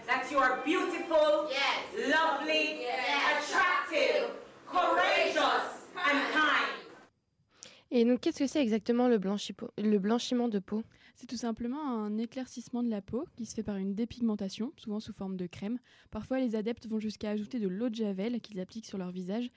that 0.07 0.31
you 0.31 0.39
are 0.39 0.61
beautiful, 0.65 1.49
lovely, 1.97 2.87
attractive, 3.31 4.31
courageous, 4.67 5.87
and 5.97 6.19
kind. 6.33 6.77
Et 7.93 8.05
donc, 8.05 8.21
qu'est-ce 8.21 8.39
que 8.39 8.47
c'est 8.47 8.63
exactement 8.63 9.09
le 9.09 9.19
blanchiment 9.19 10.49
de 10.49 10.59
peau? 10.61 10.85
C'est 11.17 11.27
tout 11.27 11.37
simplement 11.37 11.83
un 11.83 12.19
éclaircissement 12.19 12.83
de 12.83 12.89
la 12.89 13.03
peau 13.03 13.27
qui 13.37 13.47
se 13.47 13.55
fait 13.55 13.65
par 13.65 13.77
une 13.77 13.95
dépigmentation, 13.95 14.73
souvent 14.77 15.01
sous 15.01 15.13
forme 15.13 15.37
de 15.37 15.47
crème. 15.47 15.79
Parfois, 16.11 16.39
les 16.39 16.55
adeptes 16.55 16.87
vont 16.87 17.01
jusqu'à 17.01 17.31
ajouter 17.31 17.59
de 17.59 17.69
l'eau 17.69 17.89
de 17.89 17.97
javel 17.97 18.41
qu'ils 18.41 18.61
appliquent 18.61 18.87
sur 18.87 18.97
leur 18.97 19.11
visage. 19.11 19.51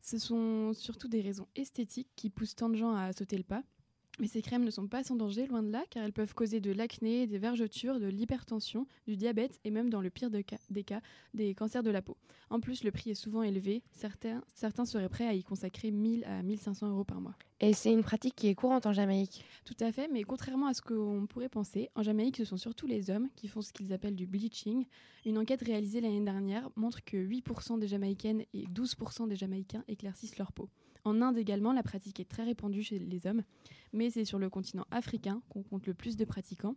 Ce 0.00 0.16
sont 0.16 0.72
surtout 0.74 1.08
des 1.08 1.20
raisons 1.20 1.48
esthétiques 1.54 2.08
qui 2.16 2.30
poussent 2.30 2.54
tant 2.54 2.68
de 2.68 2.76
gens 2.76 2.94
à 2.94 3.12
sauter 3.12 3.36
le 3.36 3.42
pas. 3.42 3.62
Mais 4.18 4.26
ces 4.26 4.42
crèmes 4.42 4.64
ne 4.64 4.70
sont 4.70 4.88
pas 4.88 5.02
sans 5.02 5.16
danger, 5.16 5.46
loin 5.46 5.62
de 5.62 5.70
là, 5.70 5.84
car 5.88 6.04
elles 6.04 6.12
peuvent 6.12 6.34
causer 6.34 6.60
de 6.60 6.70
l'acné, 6.70 7.26
des 7.26 7.38
vergetures, 7.38 7.98
de 7.98 8.06
l'hypertension, 8.06 8.86
du 9.06 9.16
diabète 9.16 9.58
et 9.64 9.70
même, 9.70 9.88
dans 9.88 10.02
le 10.02 10.10
pire 10.10 10.30
de 10.30 10.42
des 10.70 10.84
cas, 10.84 11.00
des 11.34 11.54
cancers 11.54 11.82
de 11.82 11.90
la 11.90 12.02
peau. 12.02 12.16
En 12.50 12.60
plus, 12.60 12.84
le 12.84 12.90
prix 12.90 13.10
est 13.10 13.14
souvent 13.14 13.42
élevé. 13.42 13.82
Certains, 13.90 14.42
certains 14.54 14.84
seraient 14.84 15.08
prêts 15.08 15.26
à 15.26 15.34
y 15.34 15.42
consacrer 15.42 15.90
1000 15.90 16.24
à 16.24 16.42
1500 16.42 16.90
euros 16.90 17.04
par 17.04 17.20
mois. 17.20 17.34
Et 17.60 17.72
c'est 17.72 17.92
une 17.92 18.02
pratique 18.02 18.34
qui 18.34 18.48
est 18.48 18.54
courante 18.54 18.86
en 18.86 18.92
Jamaïque. 18.92 19.44
Tout 19.64 19.76
à 19.80 19.92
fait, 19.92 20.08
mais 20.12 20.24
contrairement 20.24 20.66
à 20.66 20.74
ce 20.74 20.82
qu'on 20.82 21.26
pourrait 21.26 21.48
penser, 21.48 21.88
en 21.94 22.02
Jamaïque, 22.02 22.36
ce 22.36 22.44
sont 22.44 22.56
surtout 22.56 22.86
les 22.86 23.08
hommes 23.08 23.28
qui 23.36 23.48
font 23.48 23.62
ce 23.62 23.72
qu'ils 23.72 23.92
appellent 23.92 24.16
du 24.16 24.26
bleaching. 24.26 24.84
Une 25.24 25.38
enquête 25.38 25.62
réalisée 25.62 26.00
l'année 26.00 26.24
dernière 26.24 26.68
montre 26.76 27.02
que 27.04 27.16
8% 27.16 27.78
des 27.78 27.86
Jamaïcaines 27.86 28.44
et 28.52 28.64
12% 28.64 29.28
des 29.28 29.36
Jamaïcains 29.36 29.84
éclaircissent 29.88 30.38
leur 30.38 30.52
peau. 30.52 30.68
En 31.04 31.20
Inde 31.20 31.38
également, 31.38 31.72
la 31.72 31.82
pratique 31.82 32.20
est 32.20 32.28
très 32.28 32.44
répandue 32.44 32.82
chez 32.82 32.98
les 32.98 33.26
hommes, 33.26 33.42
mais 33.92 34.10
c'est 34.10 34.24
sur 34.24 34.38
le 34.38 34.48
continent 34.48 34.86
africain 34.90 35.42
qu'on 35.48 35.62
compte 35.62 35.86
le 35.86 35.94
plus 35.94 36.16
de 36.16 36.24
pratiquants. 36.24 36.76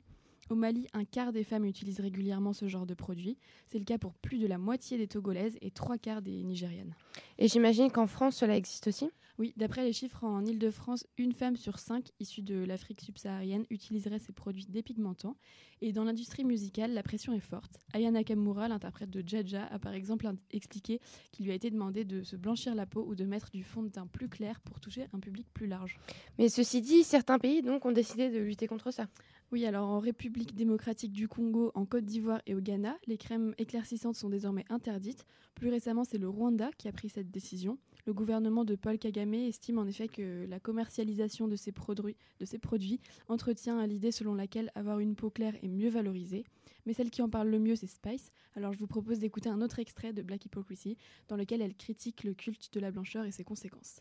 Au 0.49 0.53
Mali, 0.53 0.87
un 0.93 1.05
quart 1.05 1.33
des 1.33 1.43
femmes 1.43 1.65
utilisent 1.65 1.99
régulièrement 1.99 2.53
ce 2.53 2.67
genre 2.67 2.85
de 2.85 2.93
produit. 2.93 3.37
C'est 3.65 3.79
le 3.79 3.85
cas 3.85 3.97
pour 3.97 4.13
plus 4.13 4.37
de 4.37 4.45
la 4.45 4.59
moitié 4.59 4.95
des 4.97 5.07
Togolaises 5.07 5.57
et 5.61 5.71
trois 5.71 5.97
quarts 5.97 6.21
des 6.21 6.43
Nigérianes. 6.43 6.93
Et 7.39 7.47
j'imagine 7.47 7.89
qu'en 7.89 8.05
France, 8.05 8.35
cela 8.37 8.55
existe 8.55 8.85
aussi? 8.87 9.09
Oui, 9.37 9.53
d'après 9.57 9.83
les 9.83 9.91
chiffres 9.91 10.23
en 10.23 10.45
Ile-de-France, 10.45 11.07
une 11.17 11.33
femme 11.33 11.57
sur 11.57 11.79
cinq 11.79 12.11
issue 12.21 12.41
de 12.41 12.55
l'Afrique 12.55 13.01
subsaharienne 13.01 13.65
utiliserait 13.69 14.19
ces 14.19 14.31
produits 14.31 14.65
dépigmentants. 14.69 15.35
Et 15.81 15.91
dans 15.91 16.05
l'industrie 16.05 16.45
musicale, 16.45 16.93
la 16.93 17.03
pression 17.03 17.33
est 17.33 17.41
forte. 17.41 17.79
Aya 17.91 18.11
Nakamura, 18.11 18.69
l'interprète 18.69 19.09
de 19.09 19.27
Jaja, 19.27 19.65
a 19.65 19.77
par 19.77 19.93
exemple 19.93 20.31
expliqué 20.51 21.01
qu'il 21.33 21.45
lui 21.45 21.51
a 21.51 21.55
été 21.55 21.69
demandé 21.69 22.05
de 22.05 22.23
se 22.23 22.37
blanchir 22.37 22.75
la 22.75 22.85
peau 22.85 23.03
ou 23.05 23.13
de 23.13 23.25
mettre 23.25 23.51
du 23.51 23.63
fond 23.63 23.83
de 23.83 23.89
teint 23.89 24.07
plus 24.07 24.29
clair 24.29 24.61
pour 24.61 24.79
toucher 24.79 25.07
un 25.11 25.19
public 25.19 25.47
plus 25.53 25.67
large. 25.67 25.97
Mais 26.37 26.47
ceci 26.47 26.81
dit, 26.81 27.03
certains 27.03 27.39
pays 27.39 27.61
donc 27.61 27.85
ont 27.85 27.91
décidé 27.91 28.29
de 28.29 28.39
lutter 28.39 28.67
contre 28.67 28.91
ça. 28.91 29.07
Oui, 29.51 29.65
alors 29.65 29.87
en 29.87 29.99
République 29.99 30.55
démocratique 30.55 31.13
du 31.13 31.27
Congo, 31.27 31.71
en 31.75 31.85
Côte 31.85 32.05
d'Ivoire 32.05 32.41
et 32.47 32.55
au 32.55 32.59
Ghana, 32.59 32.97
les 33.05 33.17
crèmes 33.17 33.53
éclaircissantes 33.57 34.15
sont 34.15 34.29
désormais 34.29 34.65
interdites. 34.69 35.25
Plus 35.53 35.69
récemment, 35.69 36.03
c'est 36.03 36.17
le 36.17 36.27
Rwanda 36.27 36.71
qui 36.77 36.87
a 36.87 36.91
pris 36.91 37.09
cette 37.09 37.31
décision. 37.31 37.77
Le 38.05 38.13
gouvernement 38.13 38.65
de 38.65 38.75
Paul 38.75 38.97
Kagame 38.97 39.35
estime 39.35 39.77
en 39.77 39.85
effet 39.85 40.07
que 40.07 40.45
la 40.47 40.59
commercialisation 40.59 41.47
de 41.47 41.55
ces 41.55 41.71
produits, 41.71 42.99
entretient 43.29 43.85
l'idée 43.87 44.11
selon 44.11 44.33
laquelle 44.33 44.71
avoir 44.75 44.99
une 44.99 45.15
peau 45.15 45.29
claire 45.29 45.55
est 45.63 45.69
mieux 45.69 45.89
valorisée. 45.89 46.43
Mais 46.85 46.93
celle 46.93 47.09
qui 47.09 47.21
en 47.21 47.29
parle 47.29 47.49
le 47.49 47.59
mieux, 47.59 47.75
c'est 47.75 47.87
Spice. 47.87 48.31
Alors 48.55 48.73
je 48.73 48.79
vous 48.79 48.87
propose 48.87 49.19
d'écouter 49.19 49.49
un 49.49 49.61
autre 49.61 49.79
extrait 49.79 50.13
de 50.13 50.21
Black 50.21 50.45
Hypocrisy, 50.45 50.97
dans 51.27 51.35
lequel 51.35 51.61
elle 51.61 51.75
critique 51.75 52.23
le 52.23 52.33
culte 52.33 52.73
de 52.73 52.79
la 52.79 52.91
blancheur 52.91 53.25
et 53.25 53.31
ses 53.31 53.43
conséquences. 53.43 53.99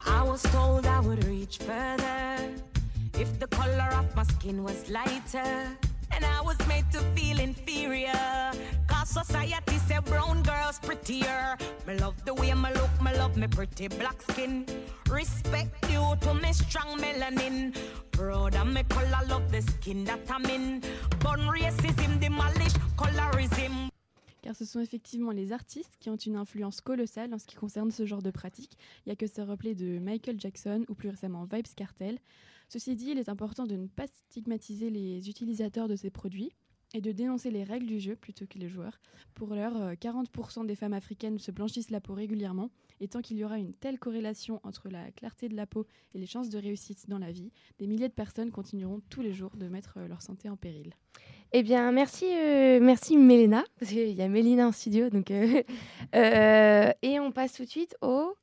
If 3.18 3.38
the 3.38 3.46
color 3.46 3.90
of 3.98 4.14
my 4.16 4.24
skin 4.24 4.62
was 4.62 4.88
lighter. 4.90 5.76
And 6.10 6.24
I 6.24 6.40
was 6.42 6.58
made 6.68 6.90
to 6.92 7.00
feel 7.16 7.40
inferior. 7.40 8.52
Cause 8.86 9.08
society 9.10 9.54
brown 10.04 10.42
girls 10.42 10.78
prettier. 10.80 11.56
Love 11.98 12.24
the 12.24 12.34
way 12.34 12.52
look, 12.54 13.02
me 13.02 13.12
love 13.18 13.34
pretty 13.50 13.88
black 13.88 14.22
skin. 14.22 14.66
Respect 15.08 15.82
to 15.82 16.16
strong 16.52 16.98
melanin. 16.98 17.74
Color, 18.12 19.26
love 19.28 19.50
the 19.50 19.62
skin 19.62 20.04
that 20.04 20.20
I'm 20.30 20.44
in. 20.46 20.82
Racism, 21.20 22.20
colorism. 22.96 23.90
car 24.44 24.54
ce 24.54 24.66
sont 24.66 24.80
effectivement 24.80 25.30
les 25.30 25.52
artistes 25.52 25.96
qui 26.00 26.10
ont 26.10 26.16
une 26.16 26.36
influence 26.36 26.82
colossale 26.82 27.32
en 27.32 27.38
ce 27.38 27.46
qui 27.46 27.56
concerne 27.56 27.90
ce 27.90 28.04
genre 28.04 28.20
de 28.20 28.30
pratique. 28.30 28.76
Il 28.98 29.08
n'y 29.08 29.12
a 29.12 29.16
que 29.16 29.26
se 29.26 29.40
rappeler 29.40 29.74
de 29.74 29.98
Michael 29.98 30.38
Jackson 30.38 30.84
ou 30.88 30.94
plus 30.94 31.08
récemment 31.08 31.46
Vibes 31.50 31.74
Cartel. 31.74 32.18
Ceci 32.74 32.96
dit, 32.96 33.10
il 33.10 33.18
est 33.18 33.28
important 33.28 33.66
de 33.66 33.76
ne 33.76 33.86
pas 33.86 34.08
stigmatiser 34.08 34.90
les 34.90 35.28
utilisateurs 35.30 35.86
de 35.86 35.94
ces 35.94 36.10
produits 36.10 36.50
et 36.92 37.00
de 37.00 37.12
dénoncer 37.12 37.52
les 37.52 37.62
règles 37.62 37.86
du 37.86 38.00
jeu 38.00 38.16
plutôt 38.16 38.46
que 38.46 38.58
les 38.58 38.68
joueurs. 38.68 38.98
Pour 39.34 39.54
l'heure, 39.54 39.76
euh, 39.76 39.94
40% 39.94 40.66
des 40.66 40.74
femmes 40.74 40.92
africaines 40.92 41.38
se 41.38 41.52
blanchissent 41.52 41.90
la 41.90 42.00
peau 42.00 42.14
régulièrement, 42.14 42.70
et 42.98 43.06
tant 43.06 43.20
qu'il 43.20 43.36
y 43.36 43.44
aura 43.44 43.58
une 43.58 43.74
telle 43.74 44.00
corrélation 44.00 44.58
entre 44.64 44.88
la 44.88 45.12
clarté 45.12 45.48
de 45.48 45.54
la 45.54 45.66
peau 45.66 45.86
et 46.14 46.18
les 46.18 46.26
chances 46.26 46.48
de 46.50 46.58
réussite 46.58 47.08
dans 47.08 47.20
la 47.20 47.30
vie, 47.30 47.52
des 47.78 47.86
milliers 47.86 48.08
de 48.08 48.12
personnes 48.12 48.50
continueront 48.50 49.00
tous 49.08 49.22
les 49.22 49.32
jours 49.32 49.56
de 49.56 49.68
mettre 49.68 49.98
euh, 49.98 50.08
leur 50.08 50.20
santé 50.20 50.48
en 50.48 50.56
péril. 50.56 50.96
Eh 51.52 51.62
bien, 51.62 51.92
merci, 51.92 52.26
euh, 52.26 52.80
merci 52.82 53.16
Mélena, 53.16 53.62
parce 53.78 53.92
qu'il 53.92 54.10
y 54.10 54.22
a 54.22 54.26
Mélina 54.28 54.66
en 54.66 54.72
studio. 54.72 55.10
Donc, 55.10 55.30
euh, 55.30 55.62
euh, 56.16 56.92
et 57.02 57.20
on 57.20 57.30
passe 57.30 57.52
tout 57.52 57.64
de 57.64 57.70
suite 57.70 57.96
au... 58.02 58.34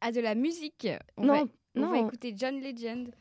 À 0.00 0.10
de 0.10 0.20
la 0.20 0.34
musique. 0.34 0.88
On 1.16 1.26
non, 1.26 1.34
va, 1.34 1.44
on 1.76 1.80
non. 1.82 1.90
va 1.92 1.98
écouter 2.00 2.34
John 2.36 2.60
Legend. 2.60 3.14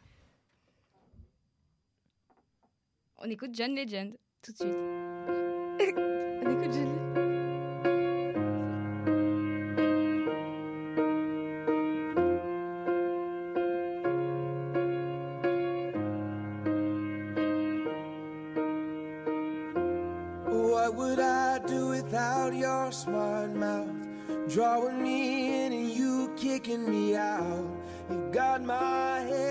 On 3.17 3.29
écoute 3.29 3.51
John 3.53 3.73
Legend 3.73 4.13
tout 4.41 4.51
de 4.51 4.57
suite. 4.57 4.67
on 6.37 6.51
écoute 6.51 6.73
John 6.73 7.15
What 20.51 20.95
would 20.95 21.19
I 21.19 21.59
do 21.65 21.87
without 21.87 22.53
your 22.53 22.91
smart 22.91 23.55
mouth? 23.55 23.87
Drawing 24.49 25.01
me 25.01 25.65
in 25.65 25.73
and 25.73 25.89
you 25.89 26.33
kicking 26.35 26.89
me 26.89 27.15
out. 27.15 27.65
You've 28.09 28.31
got 28.31 28.61
my 28.61 29.21
head 29.21 29.44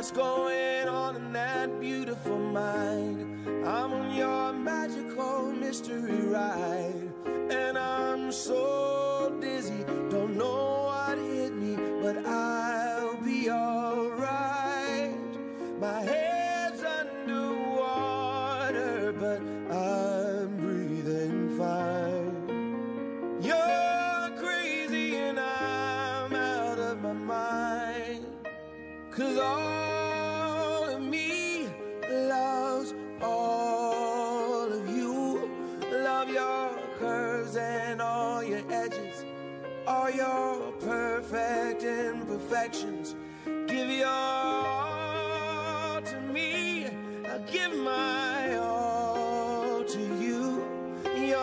What's 0.00 0.12
going 0.12 0.88
on 0.88 1.14
in 1.14 1.30
that 1.34 1.78
beautiful 1.78 2.38
mind? 2.38 3.46
I'm 3.66 3.92
on 3.92 4.14
your 4.14 4.50
magical 4.54 5.52
mystery 5.52 6.22
ride, 6.22 7.12
and 7.26 7.76
I'm 7.76 8.32
so 8.32 8.89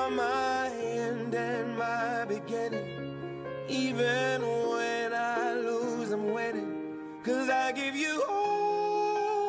You're 0.07 0.15
my 0.15 0.69
end 0.69 1.35
and 1.35 1.77
my 1.77 2.23
beginning. 2.23 3.13
Even 3.67 4.41
when 4.41 5.13
I 5.13 5.53
lose, 5.55 6.13
I'm 6.13 6.31
winning. 6.31 6.95
Cause 7.25 7.49
I 7.49 7.73
give 7.73 7.93
you 7.93 8.23
all 8.29 9.45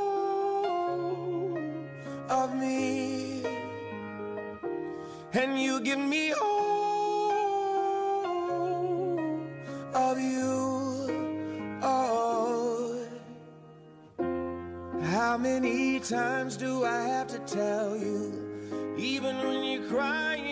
of 2.28 2.56
me. 2.56 3.44
And 5.32 5.62
you 5.62 5.80
give 5.80 6.00
me 6.00 6.32
all 6.32 7.28
of 9.94 10.18
you. 10.20 11.78
Oh. 11.82 13.06
How 15.02 15.38
many 15.38 16.00
times 16.00 16.56
do 16.56 16.84
I 16.84 17.02
have 17.02 17.28
to 17.28 17.38
tell 17.38 17.96
you? 17.96 18.48
Even 18.98 19.36
when 19.38 19.62
you're 19.62 19.88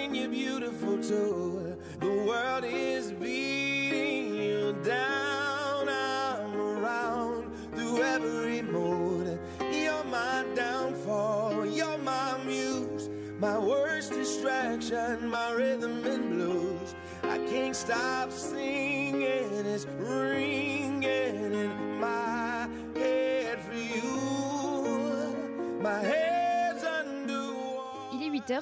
crying, 0.07 0.15
you're 0.15 0.29
beautiful 0.31 0.99
too. 0.99 1.77
The 2.01 2.25
world 2.27 2.65
is 2.65 3.13
beating 3.13 4.35
you 4.35 4.77
down. 4.85 5.89
I'm 5.89 6.55
around 6.55 7.53
through 7.75 8.03
every 8.03 8.63
mood. 8.63 9.39
You're 9.73 10.05
my 10.05 10.45
downfall. 10.55 11.67
You're 11.67 11.99
my 11.99 12.39
muse. 12.45 13.09
My 13.39 13.59
worst 13.59 14.13
distraction, 14.13 15.29
my 15.29 15.53
rhythm 15.53 16.05
and 16.07 16.31
blues. 16.31 16.95
I 17.23 17.39
can't 17.39 17.77
stop 17.77 18.33
singing. 18.33 19.67
It's 19.67 19.87
ringing 19.99 20.56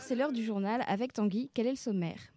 c'est 0.01 0.14
l'heure 0.14 0.32
du 0.32 0.43
journal 0.43 0.82
avec 0.87 1.12
Tanguy. 1.12 1.51
Quel 1.53 1.66
est 1.66 1.70
le 1.70 1.76
sommaire? 1.76 2.34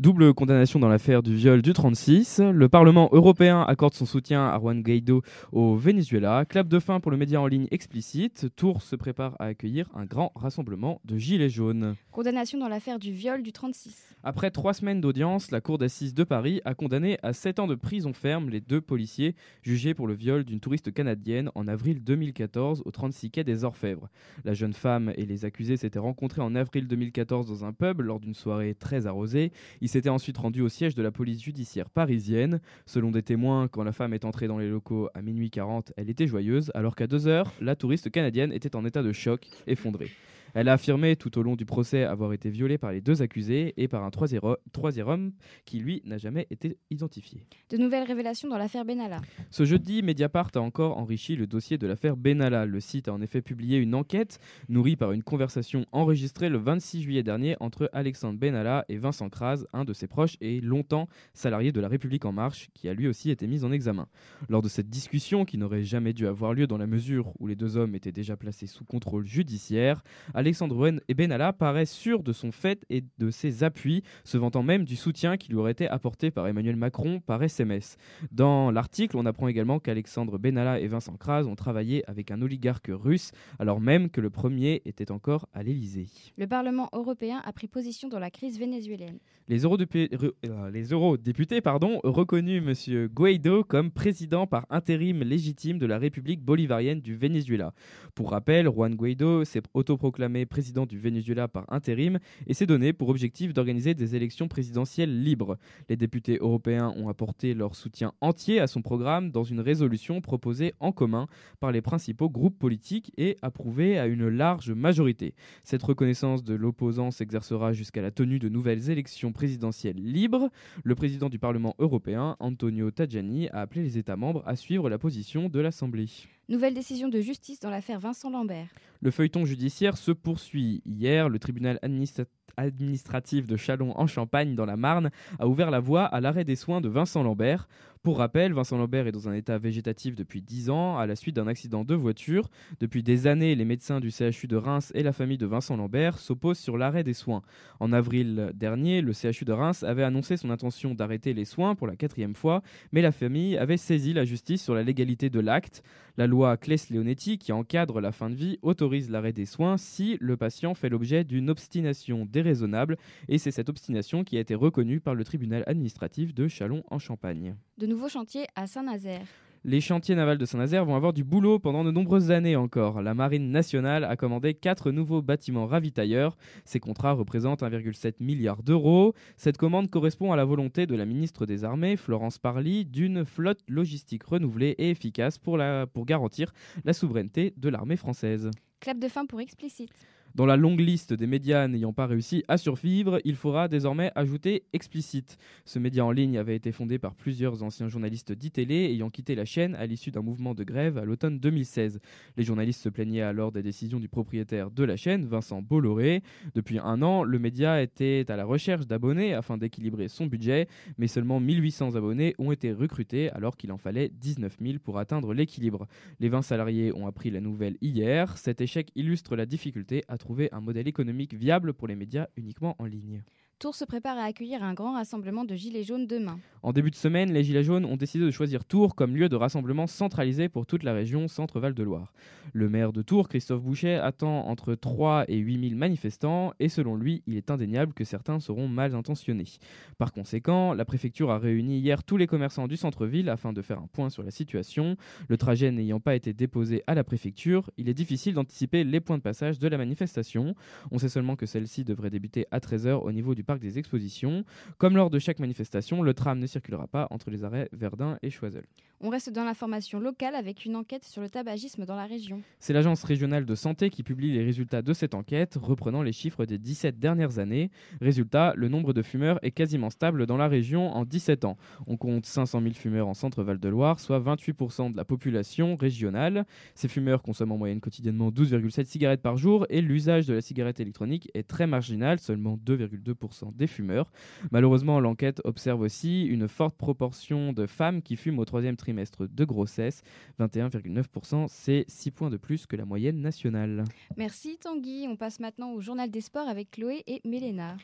Double 0.00 0.32
condamnation 0.32 0.78
dans 0.78 0.88
l'affaire 0.88 1.22
du 1.22 1.34
viol 1.34 1.60
du 1.60 1.74
36. 1.74 2.40
Le 2.54 2.70
Parlement 2.70 3.10
européen 3.12 3.60
accorde 3.68 3.92
son 3.92 4.06
soutien 4.06 4.48
à 4.48 4.58
Juan 4.58 4.80
Guaido 4.80 5.20
au 5.52 5.76
Venezuela. 5.76 6.46
Clap 6.48 6.68
de 6.68 6.78
fin 6.78 7.00
pour 7.00 7.10
le 7.10 7.18
média 7.18 7.38
en 7.38 7.46
ligne 7.46 7.68
explicite. 7.70 8.46
Tours 8.56 8.80
se 8.80 8.96
prépare 8.96 9.36
à 9.38 9.44
accueillir 9.44 9.90
un 9.94 10.06
grand 10.06 10.32
rassemblement 10.34 11.02
de 11.04 11.18
gilets 11.18 11.50
jaunes. 11.50 11.96
Condamnation 12.12 12.58
dans 12.58 12.68
l'affaire 12.68 12.98
du 12.98 13.12
viol 13.12 13.42
du 13.42 13.52
36. 13.52 14.16
Après 14.24 14.50
trois 14.50 14.72
semaines 14.72 15.02
d'audience, 15.02 15.50
la 15.50 15.60
Cour 15.60 15.76
d'assises 15.76 16.14
de 16.14 16.24
Paris 16.24 16.62
a 16.64 16.74
condamné 16.74 17.18
à 17.22 17.34
7 17.34 17.58
ans 17.58 17.66
de 17.66 17.74
prison 17.74 18.14
ferme 18.14 18.48
les 18.48 18.62
deux 18.62 18.80
policiers 18.80 19.34
jugés 19.62 19.92
pour 19.92 20.06
le 20.06 20.14
viol 20.14 20.44
d'une 20.44 20.60
touriste 20.60 20.92
canadienne 20.92 21.50
en 21.54 21.68
avril 21.68 22.02
2014 22.02 22.82
au 22.86 22.90
36 22.90 23.30
quai 23.30 23.44
des 23.44 23.64
Orfèvres. 23.64 24.08
La 24.46 24.54
jeune 24.54 24.72
femme 24.72 25.12
et 25.16 25.26
les 25.26 25.44
accusés 25.44 25.76
s'étaient 25.76 25.98
rencontrés 25.98 26.40
en 26.40 26.54
avril 26.54 26.86
2014 26.86 27.46
dans 27.46 27.66
un 27.66 27.74
pub 27.74 28.00
lors 28.00 28.18
d'une 28.18 28.34
soirée 28.34 28.74
très 28.74 29.06
arrosée. 29.06 29.52
S'était 29.90 30.08
ensuite 30.08 30.38
rendu 30.38 30.62
au 30.62 30.68
siège 30.68 30.94
de 30.94 31.02
la 31.02 31.10
police 31.10 31.42
judiciaire 31.42 31.90
parisienne. 31.90 32.60
Selon 32.86 33.10
des 33.10 33.22
témoins, 33.22 33.68
quand 33.68 33.82
la 33.82 33.92
femme 33.92 34.14
est 34.14 34.24
entrée 34.24 34.46
dans 34.46 34.58
les 34.58 34.68
locaux 34.68 35.08
à 35.14 35.22
minuit 35.22 35.50
40, 35.50 35.92
elle 35.96 36.08
était 36.08 36.26
joyeuse, 36.26 36.70
alors 36.74 36.96
qu'à 36.96 37.06
2 37.06 37.26
heures, 37.26 37.52
la 37.60 37.76
touriste 37.76 38.10
canadienne 38.10 38.52
était 38.52 38.76
en 38.76 38.84
état 38.84 39.02
de 39.02 39.12
choc, 39.12 39.46
effondrée. 39.66 40.10
Elle 40.54 40.68
a 40.68 40.74
affirmé 40.74 41.16
tout 41.16 41.38
au 41.38 41.42
long 41.42 41.56
du 41.56 41.64
procès 41.66 42.04
avoir 42.04 42.32
été 42.32 42.50
violée 42.50 42.78
par 42.78 42.92
les 42.92 43.00
deux 43.00 43.22
accusés 43.22 43.74
et 43.76 43.88
par 43.88 44.04
un 44.04 44.10
troisième 44.10 44.40
ho- 44.44 44.56
troisième 44.72 45.08
homme 45.08 45.32
qui, 45.64 45.78
lui, 45.78 46.02
n'a 46.04 46.18
jamais 46.18 46.46
été 46.50 46.76
identifié. 46.90 47.44
De 47.70 47.76
nouvelles 47.76 48.04
révélations 48.06 48.48
dans 48.48 48.58
l'affaire 48.58 48.84
Benalla. 48.84 49.20
Ce 49.50 49.64
jeudi, 49.64 50.02
Mediapart 50.02 50.50
a 50.54 50.58
encore 50.60 50.98
enrichi 50.98 51.36
le 51.36 51.46
dossier 51.46 51.78
de 51.78 51.86
l'affaire 51.86 52.16
Benalla. 52.16 52.66
Le 52.66 52.80
site 52.80 53.08
a 53.08 53.12
en 53.12 53.20
effet 53.20 53.42
publié 53.42 53.78
une 53.78 53.94
enquête 53.94 54.38
nourrie 54.68 54.96
par 54.96 55.12
une 55.12 55.22
conversation 55.22 55.86
enregistrée 55.92 56.48
le 56.48 56.58
26 56.58 57.02
juillet 57.02 57.22
dernier 57.22 57.56
entre 57.60 57.88
Alexandre 57.92 58.38
Benalla 58.38 58.84
et 58.88 58.96
Vincent 58.96 59.28
Kras, 59.28 59.64
un 59.72 59.84
de 59.84 59.92
ses 59.92 60.06
proches 60.06 60.36
et 60.40 60.60
longtemps 60.60 61.08
salarié 61.34 61.72
de 61.72 61.80
La 61.80 61.88
République 61.88 62.24
En 62.24 62.32
Marche, 62.32 62.68
qui 62.74 62.88
a 62.88 62.94
lui 62.94 63.06
aussi 63.08 63.30
été 63.30 63.46
mis 63.46 63.64
en 63.64 63.72
examen. 63.72 64.08
Lors 64.48 64.62
de 64.62 64.68
cette 64.68 64.90
discussion, 64.90 65.44
qui 65.44 65.58
n'aurait 65.58 65.84
jamais 65.84 66.12
dû 66.12 66.26
avoir 66.26 66.54
lieu 66.54 66.66
dans 66.66 66.78
la 66.78 66.86
mesure 66.86 67.32
où 67.38 67.46
les 67.46 67.56
deux 67.56 67.76
hommes 67.76 67.94
étaient 67.94 68.12
déjà 68.12 68.36
placés 68.36 68.66
sous 68.66 68.84
contrôle 68.84 69.26
judiciaire, 69.26 70.02
Alexandre 70.40 70.74
Ben- 70.74 71.00
et 71.06 71.12
Benalla 71.12 71.52
paraît 71.52 71.84
sûr 71.84 72.22
de 72.22 72.32
son 72.32 72.50
fait 72.50 72.82
et 72.88 73.04
de 73.18 73.30
ses 73.30 73.62
appuis, 73.62 74.02
se 74.24 74.38
vantant 74.38 74.62
même 74.62 74.86
du 74.86 74.96
soutien 74.96 75.36
qui 75.36 75.50
lui 75.50 75.56
aurait 75.56 75.72
été 75.72 75.86
apporté 75.86 76.30
par 76.30 76.48
Emmanuel 76.48 76.76
Macron 76.76 77.20
par 77.20 77.42
SMS. 77.42 77.98
Dans 78.32 78.70
l'article, 78.70 79.18
on 79.18 79.26
apprend 79.26 79.48
également 79.48 79.80
qu'Alexandre 79.80 80.38
Benalla 80.38 80.80
et 80.80 80.86
Vincent 80.86 81.14
Kras 81.16 81.44
ont 81.44 81.56
travaillé 81.56 82.08
avec 82.08 82.30
un 82.30 82.40
oligarque 82.40 82.90
russe, 82.90 83.32
alors 83.58 83.82
même 83.82 84.08
que 84.08 84.22
le 84.22 84.30
premier 84.30 84.80
était 84.86 85.12
encore 85.12 85.46
à 85.52 85.62
l'Élysée. 85.62 86.06
Le 86.38 86.46
Parlement 86.46 86.88
européen 86.94 87.42
a 87.44 87.52
pris 87.52 87.68
position 87.68 88.08
dans 88.08 88.18
la 88.18 88.30
crise 88.30 88.58
vénézuélienne. 88.58 89.18
Les, 89.46 89.66
euh, 89.66 90.84
eurodéputés 90.90 91.60
pardon, 91.60 92.00
reconnus 92.02 92.62
M. 92.88 93.08
Guaido 93.08 93.62
comme 93.62 93.90
président 93.90 94.46
par 94.46 94.64
intérim 94.70 95.22
légitime 95.22 95.78
de 95.78 95.86
la 95.86 95.98
République 95.98 96.40
bolivarienne 96.40 97.00
du 97.00 97.14
Venezuela. 97.14 97.74
Pour 98.14 98.30
rappel, 98.30 98.66
Juan 98.66 98.94
Guaido 98.94 99.44
s'est 99.44 99.62
autoproclamé 99.74 100.29
président 100.46 100.86
du 100.86 100.98
Venezuela 100.98 101.48
par 101.48 101.64
intérim 101.72 102.18
et 102.46 102.54
s'est 102.54 102.66
donné 102.66 102.92
pour 102.92 103.08
objectif 103.08 103.52
d'organiser 103.52 103.94
des 103.94 104.16
élections 104.16 104.48
présidentielles 104.48 105.22
libres. 105.22 105.58
Les 105.88 105.96
députés 105.96 106.38
européens 106.40 106.92
ont 106.96 107.08
apporté 107.08 107.54
leur 107.54 107.74
soutien 107.74 108.12
entier 108.20 108.60
à 108.60 108.66
son 108.66 108.82
programme 108.82 109.30
dans 109.30 109.44
une 109.44 109.60
résolution 109.60 110.20
proposée 110.20 110.74
en 110.80 110.92
commun 110.92 111.26
par 111.60 111.72
les 111.72 111.82
principaux 111.82 112.28
groupes 112.28 112.58
politiques 112.58 113.12
et 113.16 113.36
approuvée 113.42 113.98
à 113.98 114.06
une 114.06 114.28
large 114.28 114.70
majorité. 114.72 115.34
Cette 115.64 115.82
reconnaissance 115.82 116.44
de 116.44 116.54
l'opposant 116.54 117.10
s'exercera 117.10 117.72
jusqu'à 117.72 118.02
la 118.02 118.10
tenue 118.10 118.38
de 118.38 118.48
nouvelles 118.48 118.90
élections 118.90 119.32
présidentielles 119.32 120.02
libres. 120.02 120.50
Le 120.84 120.94
président 120.94 121.28
du 121.28 121.38
Parlement 121.38 121.74
européen, 121.78 122.36
Antonio 122.40 122.90
Tajani, 122.90 123.48
a 123.48 123.60
appelé 123.60 123.82
les 123.82 123.98
États 123.98 124.16
membres 124.16 124.42
à 124.46 124.56
suivre 124.56 124.88
la 124.88 124.98
position 124.98 125.48
de 125.48 125.60
l'Assemblée. 125.60 126.08
Nouvelle 126.50 126.74
décision 126.74 127.08
de 127.08 127.20
justice 127.20 127.60
dans 127.60 127.70
l'affaire 127.70 128.00
Vincent 128.00 128.28
Lambert. 128.28 128.66
Le 129.00 129.12
feuilleton 129.12 129.44
judiciaire 129.44 129.96
se 129.96 130.10
poursuit. 130.10 130.82
Hier, 130.84 131.28
le 131.28 131.38
tribunal 131.38 131.78
administra- 131.80 132.24
administratif 132.56 133.46
de 133.46 133.56
Châlons 133.56 133.96
en 133.96 134.08
Champagne, 134.08 134.56
dans 134.56 134.66
la 134.66 134.76
Marne, 134.76 135.10
a 135.38 135.46
ouvert 135.46 135.70
la 135.70 135.78
voie 135.78 136.04
à 136.06 136.20
l'arrêt 136.20 136.42
des 136.44 136.56
soins 136.56 136.80
de 136.80 136.88
Vincent 136.88 137.22
Lambert. 137.22 137.68
Pour 138.02 138.16
rappel, 138.16 138.54
Vincent 138.54 138.78
Lambert 138.78 139.06
est 139.06 139.12
dans 139.12 139.28
un 139.28 139.34
état 139.34 139.58
végétatif 139.58 140.14
depuis 140.14 140.40
10 140.40 140.70
ans 140.70 140.96
à 140.96 141.06
la 141.06 141.16
suite 141.16 141.36
d'un 141.36 141.46
accident 141.46 141.84
de 141.84 141.94
voiture. 141.94 142.48
Depuis 142.80 143.02
des 143.02 143.26
années, 143.26 143.54
les 143.54 143.66
médecins 143.66 144.00
du 144.00 144.10
CHU 144.10 144.46
de 144.46 144.56
Reims 144.56 144.90
et 144.94 145.02
la 145.02 145.12
famille 145.12 145.36
de 145.36 145.44
Vincent 145.44 145.76
Lambert 145.76 146.18
s'opposent 146.18 146.58
sur 146.58 146.78
l'arrêt 146.78 147.04
des 147.04 147.12
soins. 147.12 147.42
En 147.78 147.92
avril 147.92 148.52
dernier, 148.54 149.02
le 149.02 149.12
CHU 149.12 149.44
de 149.44 149.52
Reims 149.52 149.82
avait 149.82 150.02
annoncé 150.02 150.38
son 150.38 150.48
intention 150.48 150.94
d'arrêter 150.94 151.34
les 151.34 151.44
soins 151.44 151.74
pour 151.74 151.86
la 151.86 151.94
quatrième 151.94 152.34
fois, 152.34 152.62
mais 152.90 153.02
la 153.02 153.12
famille 153.12 153.58
avait 153.58 153.76
saisi 153.76 154.14
la 154.14 154.24
justice 154.24 154.64
sur 154.64 154.74
la 154.74 154.82
légalité 154.82 155.28
de 155.28 155.40
l'acte. 155.40 155.82
La 156.16 156.26
loi 156.26 156.56
Claes-Leonetti, 156.56 157.36
qui 157.36 157.52
encadre 157.52 158.00
la 158.00 158.12
fin 158.12 158.30
de 158.30 158.34
vie, 158.34 158.58
autorise 158.62 159.10
l'arrêt 159.10 159.34
des 159.34 159.44
soins 159.44 159.76
si 159.76 160.16
le 160.22 160.38
patient 160.38 160.74
fait 160.74 160.88
l'objet 160.88 161.22
d'une 161.22 161.50
obstination 161.50 162.24
déraisonnable, 162.24 162.96
et 163.28 163.36
c'est 163.36 163.50
cette 163.50 163.68
obstination 163.68 164.24
qui 164.24 164.38
a 164.38 164.40
été 164.40 164.54
reconnue 164.54 165.00
par 165.00 165.14
le 165.14 165.22
tribunal 165.22 165.64
administratif 165.66 166.34
de 166.34 166.48
Châlons 166.48 166.82
en 166.90 166.98
Champagne. 166.98 167.56
De 167.80 167.86
nouveaux 167.86 168.10
chantiers 168.10 168.46
à 168.56 168.66
Saint-Nazaire. 168.66 169.26
Les 169.64 169.80
chantiers 169.80 170.14
navals 170.14 170.36
de 170.36 170.44
Saint-Nazaire 170.44 170.84
vont 170.84 170.96
avoir 170.96 171.14
du 171.14 171.24
boulot 171.24 171.58
pendant 171.58 171.82
de 171.82 171.90
nombreuses 171.90 172.30
années 172.30 172.54
encore. 172.54 173.00
La 173.00 173.14
Marine 173.14 173.50
nationale 173.50 174.04
a 174.04 174.16
commandé 174.16 174.52
quatre 174.52 174.90
nouveaux 174.90 175.22
bâtiments 175.22 175.66
ravitailleurs. 175.66 176.36
Ces 176.66 176.78
contrats 176.78 177.12
représentent 177.12 177.62
1,7 177.62 178.16
milliard 178.20 178.62
d'euros. 178.62 179.14
Cette 179.38 179.56
commande 179.56 179.88
correspond 179.88 180.30
à 180.30 180.36
la 180.36 180.44
volonté 180.44 180.84
de 180.84 180.94
la 180.94 181.06
ministre 181.06 181.46
des 181.46 181.64
Armées, 181.64 181.96
Florence 181.96 182.36
Parly, 182.36 182.84
d'une 182.84 183.24
flotte 183.24 183.60
logistique 183.66 184.24
renouvelée 184.24 184.74
et 184.76 184.90
efficace 184.90 185.38
pour, 185.38 185.56
la, 185.56 185.86
pour 185.86 186.04
garantir 186.04 186.52
la 186.84 186.92
souveraineté 186.92 187.54
de 187.56 187.70
l'armée 187.70 187.96
française. 187.96 188.50
Clap 188.80 188.98
de 188.98 189.08
fin 189.08 189.24
pour 189.24 189.40
explicite. 189.40 189.94
Dans 190.36 190.46
la 190.46 190.56
longue 190.56 190.78
liste 190.78 191.12
des 191.12 191.26
médias 191.26 191.66
n'ayant 191.66 191.92
pas 191.92 192.06
réussi 192.06 192.44
à 192.46 192.56
survivre, 192.56 193.18
il 193.24 193.34
faudra 193.34 193.66
désormais 193.66 194.12
ajouter 194.14 194.62
explicite. 194.72 195.36
Ce 195.64 195.80
média 195.80 196.04
en 196.04 196.12
ligne 196.12 196.38
avait 196.38 196.54
été 196.54 196.70
fondé 196.70 197.00
par 197.00 197.16
plusieurs 197.16 197.64
anciens 197.64 197.88
journalistes 197.88 198.30
d'ITélé 198.30 198.92
ayant 198.92 199.10
quitté 199.10 199.34
la 199.34 199.44
chaîne 199.44 199.74
à 199.74 199.86
l'issue 199.86 200.12
d'un 200.12 200.22
mouvement 200.22 200.54
de 200.54 200.62
grève 200.62 200.98
à 200.98 201.04
l'automne 201.04 201.40
2016. 201.40 201.98
Les 202.36 202.44
journalistes 202.44 202.80
se 202.80 202.88
plaignaient 202.88 203.22
alors 203.22 203.50
des 203.50 203.64
décisions 203.64 203.98
du 203.98 204.08
propriétaire 204.08 204.70
de 204.70 204.84
la 204.84 204.96
chaîne, 204.96 205.26
Vincent 205.26 205.62
Bolloré. 205.62 206.22
Depuis 206.54 206.78
un 206.78 207.02
an, 207.02 207.24
le 207.24 207.38
média 207.40 207.82
était 207.82 208.24
à 208.28 208.36
la 208.36 208.44
recherche 208.44 208.86
d'abonnés 208.86 209.34
afin 209.34 209.58
d'équilibrer 209.58 210.06
son 210.06 210.26
budget, 210.26 210.68
mais 210.96 211.08
seulement 211.08 211.40
1800 211.40 211.96
abonnés 211.96 212.36
ont 212.38 212.52
été 212.52 212.72
recrutés 212.72 213.30
alors 213.30 213.56
qu'il 213.56 213.72
en 213.72 213.78
fallait 213.78 214.10
19 214.20 214.58
000 214.62 214.78
pour 214.78 214.98
atteindre 214.98 215.34
l'équilibre. 215.34 215.88
Les 216.20 216.28
20 216.28 216.42
salariés 216.42 216.92
ont 216.94 217.08
appris 217.08 217.32
la 217.32 217.40
nouvelle 217.40 217.76
hier. 217.82 218.38
Cet 218.38 218.60
échec 218.60 218.92
illustre 218.94 219.34
la 219.34 219.44
difficulté 219.44 220.04
à 220.06 220.18
trouver 220.20 220.48
un 220.52 220.60
modèle 220.60 220.86
économique 220.86 221.34
viable 221.34 221.74
pour 221.74 221.88
les 221.88 221.96
médias 221.96 222.28
uniquement 222.36 222.76
en 222.78 222.84
ligne. 222.84 223.24
Tours 223.60 223.74
se 223.74 223.84
prépare 223.84 224.16
à 224.16 224.22
accueillir 224.22 224.64
un 224.64 224.72
grand 224.72 224.94
rassemblement 224.94 225.44
de 225.44 225.54
Gilets 225.54 225.82
jaunes 225.82 226.06
demain. 226.06 226.38
En 226.62 226.72
début 226.72 226.90
de 226.90 226.96
semaine, 226.96 227.30
les 227.30 227.44
Gilets 227.44 227.62
jaunes 227.62 227.84
ont 227.84 227.96
décidé 227.96 228.24
de 228.24 228.30
choisir 228.30 228.64
Tours 228.64 228.94
comme 228.94 229.14
lieu 229.14 229.28
de 229.28 229.36
rassemblement 229.36 229.86
centralisé 229.86 230.48
pour 230.48 230.64
toute 230.64 230.82
la 230.82 230.94
région 230.94 231.28
Centre-Val 231.28 231.74
de 231.74 231.82
Loire. 231.82 232.14
Le 232.54 232.70
maire 232.70 232.92
de 232.92 233.02
Tours, 233.02 233.28
Christophe 233.28 233.62
Boucher, 233.62 233.96
attend 233.96 234.46
entre 234.46 234.74
3 234.74 235.26
et 235.28 235.36
8 235.36 235.68
000 235.68 235.78
manifestants 235.78 236.54
et 236.58 236.70
selon 236.70 236.96
lui, 236.96 237.22
il 237.26 237.36
est 237.36 237.50
indéniable 237.50 237.92
que 237.92 238.04
certains 238.04 238.40
seront 238.40 238.66
mal 238.66 238.94
intentionnés. 238.94 239.58
Par 239.98 240.12
conséquent, 240.12 240.72
la 240.72 240.86
préfecture 240.86 241.30
a 241.30 241.38
réuni 241.38 241.80
hier 241.80 242.02
tous 242.02 242.16
les 242.16 242.26
commerçants 242.26 242.66
du 242.66 242.78
centre-ville 242.78 243.28
afin 243.28 243.52
de 243.52 243.60
faire 243.60 243.78
un 243.78 243.88
point 243.92 244.08
sur 244.08 244.22
la 244.22 244.30
situation. 244.30 244.96
Le 245.28 245.36
trajet 245.36 245.70
n'ayant 245.70 246.00
pas 246.00 246.14
été 246.14 246.32
déposé 246.32 246.82
à 246.86 246.94
la 246.94 247.04
préfecture, 247.04 247.70
il 247.76 247.90
est 247.90 247.94
difficile 247.94 248.34
d'anticiper 248.34 248.84
les 248.84 249.00
points 249.00 249.18
de 249.18 249.22
passage 249.22 249.58
de 249.58 249.68
la 249.68 249.76
manifestation. 249.76 250.54
On 250.90 250.98
sait 250.98 251.10
seulement 251.10 251.36
que 251.36 251.44
celle-ci 251.44 251.84
devrait 251.84 252.10
débuter 252.10 252.46
à 252.50 252.58
13h 252.58 253.02
au 253.02 253.12
niveau 253.12 253.34
du 253.34 253.44
des 253.58 253.78
expositions. 253.78 254.44
Comme 254.78 254.96
lors 254.96 255.10
de 255.10 255.18
chaque 255.18 255.38
manifestation, 255.38 256.02
le 256.02 256.14
tram 256.14 256.38
ne 256.38 256.46
circulera 256.46 256.86
pas 256.86 257.08
entre 257.10 257.30
les 257.30 257.44
arrêts 257.44 257.68
Verdun 257.72 258.18
et 258.22 258.30
Choiseul. 258.30 258.66
On 259.02 259.08
reste 259.08 259.30
dans 259.30 259.44
l'information 259.44 259.98
locale 259.98 260.34
avec 260.34 260.66
une 260.66 260.76
enquête 260.76 261.04
sur 261.04 261.22
le 261.22 261.30
tabagisme 261.30 261.86
dans 261.86 261.96
la 261.96 262.04
région. 262.04 262.42
C'est 262.58 262.74
l'Agence 262.74 263.02
régionale 263.02 263.46
de 263.46 263.54
santé 263.54 263.88
qui 263.88 264.02
publie 264.02 264.30
les 264.30 264.44
résultats 264.44 264.82
de 264.82 264.92
cette 264.92 265.14
enquête, 265.14 265.56
reprenant 265.58 266.02
les 266.02 266.12
chiffres 266.12 266.44
des 266.44 266.58
17 266.58 266.98
dernières 266.98 267.38
années. 267.38 267.70
Résultat, 268.02 268.52
le 268.56 268.68
nombre 268.68 268.92
de 268.92 269.00
fumeurs 269.00 269.38
est 269.40 269.52
quasiment 269.52 269.88
stable 269.88 270.26
dans 270.26 270.36
la 270.36 270.48
région 270.48 270.94
en 270.94 271.06
17 271.06 271.46
ans. 271.46 271.56
On 271.86 271.96
compte 271.96 272.26
500 272.26 272.60
000 272.60 272.74
fumeurs 272.74 273.08
en 273.08 273.14
centre-Val 273.14 273.58
de 273.58 273.68
Loire, 273.70 274.00
soit 274.00 274.20
28% 274.20 274.92
de 274.92 274.96
la 274.98 275.06
population 275.06 275.76
régionale. 275.76 276.44
Ces 276.74 276.88
fumeurs 276.88 277.22
consomment 277.22 277.52
en 277.52 277.56
moyenne 277.56 277.80
quotidiennement 277.80 278.28
12,7 278.28 278.84
cigarettes 278.84 279.22
par 279.22 279.38
jour 279.38 279.64
et 279.70 279.80
l'usage 279.80 280.26
de 280.26 280.34
la 280.34 280.42
cigarette 280.42 280.78
électronique 280.78 281.30
est 281.32 281.48
très 281.48 281.66
marginal, 281.66 282.18
seulement 282.18 282.58
2,2% 282.66 283.56
des 283.56 283.66
fumeurs. 283.66 284.12
Malheureusement, 284.50 285.00
l'enquête 285.00 285.40
observe 285.44 285.80
aussi 285.80 286.26
une 286.26 286.48
forte 286.48 286.76
proportion 286.76 287.54
de 287.54 287.64
femmes 287.64 288.02
qui 288.02 288.16
fument 288.16 288.40
au 288.40 288.44
troisième 288.44 288.76
trimestre 288.76 288.89
de 288.92 289.44
grossesse, 289.44 290.02
21,9%, 290.38 291.46
c'est 291.48 291.84
6 291.88 292.10
points 292.10 292.30
de 292.30 292.36
plus 292.36 292.66
que 292.66 292.76
la 292.76 292.84
moyenne 292.84 293.20
nationale. 293.20 293.84
Merci 294.16 294.58
Tanguy. 294.58 295.06
On 295.08 295.16
passe 295.16 295.40
maintenant 295.40 295.72
au 295.72 295.80
journal 295.80 296.10
des 296.10 296.20
sports 296.20 296.48
avec 296.48 296.70
Chloé 296.72 297.02
et 297.06 297.20
Mélena. 297.24 297.76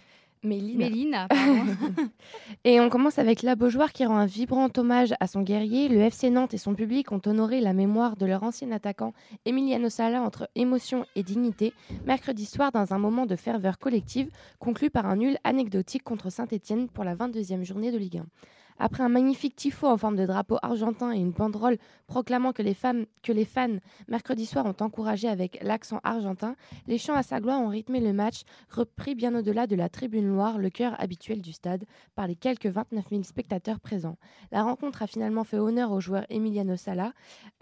Mélina. 0.43 0.89
Mélina, 0.89 1.29
pardon. 1.29 1.65
Et 2.65 2.81
on 2.81 2.89
commence 2.89 3.19
avec 3.19 3.43
la 3.43 3.57
Beaujoire 3.57 3.93
qui 3.93 4.05
rend 4.05 4.17
un 4.17 4.27
vibrant 4.27 4.69
hommage 4.77 5.15
à 5.21 5.27
son 5.27 5.43
guerrier. 5.43 5.89
Le 5.89 6.01
FC 6.01 6.31
Nantes 6.31 6.55
et 6.55 6.59
son 6.59 6.75
public 6.75 7.11
ont 7.13 7.21
honoré 7.27 7.61
la 7.61 7.73
mémoire 7.73 8.17
de 8.17 8.27
leur 8.27 8.43
ancien 8.43 8.71
attaquant 8.71 9.13
Emiliano 9.45 9.89
Sala 9.89 10.23
entre 10.23 10.49
émotion 10.55 11.05
et 11.17 11.23
dignité 11.23 11.73
mercredi 12.07 12.47
soir 12.47 12.71
dans 12.73 12.93
un 12.93 12.99
moment 12.99 13.27
de 13.27 13.37
ferveur 13.37 13.79
collective 13.79 14.31
conclu 14.59 14.91
par 14.91 15.07
un 15.07 15.17
nul 15.17 15.37
anecdotique 15.45 16.05
contre 16.05 16.31
Saint-Etienne 16.31 16.89
pour 16.89 17.05
la 17.05 17.17
22e 17.17 17.65
journée 17.65 17.91
de 17.91 17.99
Ligue 17.99 18.19
1. 18.19 18.27
Après 18.79 19.03
un 19.03 19.09
magnifique 19.09 19.57
tifo 19.57 19.87
en 19.87 19.97
forme 19.97 20.17
de 20.17 20.27
drapeau 20.27 20.59
argentin 20.63 21.13
et 21.13 21.19
une 21.19 21.31
banderole 21.31 21.79
proclamant 22.07 22.53
que 22.53 22.63
les, 22.63 22.75
femmes, 22.75 23.07
que 23.23 23.33
les 23.33 23.45
fans 23.45 23.79
mercredi 24.09 24.47
soir 24.47 24.67
ont 24.67 24.77
encouragé 24.81 25.29
avec 25.29 25.59
l'accent 25.63 26.01
argentin, 26.05 26.57
les 26.87 26.99
chants 26.99 27.15
à 27.15 27.23
sa 27.23 27.41
gloire 27.41 27.61
ont 27.61 27.69
rythmé 27.69 28.01
le 28.01 28.13
match, 28.13 28.43
repris 28.71 29.15
bien 29.15 29.35
au-delà 29.35 29.67
de 29.67 29.77
la 29.77 29.89
tribune 29.89 30.27
Loire, 30.27 30.59
le 30.59 30.71
cœur 30.71 30.95
habituel 31.01 31.41
du 31.41 31.53
stade, 31.53 31.85
par 32.15 32.27
les 32.27 32.37
quelques 32.37 32.67
29 32.67 33.05
000 33.11 33.23
spectateurs 33.23 33.81
présents. 33.81 34.19
La 34.53 34.63
rencontre 34.63 35.03
a 35.03 35.07
finalement 35.07 35.45
fait 35.45 35.59
honneur 35.59 35.93
au 35.93 36.01
joueur 36.01 36.25
Emiliano 36.29 36.77
Sala. 36.77 37.13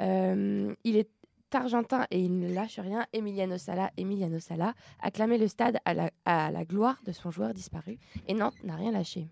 Euh, 0.00 0.74
il 0.84 0.96
est 0.96 1.10
argentin 1.54 2.06
et 2.10 2.20
il 2.20 2.38
ne 2.38 2.52
lâche 2.52 2.78
rien. 2.78 3.06
Emiliano 3.12 3.58
Sala, 3.58 3.90
Emiliano 3.96 4.38
Sala, 4.38 4.74
acclamé 5.00 5.38
le 5.38 5.48
stade 5.48 5.78
à 5.84 5.94
la, 5.94 6.10
à 6.24 6.50
la 6.50 6.64
gloire 6.64 7.00
de 7.04 7.12
son 7.12 7.30
joueur 7.30 7.54
disparu. 7.54 7.98
Et 8.26 8.34
Nantes 8.34 8.62
n'a 8.64 8.76
rien 8.76 8.92
lâché. 8.92 9.28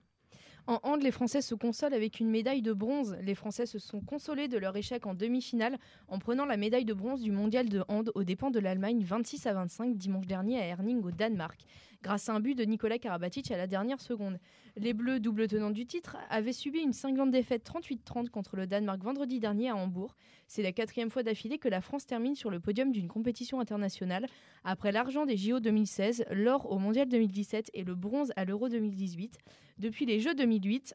En 0.68 0.78
hand, 0.84 1.02
les 1.02 1.10
Français 1.10 1.42
se 1.42 1.56
consolent 1.56 1.92
avec 1.94 2.20
une 2.20 2.30
médaille 2.30 2.62
de 2.62 2.72
bronze. 2.72 3.16
Les 3.22 3.34
Français 3.34 3.66
se 3.66 3.80
sont 3.80 4.00
consolés 4.00 4.46
de 4.46 4.58
leur 4.58 4.76
échec 4.76 5.06
en 5.06 5.14
demi-finale 5.14 5.76
en 6.06 6.20
prenant 6.20 6.44
la 6.44 6.56
médaille 6.56 6.84
de 6.84 6.94
bronze 6.94 7.20
du 7.20 7.32
mondial 7.32 7.68
de 7.68 7.82
hand 7.88 8.12
aux 8.14 8.22
dépens 8.22 8.52
de 8.52 8.60
l'Allemagne 8.60 9.02
26 9.02 9.46
à 9.46 9.54
25 9.54 9.96
dimanche 9.96 10.26
dernier 10.26 10.60
à 10.60 10.64
Herning 10.64 11.02
au 11.02 11.10
Danemark, 11.10 11.64
grâce 12.02 12.28
à 12.28 12.34
un 12.34 12.40
but 12.40 12.54
de 12.54 12.64
Nicolas 12.64 12.98
Karabatic 12.98 13.50
à 13.50 13.56
la 13.56 13.66
dernière 13.66 14.00
seconde. 14.00 14.38
Les 14.76 14.92
Bleus, 14.92 15.20
double 15.20 15.48
tenant 15.48 15.70
du 15.70 15.86
titre, 15.86 16.16
avaient 16.30 16.52
subi 16.52 16.80
une 16.80 16.92
cinglante 16.92 17.30
défaite 17.30 17.64
38-30 17.68 18.28
contre 18.28 18.56
le 18.56 18.66
Danemark 18.66 19.02
vendredi 19.02 19.38
dernier 19.38 19.70
à 19.70 19.76
Hambourg. 19.76 20.16
C'est 20.48 20.62
la 20.62 20.72
quatrième 20.72 21.10
fois 21.10 21.22
d'affilée 21.22 21.58
que 21.58 21.68
la 21.68 21.80
France 21.80 22.06
termine 22.06 22.34
sur 22.34 22.50
le 22.50 22.60
podium 22.60 22.90
d'une 22.90 23.08
compétition 23.08 23.60
internationale, 23.60 24.26
après 24.64 24.92
l'argent 24.92 25.26
des 25.26 25.36
JO 25.36 25.60
2016, 25.60 26.24
l'or 26.30 26.70
au 26.70 26.78
Mondial 26.78 27.08
2017 27.08 27.70
et 27.74 27.84
le 27.84 27.94
bronze 27.94 28.32
à 28.36 28.44
l'Euro 28.44 28.68
2018. 28.68 29.38
Depuis 29.78 30.06
les 30.06 30.20
Jeux 30.20 30.34
2008, 30.34 30.94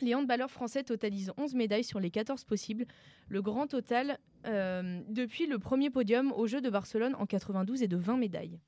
les 0.00 0.14
handballeurs 0.14 0.50
français 0.50 0.82
totalisent 0.82 1.32
11 1.36 1.54
médailles 1.54 1.84
sur 1.84 2.00
les 2.00 2.10
14 2.10 2.44
possibles, 2.44 2.86
le 3.28 3.40
grand 3.40 3.66
total 3.66 4.18
euh, 4.46 5.00
depuis 5.08 5.46
le 5.46 5.58
premier 5.58 5.90
podium 5.90 6.32
aux 6.32 6.46
Jeux 6.46 6.60
de 6.60 6.70
Barcelone 6.70 7.14
en 7.18 7.26
92 7.26 7.82
est 7.82 7.88
de 7.88 7.96
20 7.96 8.16
médailles. 8.16 8.58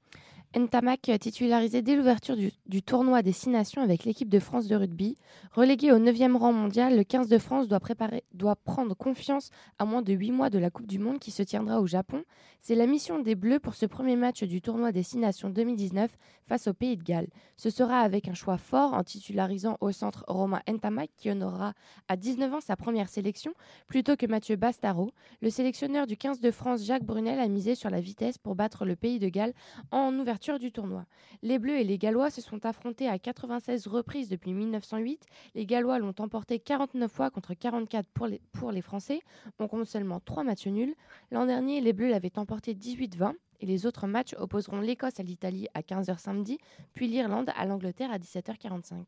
Ntamak 0.57 1.11
titularisé 1.19 1.83
dès 1.83 1.97
l'ouverture 1.97 2.37
du, 2.37 2.83
tournoi 2.83 3.23
des 3.23 3.33
Six 3.33 3.49
Nations 3.49 3.83
avec 3.83 4.05
l'équipe 4.05 4.29
de 4.29 4.39
France 4.39 4.69
de 4.69 4.77
rugby. 4.77 5.17
Relégué 5.51 5.91
au 5.91 5.99
9e 5.99 6.37
rang 6.37 6.53
mondial, 6.53 6.97
le 6.97 7.03
15 7.03 7.29
de 7.29 7.39
France 7.39 7.67
doit, 7.67 7.81
préparer, 7.81 8.23
doit 8.33 8.55
prendre 8.55 8.95
confiance 8.95 9.51
à 9.81 9.85
moins 9.85 10.01
de 10.01 10.13
8 10.13 10.31
mois 10.31 10.51
de 10.51 10.59
la 10.61 10.71
Coupe 10.71 10.87
du 10.87 11.01
Monde 11.01 11.19
qui 11.19 11.33
se 11.33 11.43
tiendra 11.43 11.81
au 11.81 11.89
Japon. 11.89 12.23
C'est 12.61 12.77
la 12.77 12.87
mission 12.87 13.19
des 13.19 13.35
Bleus 13.35 13.59
pour 13.59 13.75
ce 13.75 13.85
premier 13.85 14.15
match 14.15 14.45
du 14.45 14.63
tournoi 14.63 14.93
des 14.93 15.03
Six 15.03 15.19
Nations 15.19 15.51
2019 15.51 16.17
face 16.47 16.69
au 16.69 16.73
Pays 16.73 16.97
de 16.97 17.03
Galles. 17.03 17.29
Ce 17.57 17.69
sera 17.69 18.01
avec 18.01 18.29
un 18.29 18.35
choix 18.35 18.57
fort 18.57 18.95
en 18.95 19.03
titularisant 19.03 19.77
au 19.81 19.91
centre 19.91 20.25
Romain 20.29 20.63
Ntamak 20.69 21.11
qui 21.17 21.31
honorera 21.31 21.75
à 22.07 22.17
19 22.17 22.55
ans 22.55 22.61
sa 22.61 22.77
première 22.77 23.09
sélection 23.09 23.53
plutôt 23.89 24.15
que 24.15 24.27
Mathieu 24.27 24.55
Bastaro. 24.55 25.11
Le 25.43 25.51
sélectionneur 25.51 26.07
du 26.07 26.17
15 26.17 26.41
de 26.41 26.51
France, 26.53 26.85
Jacques 26.85 27.05
Brunel, 27.05 27.41
a 27.41 27.49
misé 27.49 27.75
sur 27.75 27.91
la 27.91 28.01
vitesse 28.01 28.39
pour 28.39 28.55
battre 28.55 28.85
le 28.85 28.95
Pays 28.95 29.19
de 29.19 29.29
Galles 29.29 29.53
en 29.91 30.17
ouverture 30.17 30.44
du 30.53 30.71
tournoi. 30.71 31.07
Les 31.43 31.59
Bleus 31.59 31.79
et 31.79 31.85
les 31.85 31.97
Gallois 31.97 32.31
se 32.31 32.43
sont 32.43 32.67
affrontés 32.67 33.09
à 33.09 33.19
96 33.19 33.87
reprises 33.87 34.29
depuis 34.29 34.53
1908. 34.53 35.25
Les 35.55 35.65
Gallois 35.65 35.99
l'ont 35.99 36.15
emporté 36.19 36.59
49 36.59 37.11
fois 37.11 37.31
contre 37.31 37.55
44 37.55 38.07
pour 38.11 38.27
les, 38.27 38.41
pour 38.53 38.71
les 38.71 38.83
Français. 38.83 39.21
On 39.59 39.69
compte 39.69 39.87
seulement 39.87 40.21
3 40.21 40.45
matchs 40.45 40.67
nuls. 40.67 40.95
L'an 41.31 41.47
dernier, 41.47 41.81
les 41.81 41.95
Bleus 41.95 42.11
l'avaient 42.11 42.39
emporté 42.39 42.75
18-20 42.75 43.33
et 43.61 43.67
les 43.67 43.87
autres 43.87 44.07
matchs 44.07 44.35
opposeront 44.37 44.81
l'Écosse 44.81 45.19
à 45.19 45.23
l'Italie 45.23 45.67
à 45.73 45.81
15h 45.81 46.19
samedi, 46.19 46.59
puis 46.93 47.09
l'Irlande 47.09 47.51
à 47.57 47.65
l'Angleterre 47.65 48.13
à 48.13 48.19
17h45. 48.19 49.05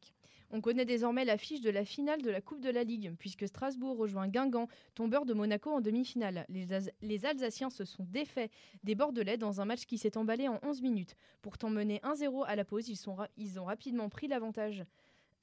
On 0.50 0.60
connaît 0.60 0.84
désormais 0.84 1.24
l'affiche 1.24 1.60
de 1.60 1.70
la 1.70 1.84
finale 1.84 2.22
de 2.22 2.30
la 2.30 2.40
Coupe 2.40 2.60
de 2.60 2.70
la 2.70 2.84
Ligue, 2.84 3.12
puisque 3.18 3.48
Strasbourg 3.48 3.96
rejoint 3.96 4.28
Guingamp, 4.28 4.68
tombeur 4.94 5.26
de 5.26 5.34
Monaco 5.34 5.70
en 5.70 5.80
demi-finale. 5.80 6.46
Les, 6.48 7.24
Alsaciens 7.26 7.70
se 7.70 7.84
sont 7.84 8.04
défaits 8.04 8.50
des 8.84 8.94
Bordelais 8.94 9.36
dans 9.36 9.60
un 9.60 9.64
match 9.64 9.86
qui 9.86 9.98
s'est 9.98 10.16
emballé 10.16 10.48
en 10.48 10.60
11 10.62 10.82
minutes. 10.82 11.16
Pourtant 11.42 11.70
menés 11.70 12.00
1-0 12.04 12.44
à 12.46 12.56
la 12.56 12.64
pause, 12.64 12.88
ils 12.88 13.58
ont 13.58 13.64
rapidement 13.64 14.08
pris 14.08 14.28
l'avantage. 14.28 14.84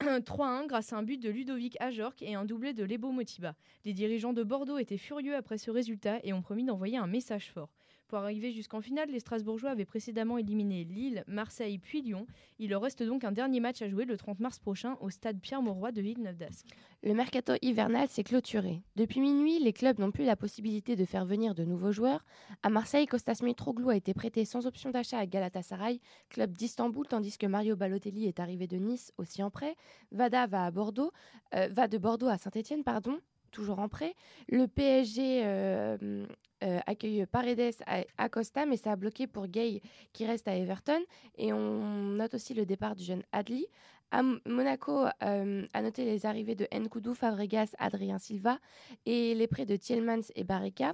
3-1 0.00 0.66
grâce 0.66 0.92
à 0.92 0.96
un 0.96 1.02
but 1.02 1.18
de 1.18 1.30
Ludovic 1.30 1.76
Ajorc 1.80 2.16
et 2.20 2.34
un 2.34 2.44
doublé 2.44 2.72
de 2.72 2.84
Lebo 2.84 3.12
Motiba. 3.12 3.54
Les 3.84 3.92
dirigeants 3.92 4.32
de 4.32 4.42
Bordeaux 4.42 4.78
étaient 4.78 4.98
furieux 4.98 5.36
après 5.36 5.58
ce 5.58 5.70
résultat 5.70 6.18
et 6.24 6.32
ont 6.32 6.42
promis 6.42 6.64
d'envoyer 6.64 6.96
un 6.96 7.06
message 7.06 7.50
fort. 7.50 7.70
Pour 8.14 8.22
arriver 8.22 8.52
jusqu'en 8.52 8.80
finale, 8.80 9.10
les 9.10 9.18
Strasbourgeois 9.18 9.70
avaient 9.70 9.84
précédemment 9.84 10.38
éliminé 10.38 10.84
Lille, 10.84 11.24
Marseille 11.26 11.78
puis 11.78 12.00
Lyon. 12.00 12.28
Il 12.60 12.70
leur 12.70 12.80
reste 12.80 13.02
donc 13.02 13.24
un 13.24 13.32
dernier 13.32 13.58
match 13.58 13.82
à 13.82 13.88
jouer 13.88 14.04
le 14.04 14.16
30 14.16 14.38
mars 14.38 14.60
prochain 14.60 14.96
au 15.00 15.10
stade 15.10 15.40
Pierre-Mauroy 15.40 15.90
de 15.90 16.00
Villeneuve-d'Ascq. 16.00 16.64
Le 17.02 17.12
mercato 17.12 17.54
hivernal 17.60 18.06
s'est 18.08 18.22
clôturé. 18.22 18.84
Depuis 18.94 19.18
minuit, 19.18 19.58
les 19.58 19.72
clubs 19.72 19.98
n'ont 19.98 20.12
plus 20.12 20.24
la 20.24 20.36
possibilité 20.36 20.94
de 20.94 21.04
faire 21.04 21.26
venir 21.26 21.56
de 21.56 21.64
nouveaux 21.64 21.90
joueurs. 21.90 22.24
À 22.62 22.70
Marseille, 22.70 23.06
Kostas 23.06 23.40
Mitroglou 23.42 23.90
a 23.90 23.96
été 23.96 24.14
prêté 24.14 24.44
sans 24.44 24.64
option 24.68 24.92
d'achat 24.92 25.18
à 25.18 25.26
Galatasaray, 25.26 26.00
club 26.28 26.52
d'Istanbul, 26.52 27.08
tandis 27.08 27.36
que 27.36 27.46
Mario 27.46 27.74
Balotelli 27.74 28.28
est 28.28 28.38
arrivé 28.38 28.68
de 28.68 28.76
Nice, 28.76 29.12
aussi 29.18 29.42
en 29.42 29.50
prêt. 29.50 29.74
Vada 30.12 30.46
va 30.46 30.66
à 30.66 30.70
Bordeaux, 30.70 31.10
euh, 31.56 31.66
va 31.68 31.88
de 31.88 31.98
Bordeaux 31.98 32.28
à 32.28 32.38
Saint-Étienne, 32.38 32.84
pardon, 32.84 33.18
toujours 33.54 33.78
en 33.78 33.88
prêt. 33.88 34.14
Le 34.48 34.66
PSG 34.66 35.42
euh, 35.44 36.26
euh, 36.62 36.80
accueille 36.86 37.24
Paredes 37.24 37.74
à, 37.86 38.28
Costa, 38.28 38.66
mais 38.66 38.76
ça 38.76 38.92
a 38.92 38.96
bloqué 38.96 39.26
pour 39.26 39.46
Gay 39.46 39.80
qui 40.12 40.26
reste 40.26 40.48
à 40.48 40.56
Everton. 40.56 41.00
Et 41.38 41.52
on 41.52 42.10
note 42.10 42.34
aussi 42.34 42.52
le 42.52 42.66
départ 42.66 42.96
du 42.96 43.04
jeune 43.04 43.22
Adli. 43.32 43.66
À 44.10 44.22
Monaco, 44.46 45.06
euh, 45.22 45.66
à 45.72 45.82
noter 45.82 46.04
les 46.04 46.26
arrivées 46.26 46.54
de 46.54 46.68
Nkoudou, 46.72 47.14
Fabregas, 47.14 47.74
Adrien 47.78 48.18
Silva 48.18 48.58
et 49.06 49.34
les 49.34 49.46
prêts 49.48 49.66
de 49.66 49.76
Tielmans 49.76 50.30
et 50.36 50.44
Barreca. 50.44 50.92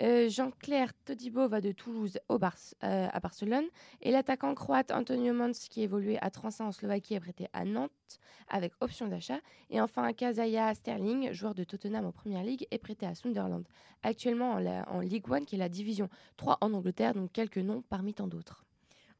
Euh, 0.00 0.28
Jean-Claire 0.28 0.92
Todibo 1.04 1.46
va 1.48 1.60
de 1.60 1.70
Toulouse 1.70 2.18
euh, 2.30 2.38
à 2.80 3.20
Barcelone 3.20 3.66
et 4.00 4.10
l'attaquant 4.10 4.54
croate 4.54 4.90
Antonio 4.90 5.32
Mons 5.32 5.68
qui 5.70 5.82
évoluait 5.82 6.18
à 6.22 6.30
Transin 6.30 6.66
en 6.66 6.72
Slovaquie 6.72 7.14
est 7.14 7.20
prêté 7.20 7.48
à 7.52 7.64
Nantes 7.64 8.18
avec 8.48 8.72
option 8.80 9.06
d'achat. 9.06 9.38
Et 9.70 9.80
enfin, 9.80 10.12
Kazaya 10.12 10.74
Sterling, 10.74 11.32
joueur 11.32 11.54
de 11.54 11.62
Tottenham 11.62 12.06
en 12.06 12.12
Première 12.12 12.42
Ligue, 12.42 12.66
est 12.70 12.78
prêté 12.78 13.06
à 13.06 13.14
Sunderland, 13.14 13.66
actuellement 14.02 14.52
en, 14.52 15.00
League 15.00 15.30
One 15.30 15.44
qui 15.44 15.56
est 15.56 15.58
la 15.58 15.68
division 15.68 16.08
3 16.36 16.58
en 16.60 16.72
Angleterre, 16.72 17.14
donc 17.14 17.30
quelques 17.32 17.58
noms 17.58 17.82
parmi 17.88 18.14
tant 18.14 18.26
d'autres. 18.26 18.64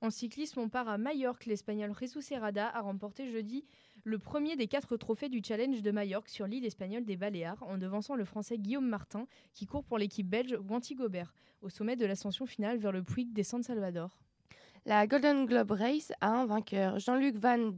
En 0.01 0.11
cyclisme, 0.11 0.59
on 0.59 0.69
part 0.69 0.89
à 0.89 0.99
Majorque. 0.99 1.47
L'Espagnol 1.47 1.95
Jesus 1.97 2.23
Serrada 2.23 2.69
a 2.75 2.81
remporté 2.81 3.31
jeudi 3.31 3.65
le 4.05 4.19
premier 4.19 4.57
des 4.57 4.67
quatre 4.67 4.97
trophées 4.97 5.29
du 5.29 5.43
Challenge 5.45 5.81
de 5.81 5.91
Majorque 5.93 6.29
sur 6.29 6.47
l'île 6.47 6.65
espagnole 6.65 7.05
des 7.05 7.17
Baléares, 7.17 7.63
en 7.63 7.79
devançant 7.79 8.17
le 8.17 8.25
Français 8.25 8.59
Guillaume 8.59 8.89
Martin, 8.89 9.27
qui 9.55 9.67
court 9.67 9.85
pour 9.85 9.99
l'équipe 9.99 10.29
belge 10.29 10.59
Wanty 10.69 10.97
Gobert, 10.97 11.33
au 11.61 11.69
sommet 11.69 11.95
de 11.97 12.05
l'ascension 12.05 12.47
finale 12.47 12.79
vers 12.79 12.93
le 12.93 13.05
Puig 13.05 13.33
des 13.33 13.45
San 13.45 13.63
Salvador. 13.63 14.19
La 14.85 15.07
Golden 15.07 15.47
Globe 15.47 15.71
Race 15.71 16.11
a 16.21 16.31
un 16.31 16.45
vainqueur. 16.45 16.99
Jean-Luc 16.99 17.37
Van 17.37 17.71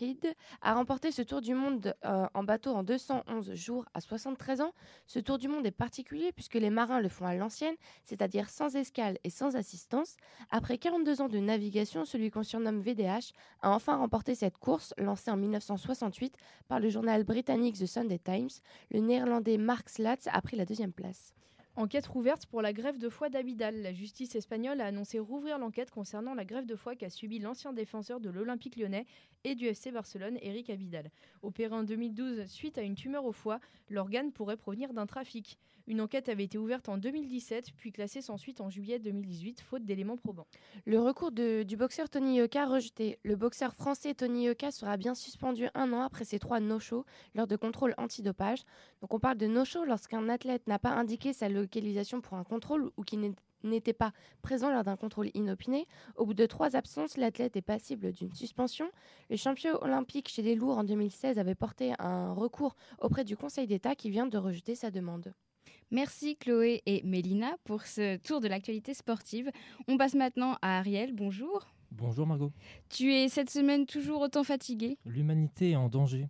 Heide 0.00 0.34
a 0.62 0.74
remporté 0.74 1.12
ce 1.12 1.22
Tour 1.22 1.40
du 1.40 1.54
Monde 1.54 1.94
euh, 2.04 2.26
en 2.34 2.42
bateau 2.42 2.74
en 2.74 2.82
211 2.82 3.54
jours 3.54 3.84
à 3.94 4.00
73 4.00 4.60
ans. 4.60 4.72
Ce 5.06 5.20
Tour 5.20 5.38
du 5.38 5.46
Monde 5.46 5.64
est 5.64 5.70
particulier 5.70 6.32
puisque 6.32 6.54
les 6.54 6.70
marins 6.70 7.00
le 7.00 7.08
font 7.08 7.24
à 7.24 7.36
l'ancienne, 7.36 7.76
c'est-à-dire 8.04 8.50
sans 8.50 8.74
escale 8.74 9.16
et 9.22 9.30
sans 9.30 9.54
assistance. 9.54 10.16
Après 10.50 10.76
42 10.76 11.20
ans 11.20 11.28
de 11.28 11.38
navigation, 11.38 12.04
celui 12.04 12.32
qu'on 12.32 12.42
surnomme 12.42 12.80
VDH 12.80 13.32
a 13.62 13.70
enfin 13.70 13.94
remporté 13.94 14.34
cette 14.34 14.58
course 14.58 14.92
lancée 14.98 15.30
en 15.30 15.36
1968 15.36 16.36
par 16.66 16.80
le 16.80 16.88
journal 16.88 17.22
britannique 17.22 17.78
The 17.78 17.86
Sunday 17.86 18.18
Times. 18.18 18.50
Le 18.90 18.98
néerlandais 18.98 19.56
Mark 19.56 19.88
Slatz 19.88 20.26
a 20.26 20.42
pris 20.42 20.56
la 20.56 20.64
deuxième 20.64 20.92
place. 20.92 21.32
Enquête 21.76 22.06
rouverte 22.06 22.46
pour 22.46 22.62
la 22.62 22.72
grève 22.72 22.98
de 22.98 23.08
foi 23.08 23.28
d'Abidal. 23.28 23.80
La 23.80 23.92
justice 23.92 24.34
espagnole 24.34 24.80
a 24.80 24.86
annoncé 24.86 25.20
rouvrir 25.20 25.56
l'enquête 25.56 25.92
concernant 25.92 26.34
la 26.34 26.44
grève 26.44 26.66
de 26.66 26.74
foi 26.74 26.96
qu'a 26.96 27.08
subi 27.08 27.38
l'ancien 27.38 27.72
défenseur 27.72 28.20
de 28.20 28.28
l'Olympique 28.28 28.76
lyonnais 28.76 29.06
et 29.44 29.54
du 29.54 29.66
FC 29.66 29.92
Barcelone, 29.92 30.36
Eric 30.42 30.68
Abidal. 30.68 31.10
Opéré 31.42 31.72
en 31.72 31.84
2012 31.84 32.46
suite 32.46 32.76
à 32.76 32.82
une 32.82 32.96
tumeur 32.96 33.24
au 33.24 33.32
foie, 33.32 33.60
l'organe 33.88 34.32
pourrait 34.32 34.56
provenir 34.56 34.92
d'un 34.92 35.06
trafic. 35.06 35.58
Une 35.90 36.00
enquête 36.00 36.28
avait 36.28 36.44
été 36.44 36.56
ouverte 36.56 36.88
en 36.88 36.98
2017, 36.98 37.72
puis 37.76 37.90
classée 37.90 38.20
sans 38.20 38.36
suite 38.36 38.60
en 38.60 38.70
juillet 38.70 39.00
2018, 39.00 39.60
faute 39.60 39.84
d'éléments 39.84 40.16
probants. 40.16 40.46
Le 40.86 41.00
recours 41.00 41.32
du 41.32 41.76
boxeur 41.76 42.08
Tony 42.08 42.36
Yoka 42.36 42.64
rejeté. 42.64 43.18
Le 43.24 43.34
boxeur 43.34 43.74
français 43.74 44.14
Tony 44.14 44.44
Yoka 44.44 44.70
sera 44.70 44.96
bien 44.96 45.16
suspendu 45.16 45.66
un 45.74 45.92
an 45.92 46.02
après 46.02 46.24
ses 46.24 46.38
trois 46.38 46.60
no-shows 46.60 47.04
lors 47.34 47.48
de 47.48 47.56
contrôles 47.56 47.96
antidopage. 47.98 48.62
Donc 49.00 49.12
on 49.12 49.18
parle 49.18 49.36
de 49.36 49.48
no-show 49.48 49.84
lorsqu'un 49.84 50.28
athlète 50.28 50.64
n'a 50.68 50.78
pas 50.78 50.90
indiqué 50.90 51.32
sa 51.32 51.48
localisation 51.48 52.20
pour 52.20 52.34
un 52.36 52.44
contrôle 52.44 52.92
ou 52.96 53.02
qui 53.02 53.16
n'est- 53.16 53.34
n'était 53.64 53.92
pas 53.92 54.12
présent 54.42 54.70
lors 54.70 54.84
d'un 54.84 54.96
contrôle 54.96 55.30
inopiné. 55.34 55.88
Au 56.14 56.24
bout 56.24 56.34
de 56.34 56.46
trois 56.46 56.76
absences, 56.76 57.16
l'athlète 57.16 57.56
est 57.56 57.62
passible 57.62 58.12
d'une 58.12 58.32
suspension. 58.32 58.88
Le 59.28 59.34
champion 59.34 59.74
olympique 59.82 60.28
chez 60.28 60.42
les 60.42 60.54
lourds 60.54 60.78
en 60.78 60.84
2016 60.84 61.40
avait 61.40 61.56
porté 61.56 61.94
un 61.98 62.32
recours 62.32 62.76
auprès 63.00 63.24
du 63.24 63.36
Conseil 63.36 63.66
d'État 63.66 63.96
qui 63.96 64.08
vient 64.08 64.28
de 64.28 64.38
rejeter 64.38 64.76
sa 64.76 64.92
demande. 64.92 65.34
Merci 65.92 66.36
Chloé 66.36 66.82
et 66.86 67.02
Mélina 67.02 67.56
pour 67.64 67.82
ce 67.82 68.16
tour 68.18 68.40
de 68.40 68.46
l'actualité 68.46 68.94
sportive. 68.94 69.50
On 69.88 69.96
passe 69.96 70.14
maintenant 70.14 70.56
à 70.62 70.78
Ariel. 70.78 71.12
Bonjour. 71.12 71.66
Bonjour 71.90 72.28
Margot. 72.28 72.52
Tu 72.88 73.12
es 73.12 73.28
cette 73.28 73.50
semaine 73.50 73.86
toujours 73.86 74.20
autant 74.20 74.44
fatigué 74.44 74.98
L'humanité 75.04 75.70
est 75.70 75.76
en 75.76 75.88
danger. 75.88 76.28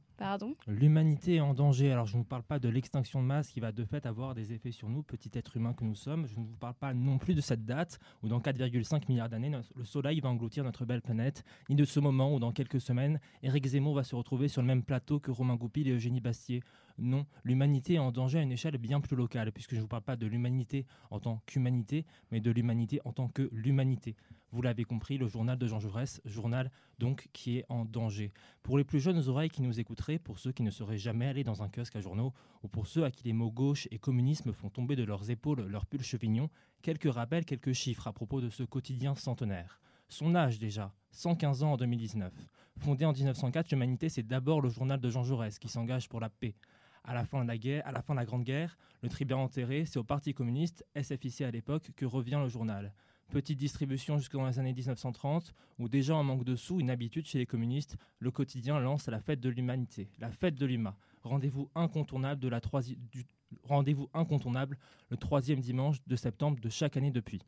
L'humanité 0.66 1.36
est 1.36 1.40
en 1.40 1.54
danger. 1.54 1.92
Alors 1.92 2.06
je 2.06 2.16
ne 2.16 2.22
vous 2.22 2.28
parle 2.28 2.42
pas 2.42 2.58
de 2.58 2.68
l'extinction 2.68 3.22
de 3.22 3.26
masse 3.26 3.50
qui 3.50 3.60
va 3.60 3.72
de 3.72 3.84
fait 3.84 4.04
avoir 4.06 4.34
des 4.34 4.52
effets 4.52 4.70
sur 4.70 4.88
nous, 4.88 5.02
petits 5.02 5.30
êtres 5.34 5.56
humains 5.56 5.72
que 5.72 5.84
nous 5.84 5.94
sommes. 5.94 6.26
Je 6.26 6.38
ne 6.38 6.44
vous 6.44 6.56
parle 6.56 6.74
pas 6.74 6.92
non 6.92 7.18
plus 7.18 7.34
de 7.34 7.40
cette 7.40 7.64
date 7.64 7.98
où 8.22 8.28
dans 8.28 8.40
4,5 8.40 9.08
milliards 9.08 9.28
d'années, 9.28 9.50
le 9.76 9.84
Soleil 9.84 10.20
va 10.20 10.28
engloutir 10.28 10.62
notre 10.62 10.84
belle 10.84 11.02
planète, 11.02 11.44
ni 11.68 11.76
de 11.76 11.84
ce 11.84 12.00
moment 12.00 12.34
où 12.34 12.38
dans 12.38 12.52
quelques 12.52 12.80
semaines, 12.80 13.18
Éric 13.42 13.66
Zemmour 13.66 13.94
va 13.94 14.04
se 14.04 14.14
retrouver 14.14 14.48
sur 14.48 14.60
le 14.62 14.66
même 14.66 14.82
plateau 14.82 15.20
que 15.20 15.30
Romain 15.30 15.56
Goupil 15.56 15.88
et 15.88 15.92
Eugénie 15.92 16.20
Bastier. 16.20 16.62
Non, 16.98 17.24
l'humanité 17.44 17.94
est 17.94 17.98
en 17.98 18.12
danger 18.12 18.40
à 18.40 18.42
une 18.42 18.52
échelle 18.52 18.76
bien 18.76 19.00
plus 19.00 19.16
locale, 19.16 19.52
puisque 19.52 19.70
je 19.70 19.76
ne 19.76 19.82
vous 19.82 19.88
parle 19.88 20.02
pas 20.02 20.16
de 20.16 20.26
l'humanité 20.26 20.84
en 21.10 21.18
tant 21.18 21.42
qu'humanité, 21.46 22.04
mais 22.30 22.40
de 22.40 22.50
l'humanité 22.50 23.00
en 23.04 23.12
tant 23.12 23.28
que 23.28 23.48
l'humanité. 23.52 24.16
Vous 24.52 24.62
l'avez 24.62 24.84
compris, 24.84 25.16
le 25.16 25.28
journal 25.28 25.56
de 25.56 25.66
Jean 25.66 25.78
Jaurès, 25.78 26.20
journal 26.24 26.70
donc 27.00 27.28
qui 27.32 27.58
est 27.58 27.64
en 27.68 27.84
danger. 27.84 28.32
Pour 28.62 28.78
les 28.78 28.84
plus 28.84 29.00
jeunes 29.00 29.26
oreilles 29.28 29.48
qui 29.48 29.62
nous 29.62 29.80
écouteraient, 29.80 30.20
pour 30.20 30.38
ceux 30.38 30.52
qui 30.52 30.62
ne 30.62 30.70
seraient 30.70 30.98
jamais 30.98 31.26
allés 31.26 31.42
dans 31.42 31.64
un 31.64 31.68
kiosque 31.68 31.96
à 31.96 32.00
journaux, 32.00 32.32
ou 32.62 32.68
pour 32.68 32.86
ceux 32.86 33.04
à 33.04 33.10
qui 33.10 33.24
les 33.24 33.32
mots 33.32 33.50
gauche 33.50 33.88
et 33.90 33.98
communisme 33.98 34.52
font 34.52 34.68
tomber 34.68 34.94
de 34.94 35.02
leurs 35.02 35.30
épaules 35.30 35.66
leur 35.66 35.86
pull 35.86 36.02
chevignon, 36.02 36.50
quelques 36.82 37.12
rappels, 37.12 37.44
quelques 37.44 37.72
chiffres 37.72 38.06
à 38.06 38.12
propos 38.12 38.40
de 38.40 38.50
ce 38.50 38.62
quotidien 38.62 39.16
centenaire. 39.16 39.80
Son 40.08 40.34
âge 40.34 40.58
déjà, 40.58 40.92
115 41.12 41.62
ans 41.62 41.72
en 41.72 41.76
2019. 41.76 42.32
Fondé 42.76 43.04
en 43.04 43.12
1904, 43.12 43.70
l'Humanité, 43.70 44.08
c'est 44.08 44.22
d'abord 44.22 44.60
le 44.60 44.68
journal 44.68 45.00
de 45.00 45.10
Jean 45.10 45.24
Jaurès 45.24 45.58
qui 45.58 45.68
s'engage 45.68 46.08
pour 46.08 46.20
la 46.20 46.28
paix. 46.28 46.54
À 47.04 47.14
la 47.14 47.24
fin 47.24 47.42
de 47.42 48.16
la 48.16 48.24
Grande 48.26 48.44
Guerre, 48.44 48.76
le 49.02 49.08
tribun 49.08 49.36
enterré, 49.36 49.86
c'est 49.86 49.98
au 49.98 50.04
Parti 50.04 50.34
communiste, 50.34 50.84
SFIC 51.00 51.40
à 51.40 51.50
l'époque, 51.50 51.92
que 51.96 52.04
revient 52.04 52.38
le 52.42 52.48
journal. 52.48 52.92
Petite 53.30 53.58
distribution 53.58 54.18
jusque 54.18 54.32
dans 54.32 54.46
les 54.46 54.58
années 54.58 54.72
1930, 54.72 55.54
où 55.78 55.88
déjà 55.88 56.16
en 56.16 56.24
manque 56.24 56.42
de 56.42 56.56
sous, 56.56 56.80
une 56.80 56.90
habitude 56.90 57.26
chez 57.26 57.38
les 57.38 57.46
communistes, 57.46 57.96
le 58.18 58.32
quotidien 58.32 58.80
lance 58.80 59.06
la 59.06 59.20
fête 59.20 59.40
de 59.40 59.48
l'humanité, 59.48 60.08
la 60.18 60.32
fête 60.32 60.56
de 60.56 60.66
l'humain. 60.66 60.96
Rendez-vous 61.22 61.70
incontournable 61.76 62.40
rendez-vous 63.64 64.08
incontournable 64.14 64.76
le 65.10 65.16
troisième 65.16 65.60
dimanche 65.60 65.98
de 66.08 66.16
septembre 66.16 66.58
de 66.60 66.68
chaque 66.68 66.96
année 66.96 67.12
depuis. 67.12 67.40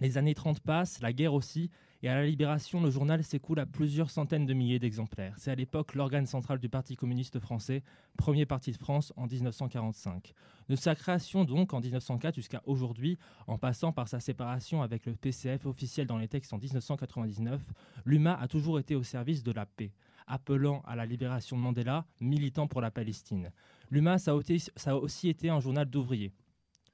Les 0.00 0.18
années 0.18 0.34
30 0.34 0.58
passent, 0.58 1.00
la 1.00 1.12
guerre 1.12 1.34
aussi, 1.34 1.70
et 2.02 2.08
à 2.08 2.14
la 2.14 2.26
Libération, 2.26 2.80
le 2.82 2.90
journal 2.90 3.22
s'écoule 3.24 3.58
à 3.58 3.66
plusieurs 3.66 4.10
centaines 4.10 4.46
de 4.46 4.54
milliers 4.54 4.78
d'exemplaires. 4.78 5.34
C'est 5.38 5.50
à 5.50 5.54
l'époque 5.54 5.94
l'organe 5.94 6.26
central 6.26 6.58
du 6.58 6.68
Parti 6.68 6.94
communiste 6.96 7.38
français, 7.40 7.82
premier 8.16 8.46
parti 8.46 8.70
de 8.72 8.76
France 8.76 9.12
en 9.16 9.26
1945. 9.26 10.32
De 10.68 10.76
sa 10.76 10.94
création 10.94 11.44
donc 11.44 11.72
en 11.74 11.80
1904 11.80 12.34
jusqu'à 12.34 12.62
aujourd'hui, 12.66 13.18
en 13.46 13.58
passant 13.58 13.92
par 13.92 14.08
sa 14.08 14.20
séparation 14.20 14.82
avec 14.82 15.06
le 15.06 15.14
PCF 15.14 15.66
officiel 15.66 16.06
dans 16.06 16.18
les 16.18 16.28
textes 16.28 16.52
en 16.52 16.58
1999, 16.58 17.60
l'UMA 18.04 18.38
a 18.38 18.48
toujours 18.48 18.78
été 18.78 18.94
au 18.94 19.02
service 19.02 19.42
de 19.42 19.52
la 19.52 19.66
paix, 19.66 19.92
appelant 20.26 20.82
à 20.86 20.96
la 20.96 21.06
libération 21.06 21.56
de 21.56 21.62
Mandela, 21.62 22.04
militant 22.20 22.66
pour 22.66 22.80
la 22.80 22.90
Palestine. 22.90 23.50
L'UMA, 23.90 24.18
ça 24.18 24.32
a 24.32 24.94
aussi- 24.94 25.28
été 25.28 25.48
un 25.48 25.60
journal 25.60 25.88
d'ouvriers. 25.88 26.32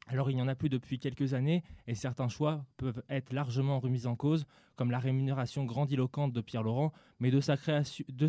Alors 0.09 0.31
il 0.31 0.37
n'y 0.37 0.43
en 0.43 0.49
a 0.49 0.55
plus 0.55 0.69
depuis 0.69 0.99
quelques 0.99 1.33
années 1.35 1.63
et 1.87 1.95
certains 1.95 2.29
choix 2.29 2.65
peuvent 2.77 3.03
être 3.09 3.33
largement 3.33 3.79
remis 3.79 4.07
en 4.07 4.17
cause, 4.17 4.47
comme 4.77 4.91
la 4.91 4.99
rémunération 4.99 5.65
grandiloquente 5.65 6.33
de 6.33 6.41
Pierre 6.41 6.63
Laurent, 6.63 6.93
mais 7.21 7.31
de 7.31 7.41
sa 7.41 7.57
création, 7.57 8.05
de 8.09 8.27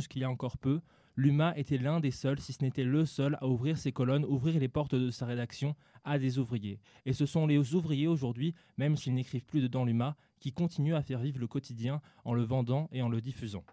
jusqu'il 0.00 0.22
y 0.22 0.24
a 0.24 0.30
encore 0.30 0.58
peu, 0.58 0.80
l'UMA 1.16 1.58
était 1.58 1.78
l'un 1.78 1.98
des 1.98 2.12
seuls, 2.12 2.38
si 2.38 2.52
ce 2.52 2.62
n'était 2.62 2.84
le 2.84 3.04
seul, 3.04 3.36
à 3.40 3.48
ouvrir 3.48 3.76
ses 3.76 3.90
colonnes, 3.90 4.24
ouvrir 4.24 4.60
les 4.60 4.68
portes 4.68 4.94
de 4.94 5.10
sa 5.10 5.26
rédaction 5.26 5.74
à 6.04 6.18
des 6.18 6.38
ouvriers. 6.38 6.78
Et 7.04 7.12
ce 7.12 7.26
sont 7.26 7.46
les 7.46 7.74
ouvriers 7.74 8.06
aujourd'hui, 8.06 8.54
même 8.76 8.96
s'ils 8.96 9.14
n'écrivent 9.14 9.44
plus 9.44 9.60
dedans 9.60 9.84
l'UMA, 9.84 10.16
qui 10.38 10.52
continuent 10.52 10.94
à 10.94 11.02
faire 11.02 11.18
vivre 11.18 11.40
le 11.40 11.48
quotidien 11.48 12.00
en 12.24 12.34
le 12.34 12.42
vendant 12.42 12.88
et 12.92 13.02
en 13.02 13.08
le 13.08 13.20
diffusant. 13.20 13.64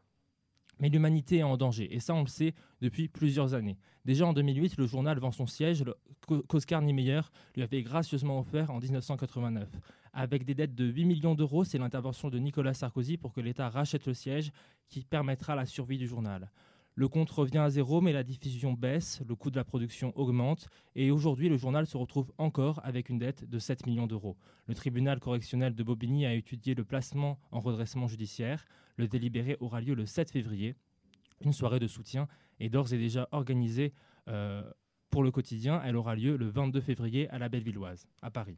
Mais 0.80 0.90
l'humanité 0.90 1.38
est 1.38 1.44
en 1.44 1.58
danger, 1.58 1.94
et 1.94 2.00
ça 2.00 2.14
on 2.14 2.22
le 2.22 2.28
sait 2.28 2.54
depuis 2.82 3.08
plusieurs 3.08 3.54
années. 3.54 3.78
Déjà 4.04 4.28
en 4.28 4.34
2008, 4.34 4.78
le 4.78 4.86
journal 4.86 5.18
vend 5.20 5.32
son 5.32 5.48
siège, 5.48 5.84
qu'Oscar 6.48 6.82
Niemeyer 6.82 7.22
lui 7.56 7.64
avait 7.64 7.82
gracieusement 7.82 8.40
offert 8.40 8.72
en 8.72 8.80
1989. 8.80 9.70
Avec 10.14 10.46
des 10.46 10.54
dettes 10.54 10.76
de 10.76 10.86
8 10.86 11.06
millions 11.06 11.36
d'euros, 11.36 11.64
c'est 11.64 11.78
l'intervention 11.78 12.30
de 12.30 12.40
Nicolas 12.40 12.74
Sarkozy 12.74 13.18
pour 13.18 13.34
que 13.34 13.42
l'État 13.42 13.70
rachète 13.70 14.06
le 14.06 14.14
siège 14.14 14.52
qui 14.88 15.04
permettra 15.04 15.56
la 15.56 15.66
survie 15.66 15.98
du 15.98 16.08
journal. 16.08 16.50
Le 16.98 17.10
compte 17.10 17.30
revient 17.30 17.58
à 17.58 17.70
zéro, 17.70 18.00
mais 18.00 18.14
la 18.14 18.24
diffusion 18.24 18.72
baisse, 18.72 19.22
le 19.28 19.36
coût 19.36 19.52
de 19.52 19.58
la 19.58 19.66
production 19.66 20.18
augmente, 20.18 20.70
et 20.96 21.12
aujourd'hui 21.12 21.50
le 21.50 21.58
journal 21.58 21.86
se 21.86 21.98
retrouve 21.98 22.32
encore 22.38 22.80
avec 22.86 23.10
une 23.10 23.18
dette 23.18 23.44
de 23.44 23.60
7 23.60 23.86
millions 23.86 24.08
d'euros. 24.08 24.38
Le 24.68 24.76
tribunal 24.76 25.20
correctionnel 25.20 25.76
de 25.76 25.84
Bobigny 25.84 26.26
a 26.26 26.34
étudié 26.34 26.74
le 26.74 26.86
placement 26.86 27.38
en 27.52 27.60
redressement 27.60 28.08
judiciaire. 28.08 28.64
Le 28.96 29.10
délibéré 29.10 29.58
aura 29.60 29.82
lieu 29.82 29.94
le 29.94 30.06
7 30.06 30.32
février. 30.32 30.76
Une 31.42 31.52
soirée 31.52 31.80
de 31.80 31.88
soutien 31.88 32.30
est 32.62 32.70
d'ores 32.70 32.94
et 32.94 32.98
déjà 32.98 33.28
organisée 33.34 33.94
euh, 34.30 34.64
pour 35.10 35.22
le 35.22 35.32
quotidien. 35.32 35.82
Elle 35.84 35.98
aura 35.98 36.16
lieu 36.16 36.38
le 36.38 36.48
22 36.48 36.80
février 36.80 37.30
à 37.30 37.40
la 37.40 37.50
Bellevilloise, 37.50 38.08
à 38.22 38.32
Paris. 38.32 38.58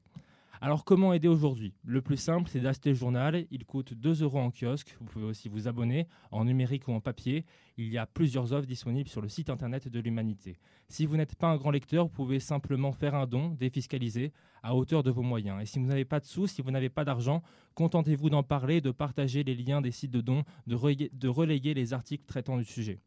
Alors 0.59 0.83
comment 0.85 1.13
aider 1.13 1.27
aujourd'hui? 1.27 1.73
Le 1.83 2.01
plus 2.01 2.17
simple, 2.17 2.49
c'est 2.49 2.59
d'acheter 2.59 2.89
le 2.89 2.95
journal. 2.95 3.45
Il 3.51 3.65
coûte 3.65 3.93
2 3.93 4.23
euros 4.23 4.39
en 4.39 4.49
kiosque. 4.49 4.95
Vous 4.99 5.05
pouvez 5.05 5.25
aussi 5.25 5.49
vous 5.49 5.67
abonner 5.67 6.07
en 6.31 6.45
numérique 6.45 6.87
ou 6.87 6.93
en 6.93 6.99
papier. 6.99 7.45
Il 7.77 7.89
y 7.89 7.97
a 7.99 8.07
plusieurs 8.07 8.53
offres 8.53 8.65
disponibles 8.65 9.07
sur 9.09 9.21
le 9.21 9.29
site 9.29 9.51
internet 9.51 9.87
de 9.87 9.99
l'Humanité. 9.99 10.57
Si 10.89 11.05
vous 11.05 11.15
n'êtes 11.15 11.35
pas 11.35 11.47
un 11.47 11.57
grand 11.57 11.69
lecteur, 11.69 12.05
vous 12.05 12.11
pouvez 12.11 12.39
simplement 12.39 12.91
faire 12.91 13.13
un 13.13 13.27
don 13.27 13.49
défiscalisé 13.49 14.31
à 14.63 14.75
hauteur 14.75 15.03
de 15.03 15.11
vos 15.11 15.21
moyens. 15.21 15.61
Et 15.61 15.65
si 15.67 15.77
vous 15.77 15.85
n'avez 15.85 16.05
pas 16.05 16.19
de 16.19 16.25
sous, 16.25 16.47
si 16.47 16.63
vous 16.63 16.71
n'avez 16.71 16.89
pas 16.89 17.05
d'argent, 17.05 17.43
contentez-vous 17.75 18.31
d'en 18.31 18.43
parler, 18.43 18.81
de 18.81 18.89
partager 18.91 19.43
les 19.43 19.53
liens 19.55 19.81
des 19.81 19.91
sites 19.91 20.11
de 20.11 20.21
dons, 20.21 20.43
de, 20.65 20.75
relayer- 20.75 21.73
les 21.75 21.93
articles 21.93 22.25
traitant 22.25 22.57
du 22.57 22.65
sujet. 22.65 22.99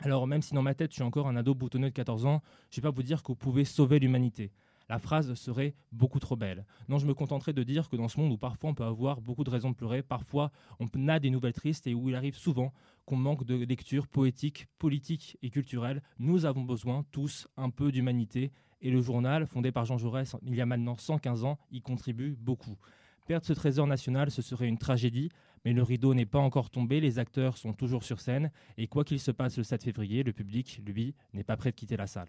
Alors 0.00 0.26
même 0.26 0.42
si 0.42 0.52
dans 0.52 0.62
ma 0.62 0.74
tête 0.74 0.90
je 0.90 0.96
suis 0.96 1.02
encore 1.02 1.28
un 1.28 1.36
ado 1.36 1.54
boutonneux 1.54 1.88
de 1.88 1.94
14 1.94 2.26
ans, 2.26 2.42
je 2.70 2.78
ne 2.78 2.82
vais 2.82 2.88
pas 2.88 2.94
vous 2.94 3.02
dire 3.02 3.22
que 3.22 3.28
vous 3.28 3.36
pouvez 3.36 3.64
sauver 3.64 3.98
l'humanité. 3.98 4.50
La 4.88 4.98
phrase 4.98 5.32
serait 5.34 5.74
beaucoup 5.92 6.18
trop 6.18 6.36
belle. 6.36 6.66
Non, 6.88 6.98
je 6.98 7.06
me 7.06 7.14
contenterai 7.14 7.52
de 7.52 7.62
dire 7.62 7.88
que 7.88 7.96
dans 7.96 8.08
ce 8.08 8.20
monde 8.20 8.32
où 8.32 8.36
parfois 8.36 8.70
on 8.70 8.74
peut 8.74 8.84
avoir 8.84 9.20
beaucoup 9.20 9.44
de 9.44 9.50
raisons 9.50 9.70
de 9.70 9.76
pleurer, 9.76 10.02
parfois 10.02 10.50
on 10.78 11.08
a 11.08 11.18
des 11.18 11.30
nouvelles 11.30 11.54
tristes 11.54 11.86
et 11.86 11.94
où 11.94 12.08
il 12.10 12.14
arrive 12.14 12.36
souvent 12.36 12.72
qu'on 13.06 13.16
manque 13.16 13.44
de 13.44 13.54
lecture 13.54 14.06
poétique, 14.06 14.66
politique 14.78 15.38
et 15.42 15.50
culturelle, 15.50 16.02
nous 16.18 16.44
avons 16.44 16.62
besoin 16.62 17.04
tous 17.12 17.48
un 17.56 17.70
peu 17.70 17.92
d'humanité 17.92 18.52
et 18.82 18.90
le 18.90 19.00
journal, 19.00 19.46
fondé 19.46 19.72
par 19.72 19.86
Jean 19.86 19.96
Jaurès 19.96 20.36
il 20.46 20.54
y 20.54 20.60
a 20.60 20.66
maintenant 20.66 20.96
115 20.96 21.44
ans, 21.44 21.58
y 21.70 21.80
contribue 21.80 22.36
beaucoup. 22.38 22.76
Perdre 23.26 23.46
ce 23.46 23.54
trésor 23.54 23.86
national, 23.86 24.30
ce 24.30 24.42
serait 24.42 24.68
une 24.68 24.76
tragédie, 24.76 25.30
mais 25.64 25.72
le 25.72 25.82
rideau 25.82 26.12
n'est 26.12 26.26
pas 26.26 26.38
encore 26.38 26.68
tombé, 26.68 27.00
les 27.00 27.18
acteurs 27.18 27.56
sont 27.56 27.72
toujours 27.72 28.04
sur 28.04 28.20
scène, 28.20 28.50
et 28.76 28.86
quoi 28.86 29.04
qu'il 29.04 29.18
se 29.18 29.30
passe 29.30 29.56
le 29.56 29.64
7 29.64 29.82
février, 29.82 30.22
le 30.22 30.34
public, 30.34 30.82
lui, 30.84 31.14
n'est 31.32 31.44
pas 31.44 31.56
prêt 31.56 31.70
de 31.70 31.76
quitter 31.76 31.96
la 31.96 32.06
salle. 32.06 32.28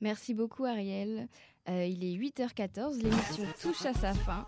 Merci 0.00 0.34
beaucoup 0.34 0.64
Ariel. 0.64 1.28
Euh, 1.68 1.84
il 1.84 2.04
est 2.04 2.16
8h14, 2.16 3.02
l'émission 3.02 3.44
touche 3.60 3.86
à 3.86 3.94
sa 3.94 4.12
fin. 4.12 4.46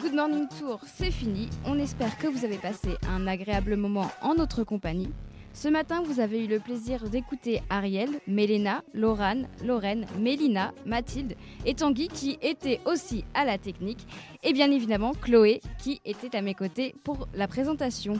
Good 0.00 0.14
Morning 0.14 0.48
Tour, 0.58 0.80
c'est 0.86 1.12
fini. 1.12 1.48
On 1.64 1.78
espère 1.78 2.18
que 2.18 2.26
vous 2.26 2.44
avez 2.44 2.58
passé 2.58 2.90
un 3.08 3.26
agréable 3.26 3.76
moment 3.76 4.10
en 4.20 4.34
notre 4.34 4.64
compagnie. 4.64 5.10
Ce 5.54 5.68
matin, 5.68 6.02
vous 6.02 6.18
avez 6.18 6.44
eu 6.44 6.48
le 6.48 6.58
plaisir 6.58 7.08
d'écouter 7.10 7.62
Ariel, 7.68 8.08
Mélena, 8.26 8.82
Laurane, 8.94 9.48
Lorraine, 9.64 10.06
Mélina, 10.18 10.72
Mathilde 10.86 11.36
et 11.66 11.74
Tanguy 11.74 12.08
qui 12.08 12.38
étaient 12.40 12.80
aussi 12.86 13.24
à 13.34 13.44
la 13.44 13.58
technique. 13.58 14.06
Et 14.42 14.52
bien 14.52 14.70
évidemment, 14.70 15.12
Chloé 15.12 15.60
qui 15.78 16.00
était 16.04 16.34
à 16.36 16.42
mes 16.42 16.54
côtés 16.54 16.94
pour 17.04 17.28
la 17.34 17.46
présentation. 17.46 18.14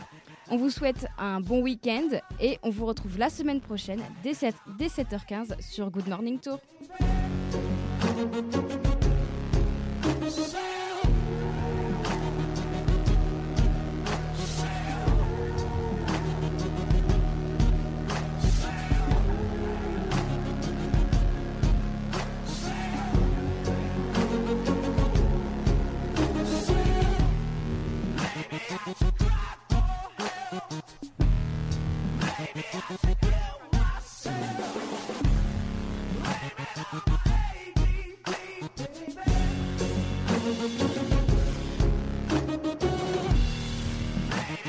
On 0.53 0.59
vous 0.59 0.69
souhaite 0.69 1.07
un 1.17 1.41
bon 1.41 1.63
week-end 1.63 2.11
et 2.39 2.59
on 2.63 2.69
vous 2.69 2.85
retrouve 2.85 3.17
la 3.17 3.31
semaine 3.31 3.63
prochaine 3.63 4.03
dès, 4.23 4.35
7, 4.35 4.55
dès 4.79 4.89
7h15 4.89 5.59
sur 5.63 5.91
Good 5.91 6.09
Morning 6.09 6.39
Tour. 6.39 6.59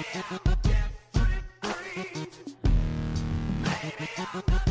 Maybe 0.04 0.26
I'm 0.30 0.39
death 4.16 4.49
free. 4.49 4.62